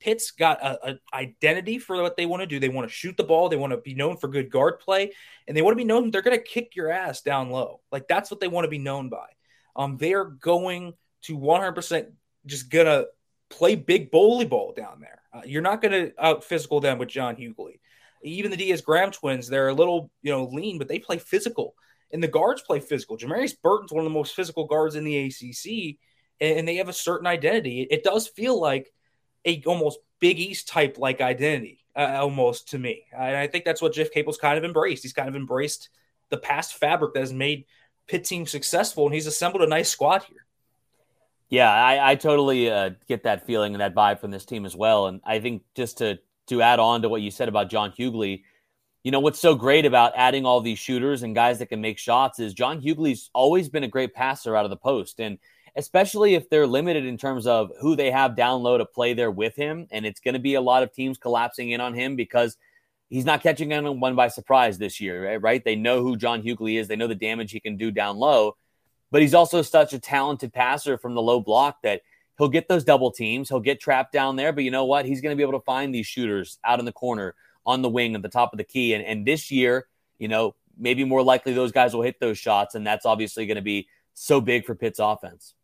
Pitt's 0.00 0.30
got 0.30 0.62
a, 0.62 0.90
a, 0.90 0.98
identity 1.12 1.78
for 1.78 2.00
what 2.00 2.16
they 2.16 2.26
want 2.26 2.40
to 2.40 2.46
do. 2.46 2.60
They 2.60 2.68
want 2.68 2.88
to 2.88 2.94
shoot 2.94 3.16
the 3.16 3.24
ball. 3.24 3.48
They 3.48 3.56
want 3.56 3.72
to 3.72 3.78
be 3.78 3.94
known 3.94 4.16
for 4.16 4.28
good 4.28 4.50
guard 4.50 4.78
play, 4.78 5.12
and 5.46 5.56
they 5.56 5.62
want 5.62 5.72
to 5.72 5.76
be 5.76 5.84
known. 5.84 6.10
They're 6.10 6.22
going 6.22 6.38
to 6.38 6.44
kick 6.44 6.76
your 6.76 6.90
ass 6.90 7.22
down 7.22 7.50
low. 7.50 7.80
Like 7.90 8.06
that's 8.06 8.30
what 8.30 8.40
they 8.40 8.48
want 8.48 8.64
to 8.64 8.70
be 8.70 8.78
known 8.78 9.08
by. 9.08 9.26
Um, 9.74 9.96
they 9.96 10.14
are 10.14 10.24
going 10.24 10.94
to 11.22 11.36
100% 11.36 12.06
just 12.46 12.70
gonna 12.70 13.04
play 13.50 13.74
big 13.74 14.10
bully 14.10 14.44
ball 14.44 14.72
down 14.72 15.00
there. 15.00 15.22
Uh, 15.32 15.42
you're 15.44 15.62
not 15.62 15.82
going 15.82 15.92
to 15.92 16.24
out 16.24 16.44
physical 16.44 16.80
them 16.80 16.98
with 16.98 17.08
John 17.08 17.36
Hugley. 17.36 17.80
Even 18.22 18.50
the 18.50 18.56
Diaz 18.56 18.80
Graham 18.80 19.10
twins, 19.10 19.48
they're 19.48 19.68
a 19.68 19.74
little 19.74 20.10
you 20.22 20.32
know 20.32 20.44
lean, 20.44 20.78
but 20.78 20.88
they 20.88 20.98
play 20.98 21.18
physical, 21.18 21.74
and 22.12 22.22
the 22.22 22.28
guards 22.28 22.62
play 22.62 22.80
physical. 22.80 23.16
Jamarius 23.16 23.54
Burton's 23.62 23.92
one 23.92 24.04
of 24.04 24.10
the 24.10 24.16
most 24.16 24.34
physical 24.34 24.66
guards 24.66 24.96
in 24.96 25.04
the 25.04 25.26
ACC, 25.26 25.98
and, 26.40 26.66
they 26.66 26.76
have 26.76 26.88
a 26.88 26.92
certain 26.92 27.26
identity. 27.26 27.86
It, 27.90 28.04
does 28.04 28.28
feel 28.28 28.60
like 28.60 28.92
a 29.44 29.62
almost 29.66 29.98
Big 30.20 30.38
East 30.38 30.68
type 30.68 30.98
like 30.98 31.20
identity, 31.20 31.84
uh, 31.96 32.18
almost 32.20 32.70
to 32.70 32.78
me. 32.78 33.04
And 33.12 33.36
I 33.36 33.46
think 33.46 33.64
that's 33.64 33.82
what 33.82 33.94
Jeff 33.94 34.10
Capel's 34.10 34.38
kind 34.38 34.58
of 34.58 34.64
embraced. 34.64 35.02
He's 35.02 35.12
kind 35.12 35.28
of 35.28 35.36
embraced 35.36 35.88
the 36.30 36.36
past 36.38 36.74
fabric 36.74 37.14
that 37.14 37.20
has 37.20 37.32
made 37.32 37.64
Pitt 38.06 38.24
team 38.24 38.46
successful, 38.46 39.04
and 39.04 39.14
he's 39.14 39.26
assembled 39.26 39.62
a 39.62 39.66
nice 39.66 39.90
squad 39.90 40.22
here. 40.24 40.46
Yeah, 41.50 41.70
I, 41.70 42.12
I 42.12 42.14
totally 42.14 42.70
uh, 42.70 42.90
get 43.06 43.22
that 43.24 43.46
feeling 43.46 43.74
and 43.74 43.80
that 43.80 43.94
vibe 43.94 44.20
from 44.20 44.30
this 44.30 44.44
team 44.44 44.66
as 44.66 44.76
well. 44.76 45.06
And 45.06 45.20
I 45.24 45.40
think 45.40 45.62
just 45.74 45.98
to 45.98 46.18
to 46.48 46.62
add 46.62 46.78
on 46.78 47.02
to 47.02 47.10
what 47.10 47.20
you 47.20 47.30
said 47.30 47.48
about 47.48 47.68
John 47.68 47.92
Hugley, 47.92 48.42
you 49.02 49.10
know 49.10 49.20
what's 49.20 49.40
so 49.40 49.54
great 49.54 49.84
about 49.84 50.12
adding 50.16 50.44
all 50.44 50.60
these 50.60 50.78
shooters 50.78 51.22
and 51.22 51.34
guys 51.34 51.58
that 51.58 51.66
can 51.66 51.80
make 51.80 51.98
shots 51.98 52.38
is 52.38 52.54
John 52.54 52.80
Hugley's 52.80 53.30
always 53.34 53.68
been 53.68 53.84
a 53.84 53.88
great 53.88 54.14
passer 54.14 54.56
out 54.56 54.64
of 54.64 54.70
the 54.70 54.76
post, 54.76 55.20
and 55.20 55.38
especially 55.76 56.34
if 56.34 56.48
they're 56.48 56.66
limited 56.66 57.04
in 57.04 57.16
terms 57.16 57.46
of 57.46 57.70
who 57.80 57.96
they 57.96 58.10
have 58.10 58.36
down 58.36 58.62
low 58.62 58.78
to 58.78 58.84
play 58.84 59.14
there 59.14 59.30
with 59.30 59.56
him, 59.56 59.86
and 59.90 60.06
it's 60.06 60.20
going 60.20 60.34
to 60.34 60.40
be 60.40 60.54
a 60.54 60.60
lot 60.60 60.82
of 60.82 60.92
teams 60.92 61.18
collapsing 61.18 61.70
in 61.70 61.80
on 61.80 61.94
him 61.94 62.16
because 62.16 62.56
he's 63.08 63.24
not 63.24 63.42
catching 63.42 63.72
anyone 63.72 64.14
by 64.14 64.28
surprise 64.28 64.78
this 64.78 65.00
year, 65.00 65.38
right? 65.38 65.64
They 65.64 65.76
know 65.76 66.02
who 66.02 66.16
John 66.16 66.42
Hugley 66.42 66.78
is, 66.78 66.88
they 66.88 66.96
know 66.96 67.06
the 67.06 67.14
damage 67.14 67.52
he 67.52 67.60
can 67.60 67.76
do 67.76 67.90
down 67.90 68.16
low, 68.16 68.56
but 69.10 69.22
he's 69.22 69.34
also 69.34 69.62
such 69.62 69.92
a 69.92 69.98
talented 69.98 70.52
passer 70.52 70.98
from 70.98 71.14
the 71.14 71.22
low 71.22 71.40
block 71.40 71.78
that 71.82 72.02
he'll 72.36 72.48
get 72.48 72.68
those 72.68 72.84
double 72.84 73.10
teams, 73.10 73.48
he'll 73.48 73.60
get 73.60 73.80
trapped 73.80 74.12
down 74.12 74.36
there, 74.36 74.52
but 74.52 74.64
you 74.64 74.70
know 74.70 74.84
what? 74.84 75.04
He's 75.04 75.20
going 75.20 75.32
to 75.32 75.36
be 75.36 75.42
able 75.42 75.58
to 75.58 75.64
find 75.64 75.94
these 75.94 76.06
shooters 76.06 76.58
out 76.64 76.78
in 76.78 76.84
the 76.84 76.92
corner, 76.92 77.34
on 77.66 77.82
the 77.82 77.88
wing, 77.88 78.14
at 78.14 78.22
the 78.22 78.28
top 78.28 78.52
of 78.52 78.58
the 78.58 78.64
key, 78.64 78.94
and 78.94 79.04
and 79.04 79.26
this 79.26 79.50
year, 79.50 79.86
you 80.18 80.28
know, 80.28 80.54
maybe 80.78 81.04
more 81.04 81.22
likely 81.22 81.52
those 81.52 81.72
guys 81.72 81.94
will 81.94 82.02
hit 82.02 82.20
those 82.20 82.38
shots, 82.38 82.74
and 82.74 82.86
that's 82.86 83.04
obviously 83.04 83.46
going 83.46 83.56
to 83.56 83.62
be 83.62 83.88
so 84.14 84.40
big 84.40 84.64
for 84.64 84.74
Pitt's 84.74 84.98
offense. 84.98 85.54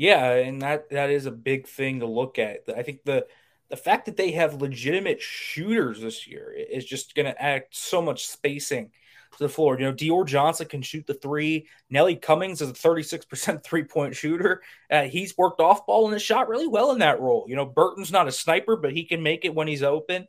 Yeah, 0.00 0.32
and 0.32 0.62
that 0.62 0.88
that 0.88 1.10
is 1.10 1.26
a 1.26 1.30
big 1.30 1.68
thing 1.68 2.00
to 2.00 2.06
look 2.06 2.38
at. 2.38 2.60
I 2.74 2.82
think 2.82 3.04
the 3.04 3.26
the 3.68 3.76
fact 3.76 4.06
that 4.06 4.16
they 4.16 4.30
have 4.30 4.62
legitimate 4.62 5.20
shooters 5.20 6.00
this 6.00 6.26
year 6.26 6.50
is 6.52 6.86
just 6.86 7.14
going 7.14 7.26
to 7.26 7.42
add 7.42 7.64
so 7.70 8.00
much 8.00 8.26
spacing 8.26 8.92
to 9.32 9.38
the 9.38 9.48
floor. 9.50 9.78
You 9.78 9.84
know, 9.84 9.92
Dior 9.92 10.26
Johnson 10.26 10.68
can 10.68 10.80
shoot 10.80 11.06
the 11.06 11.12
three. 11.12 11.68
Nelly 11.90 12.16
Cummings 12.16 12.62
is 12.62 12.70
a 12.70 12.72
36% 12.72 13.62
three 13.62 13.84
point 13.84 14.16
shooter. 14.16 14.62
Uh, 14.90 15.02
he's 15.02 15.36
worked 15.36 15.60
off 15.60 15.84
ball 15.84 16.06
and 16.06 16.14
has 16.14 16.22
shot 16.22 16.48
really 16.48 16.66
well 16.66 16.92
in 16.92 17.00
that 17.00 17.20
role. 17.20 17.44
You 17.46 17.56
know, 17.56 17.66
Burton's 17.66 18.10
not 18.10 18.26
a 18.26 18.32
sniper, 18.32 18.76
but 18.76 18.94
he 18.94 19.04
can 19.04 19.22
make 19.22 19.44
it 19.44 19.54
when 19.54 19.68
he's 19.68 19.82
open. 19.82 20.26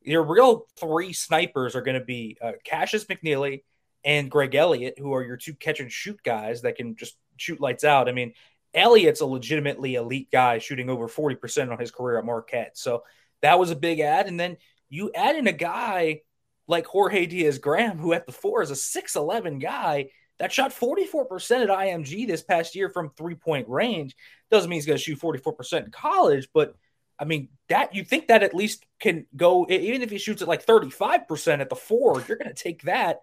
Your 0.00 0.22
real 0.22 0.64
three 0.78 1.12
snipers 1.12 1.76
are 1.76 1.82
going 1.82 1.98
to 1.98 2.06
be 2.06 2.38
uh, 2.40 2.52
Cassius 2.64 3.04
McNeely 3.04 3.64
and 4.02 4.30
Greg 4.30 4.54
Elliott, 4.54 4.98
who 4.98 5.12
are 5.12 5.22
your 5.22 5.36
two 5.36 5.52
catch 5.52 5.80
and 5.80 5.92
shoot 5.92 6.22
guys 6.22 6.62
that 6.62 6.76
can 6.76 6.96
just 6.96 7.18
shoot 7.36 7.60
lights 7.60 7.84
out. 7.84 8.08
I 8.08 8.12
mean, 8.12 8.32
Elliott's 8.74 9.20
a 9.20 9.26
legitimately 9.26 9.94
elite 9.94 10.30
guy 10.30 10.58
shooting 10.58 10.90
over 10.90 11.08
40% 11.08 11.72
on 11.72 11.78
his 11.78 11.90
career 11.90 12.18
at 12.18 12.24
Marquette. 12.24 12.78
So 12.78 13.04
that 13.42 13.58
was 13.58 13.70
a 13.70 13.76
big 13.76 14.00
ad. 14.00 14.26
And 14.26 14.38
then 14.38 14.56
you 14.88 15.10
add 15.14 15.36
in 15.36 15.46
a 15.46 15.52
guy 15.52 16.22
like 16.66 16.86
Jorge 16.86 17.26
Diaz 17.26 17.58
Graham, 17.58 17.98
who 17.98 18.12
at 18.12 18.26
the 18.26 18.32
four 18.32 18.62
is 18.62 18.70
a 18.70 18.74
6'11 18.74 19.60
guy 19.60 20.10
that 20.38 20.52
shot 20.52 20.70
44% 20.70 21.62
at 21.62 21.68
IMG 21.68 22.26
this 22.26 22.42
past 22.42 22.74
year 22.74 22.88
from 22.88 23.10
three 23.10 23.34
point 23.34 23.68
range. 23.68 24.16
Doesn't 24.50 24.70
mean 24.70 24.78
he's 24.78 24.86
going 24.86 24.98
to 24.98 25.02
shoot 25.02 25.20
44% 25.20 25.84
in 25.84 25.90
college, 25.90 26.48
but 26.54 26.74
I 27.18 27.26
mean, 27.26 27.48
that 27.68 27.94
you 27.94 28.02
think 28.02 28.28
that 28.28 28.42
at 28.42 28.54
least 28.54 28.86
can 28.98 29.26
go, 29.36 29.66
even 29.68 30.00
if 30.00 30.10
he 30.10 30.16
shoots 30.16 30.40
at 30.40 30.48
like 30.48 30.64
35% 30.64 31.60
at 31.60 31.68
the 31.68 31.76
four, 31.76 32.24
you're 32.26 32.38
going 32.38 32.48
to 32.48 32.54
take 32.54 32.82
that. 32.84 33.20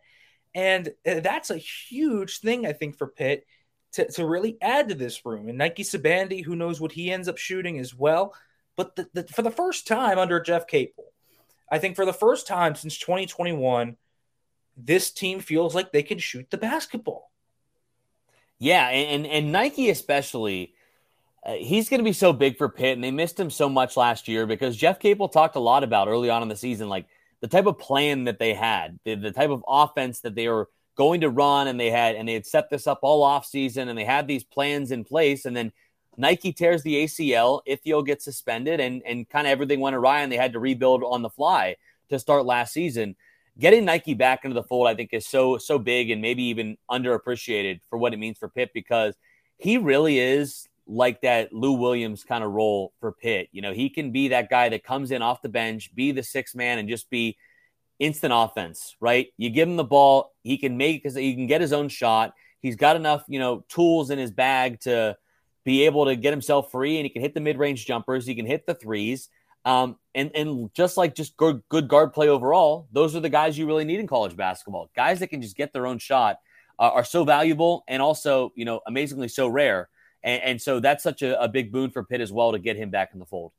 And 0.54 0.90
uh, 1.08 1.22
that's 1.22 1.50
a 1.50 1.58
huge 1.58 2.40
thing, 2.40 2.68
I 2.68 2.74
think, 2.74 2.98
for 2.98 3.08
Pitt 3.08 3.46
to, 3.93 4.10
to 4.12 4.26
really 4.26 4.58
add 4.62 4.89
to 4.89 4.95
this 4.95 5.26
room. 5.26 5.50
And 5.50 5.58
Nike 5.58 5.84
Sibande, 5.84 6.43
who 6.43 6.56
knows 6.56 6.80
what 6.80 6.91
he 6.91 7.12
ends 7.12 7.28
up 7.28 7.38
shooting 7.38 7.80
as 7.80 7.95
well. 7.95 8.34
But 8.76 8.95
the, 8.95 9.08
the, 9.13 9.23
for 9.23 9.41
the 9.41 9.52
first 9.52 9.88
time 9.88 10.19
under 10.19 10.39
Jeff 10.39 10.67
Capel, 10.67 11.06
I 11.71 11.80
think 11.80 11.95
for 11.95 12.06
the 12.06 12.13
first 12.13 12.47
time 12.47 12.76
since 12.76 12.97
2021, 12.97 13.97
this 14.78 15.12
team 15.12 15.39
feels 15.39 15.73
like 15.73 15.91
they 15.91 16.04
can 16.04 16.19
shoot 16.19 16.50
the 16.50 16.58
basketball. 16.58 17.32
Yeah, 18.60 18.88
and 18.89 19.28
and 19.28 19.52
Nike 19.52 19.89
especially, 19.89 20.73
uh, 21.45 21.54
he's 21.54 21.89
going 21.89 22.00
to 22.00 22.04
be 22.04 22.13
so 22.13 22.34
big 22.34 22.58
for 22.58 22.69
Pitt, 22.69 22.93
and 22.93 23.04
they 23.04 23.12
missed 23.12 23.39
him 23.39 23.52
so 23.52 23.69
much 23.69 23.97
last 23.97 24.28
year 24.28 24.47
because 24.47 24.76
Jeff 24.76 25.00
Capel 25.00 25.30
talked 25.30 25.56
a 25.56 25.60
lot 25.60 25.84
about 25.84 26.08
early 26.08 26.30
on 26.30 26.41
in 26.41 26.47
the 26.47 26.56
season, 26.56 26.89
like 26.89 27.08
the 27.41 27.47
type 27.47 27.67
of 27.67 27.78
plan 27.78 28.23
that 28.23 28.39
they 28.39 28.54
had, 28.54 29.00
the, 29.06 29.15
the 29.15 29.32
type 29.32 29.52
of 29.52 29.63
offense 29.67 30.21
that 30.21 30.34
they 30.34 30.47
were 30.47 30.69
going 30.98 31.22
to 31.22 31.30
run 31.30 31.68
and 31.68 31.80
they 31.80 31.90
had 31.90 32.16
and 32.16 32.28
they 32.28 32.34
had 32.34 32.46
set 32.46 32.70
this 32.70 32.88
up 32.88 33.00
all 33.04 33.24
off 33.24 33.46
season 33.46 33.88
and 33.88 33.98
they 33.98 34.04
had 34.04 34.28
these 34.28 34.44
plans 34.44 34.92
in 34.92 35.06
place 35.06 35.46
and 35.46 35.56
then 35.56 35.72
Nike 36.20 36.52
tears 36.52 36.82
the 36.82 37.04
ACL, 37.04 37.62
Ithiel 37.68 38.02
gets 38.02 38.26
suspended 38.26 38.80
and 38.80 39.04
and 39.06 39.30
kind 39.30 39.48
of 39.48 39.52
everything 39.52 39.80
went 39.80 39.96
awry 39.96 40.22
and 40.22 40.32
they 40.32 40.38
had 40.38 40.54
to 40.54 40.60
rebuild 40.60 41.04
on 41.04 41.22
the 41.22 41.30
fly 41.30 41.78
to 42.10 42.20
start 42.20 42.46
last 42.46 42.74
season. 42.74 43.16
Getting 43.60 43.86
Nike 43.86 44.16
back 44.16 44.44
into 44.44 44.56
the 44.56 44.64
fold 44.64 44.88
I 44.88 44.96
think 44.96 45.14
is 45.14 45.28
so 45.28 45.58
so 45.58 45.78
big 45.78 46.10
and 46.10 46.22
maybe 46.22 46.44
even 46.44 46.78
underappreciated 46.90 47.82
for 47.90 47.98
what 47.98 48.14
it 48.14 48.18
means 48.18 48.38
for 48.40 48.50
Pitt 48.50 48.72
because 48.74 49.16
he 49.58 49.78
really 49.78 50.20
is 50.20 50.68
like 50.88 51.22
that 51.22 51.54
Lou 51.54 51.74
Williams 51.74 52.24
kind 52.24 52.44
of 52.44 52.52
role 52.52 52.94
for 53.00 53.12
Pitt. 53.12 53.50
You 53.52 53.62
know, 53.62 53.74
he 53.74 53.90
can 53.90 54.12
be 54.12 54.30
that 54.30 54.50
guy 54.50 54.70
that 54.70 54.84
comes 54.84 55.12
in 55.12 55.22
off 55.22 55.42
the 55.42 55.50
bench, 55.50 55.94
be 55.94 56.12
the 56.12 56.24
sixth 56.24 56.56
man 56.56 56.80
and 56.80 56.90
just 56.90 57.10
be 57.10 57.38
instant 58.00 58.34
offense, 58.36 58.96
right? 59.00 59.28
You 59.38 59.50
give 59.50 59.68
him 59.68 59.78
the 59.78 59.84
ball, 59.84 60.34
he 60.44 60.58
can 60.58 60.78
make 60.78 61.02
because 61.02 61.16
he 61.16 61.34
can 61.36 61.48
get 61.48 61.62
his 61.62 61.74
own 61.74 61.90
shot. 61.90 62.34
He's 62.62 62.76
got 62.76 62.96
enough, 62.96 63.24
you 63.28 63.40
know, 63.40 63.66
tools 63.70 64.10
in 64.10 64.20
his 64.20 64.32
bag 64.32 64.80
to 64.82 65.16
be 65.64 65.86
able 65.86 66.06
to 66.06 66.16
get 66.16 66.32
himself 66.32 66.72
free, 66.72 66.98
and 66.98 67.06
he 67.06 67.10
can 67.10 67.22
hit 67.22 67.34
the 67.34 67.42
mid-range 67.42 67.86
jumpers. 67.86 68.26
He 68.26 68.36
can 68.36 68.46
hit 68.46 68.66
the 68.66 68.74
threes, 68.74 69.30
um, 69.66 69.98
and 70.16 70.32
and 70.34 70.74
just 70.74 70.98
like 70.98 71.14
just 71.14 71.36
good, 71.38 71.62
good 71.70 71.88
guard 71.88 72.14
play 72.14 72.30
overall, 72.30 72.88
those 72.92 73.16
are 73.16 73.20
the 73.20 73.30
guys 73.30 73.58
you 73.58 73.68
really 73.68 73.86
need 73.86 74.00
in 74.00 74.08
college 74.08 74.36
basketball. 74.36 74.90
Guys 74.96 75.20
that 75.20 75.28
can 75.28 75.42
just 75.42 75.56
get 75.56 75.74
their 75.74 75.86
own 75.86 76.00
shot 76.00 76.40
uh, 76.80 76.90
are 76.90 77.04
so 77.04 77.24
valuable, 77.24 77.84
and 77.88 78.02
also, 78.02 78.52
you 78.56 78.66
know, 78.66 78.80
amazingly 78.88 79.28
so 79.28 79.48
rare. 79.48 79.90
And, 80.24 80.42
and 80.44 80.62
so 80.62 80.80
that's 80.80 81.04
such 81.04 81.22
a, 81.22 81.40
a 81.42 81.48
big 81.48 81.72
boon 81.72 81.92
for 81.92 82.04
Pitt 82.04 82.22
as 82.22 82.32
well 82.32 82.54
to 82.54 82.60
get 82.60 82.76
him 82.76 82.90
back 82.90 83.10
in 83.14 83.20
the 83.20 83.26
fold. 83.26 83.52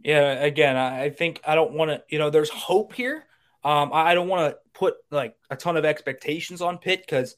Yeah, 0.00 0.32
again, 0.32 0.76
I 0.76 1.10
think 1.10 1.40
I 1.46 1.54
don't 1.54 1.72
want 1.72 1.90
to, 1.90 2.02
you 2.08 2.18
know, 2.18 2.30
there's 2.30 2.50
hope 2.50 2.92
here 2.92 3.24
um, 3.66 3.90
I 3.92 4.14
don't 4.14 4.28
want 4.28 4.52
to 4.52 4.58
put 4.74 4.94
like 5.10 5.34
a 5.50 5.56
ton 5.56 5.76
of 5.76 5.84
expectations 5.84 6.62
on 6.62 6.78
Pitt 6.78 7.00
because 7.00 7.34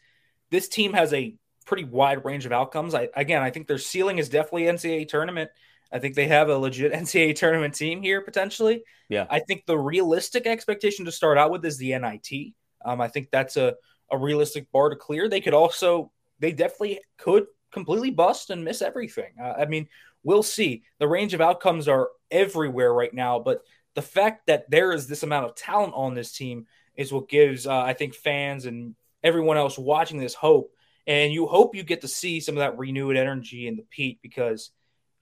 this 0.50 0.68
team 0.68 0.92
has 0.92 1.14
a 1.14 1.34
pretty 1.64 1.84
wide 1.84 2.22
range 2.26 2.44
of 2.44 2.52
outcomes. 2.52 2.94
I 2.94 3.08
again, 3.16 3.42
I 3.42 3.48
think 3.48 3.66
their 3.66 3.78
ceiling 3.78 4.18
is 4.18 4.28
definitely 4.28 4.64
NCAA 4.64 5.08
tournament. 5.08 5.50
I 5.90 5.98
think 6.00 6.14
they 6.14 6.26
have 6.26 6.50
a 6.50 6.58
legit 6.58 6.92
NCAA 7.02 7.34
tournament 7.34 7.74
team 7.74 8.02
here 8.02 8.20
potentially. 8.20 8.82
Yeah. 9.08 9.26
I 9.30 9.40
think 9.40 9.64
the 9.64 9.78
realistic 9.78 10.46
expectation 10.46 11.06
to 11.06 11.12
start 11.12 11.38
out 11.38 11.50
with 11.50 11.64
is 11.64 11.78
the 11.78 11.98
NIT. 11.98 12.52
Um, 12.84 13.00
I 13.00 13.08
think 13.08 13.30
that's 13.32 13.56
a, 13.56 13.76
a 14.12 14.18
realistic 14.18 14.70
bar 14.70 14.90
to 14.90 14.96
clear. 14.96 15.30
They 15.30 15.40
could 15.40 15.54
also, 15.54 16.12
they 16.40 16.52
definitely 16.52 17.00
could 17.16 17.46
completely 17.72 18.10
bust 18.10 18.50
and 18.50 18.62
miss 18.62 18.82
everything. 18.82 19.32
Uh, 19.42 19.54
I 19.58 19.64
mean, 19.64 19.88
we'll 20.22 20.42
see. 20.42 20.82
The 20.98 21.08
range 21.08 21.32
of 21.32 21.40
outcomes 21.40 21.88
are 21.88 22.10
everywhere 22.30 22.92
right 22.92 23.14
now, 23.14 23.38
but 23.38 23.62
the 23.98 24.02
fact 24.02 24.46
that 24.46 24.70
there 24.70 24.92
is 24.92 25.08
this 25.08 25.24
amount 25.24 25.46
of 25.46 25.56
talent 25.56 25.92
on 25.96 26.14
this 26.14 26.30
team 26.30 26.66
is 26.94 27.12
what 27.12 27.28
gives, 27.28 27.66
uh, 27.66 27.80
I 27.80 27.94
think, 27.94 28.14
fans 28.14 28.64
and 28.64 28.94
everyone 29.24 29.56
else 29.56 29.76
watching 29.76 30.20
this 30.20 30.34
hope. 30.34 30.70
And 31.08 31.32
you 31.32 31.48
hope 31.48 31.74
you 31.74 31.82
get 31.82 32.02
to 32.02 32.08
see 32.08 32.38
some 32.38 32.54
of 32.54 32.60
that 32.60 32.78
renewed 32.78 33.16
energy 33.16 33.66
in 33.66 33.74
the 33.74 33.82
Pete 33.90 34.20
because, 34.22 34.70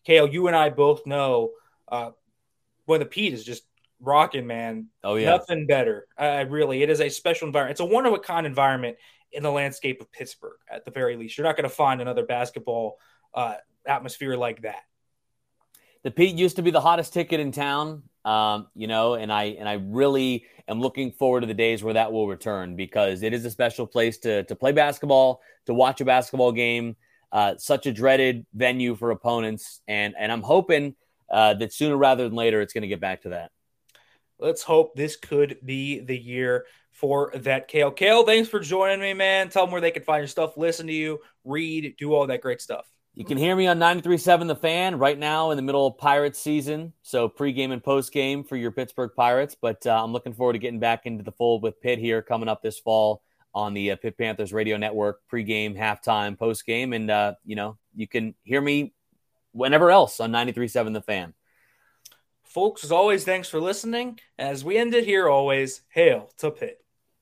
Cale, 0.05 0.29
you 0.29 0.47
and 0.49 0.55
I 0.55 0.69
both 0.69 1.07
know 1.07 1.53
uh, 1.89 2.11
when 2.85 3.01
the 3.01 3.07
Pete 3.07 3.33
is 3.33 3.45
just 3.45 3.63
rocking, 3.99 4.47
man. 4.47 4.89
Oh 5.03 5.15
yeah, 5.15 5.31
nothing 5.31 5.67
better. 5.67 6.07
Uh, 6.19 6.45
really, 6.47 6.83
it 6.83 6.91
is 6.91 7.01
a 7.01 7.09
special 7.09 7.47
environment. 7.47 7.73
It's 7.73 7.81
a 7.81 7.87
one 7.87 8.05
of 8.05 8.13
a 8.13 8.19
kind 8.19 8.47
environment 8.47 8.99
in 9.33 9.43
the 9.43 9.51
landscape 9.51 10.03
of 10.03 10.13
Pittsburgh. 10.13 10.59
At 10.71 10.85
the 10.85 10.91
very 10.91 11.17
least, 11.17 11.39
you're 11.39 11.47
not 11.47 11.57
going 11.57 11.69
to 11.69 11.75
find 11.75 12.03
another 12.03 12.27
basketball 12.27 12.99
uh, 13.33 13.55
atmosphere 13.87 14.37
like 14.37 14.61
that. 14.63 14.83
The 16.07 16.13
Pete 16.13 16.37
used 16.37 16.55
to 16.55 16.63
be 16.63 16.71
the 16.71 16.81
hottest 16.81 17.13
ticket 17.13 17.41
in 17.41 17.51
town, 17.51 18.05
um, 18.25 18.69
you 18.77 18.87
know, 18.87 19.15
and 19.15 19.33
I 19.33 19.57
and 19.59 19.69
I 19.69 19.73
really 19.73 20.45
am 20.69 20.81
looking 20.81 21.11
forward 21.11 21.41
to 21.41 21.49
the 21.49 21.53
days 21.53 21.83
where 21.83 21.95
that 21.95 22.13
will 22.13 22.29
return 22.29 22.77
because 22.77 23.25
it 23.25 23.35
is 23.35 23.45
a 23.45 23.51
special 23.51 23.89
place 23.89 24.17
to 24.19 24.45
to 24.45 24.55
play 24.55 24.71
basketball, 24.71 25.41
to 25.65 25.75
watch 25.75 26.01
a 26.01 26.05
basketball 26.05 26.53
game. 26.53 26.95
Uh, 27.33 27.57
such 27.59 27.87
a 27.87 27.93
dreaded 27.93 28.47
venue 28.55 28.95
for 28.95 29.11
opponents, 29.11 29.81
and 29.89 30.15
and 30.17 30.31
I'm 30.31 30.43
hoping 30.43 30.95
uh, 31.29 31.55
that 31.55 31.73
sooner 31.73 31.97
rather 31.97 32.23
than 32.23 32.37
later 32.37 32.61
it's 32.61 32.73
going 32.73 32.83
to 32.83 32.89
get 32.89 33.01
back 33.01 33.23
to 33.23 33.31
that. 33.31 33.51
Let's 34.39 34.63
hope 34.63 34.95
this 34.95 35.17
could 35.17 35.59
be 35.65 35.99
the 35.99 36.17
year 36.17 36.67
for 36.93 37.33
that. 37.35 37.67
Cale, 37.67 37.91
Cale, 37.91 38.23
thanks 38.23 38.49
for 38.49 38.61
joining 38.61 39.01
me, 39.01 39.13
man. 39.13 39.49
Tell 39.49 39.65
them 39.65 39.73
where 39.73 39.81
they 39.81 39.91
can 39.91 40.05
find 40.05 40.21
your 40.21 40.29
stuff, 40.29 40.57
listen 40.57 40.87
to 40.87 40.93
you, 40.93 41.19
read, 41.45 41.97
do 41.99 42.15
all 42.15 42.29
that 42.29 42.43
great 42.43 42.61
stuff. 42.61 42.87
You 43.19 43.25
can 43.25 43.39
hear 43.39 43.57
me 43.57 43.67
on 43.67 43.79
93.7 43.79 44.47
The 44.47 44.55
Fan 44.55 44.99
right 44.99 45.19
now 45.19 45.51
in 45.51 45.57
the 45.57 45.63
middle 45.63 45.87
of 45.87 45.97
Pirates 45.97 46.39
season. 46.39 46.93
So 47.01 47.31
pregame 47.31 47.73
and 47.73 47.83
postgame 47.83 48.47
for 48.47 48.57
your 48.57 48.71
Pittsburgh 48.71 49.11
Pirates. 49.17 49.57
But 49.59 49.87
uh, 49.87 50.05
I'm 50.05 50.13
looking 50.13 50.35
forward 50.35 50.53
to 50.53 50.59
getting 50.59 50.81
back 50.81 51.07
into 51.07 51.25
the 51.25 51.33
fold 51.33 51.63
with 51.63 51.81
Pitt 51.81 51.99
here 51.99 52.21
coming 52.21 52.47
up 52.47 52.61
this 52.61 52.79
fall 52.79 53.23
on 53.55 53.73
the 53.73 53.93
uh, 53.93 53.97
Pitt 53.97 54.19
Panthers 54.19 54.53
radio 54.53 54.77
network, 54.77 55.23
pregame, 55.33 55.75
halftime, 55.75 56.37
postgame. 56.37 56.95
And, 56.95 57.11
uh, 57.11 57.35
you 57.43 57.57
know, 57.57 57.79
you 57.95 58.07
can 58.07 58.35
hear 58.43 58.61
me 58.61 58.93
whenever 59.53 59.91
else 59.91 60.21
on 60.21 60.31
93.7 60.31 60.93
The 60.93 61.01
Fan. 61.01 61.33
Folks, 62.43 62.85
as 62.85 62.93
always, 62.93 63.25
thanks 63.25 63.49
for 63.49 63.63
listening. 63.63 64.21
As 64.39 64.63
we 64.63 64.77
end 64.77 64.93
it 64.93 65.07
here, 65.07 65.27
always, 65.27 65.81
hail 65.89 66.29
to 66.37 66.51
Pitt. 66.51 66.86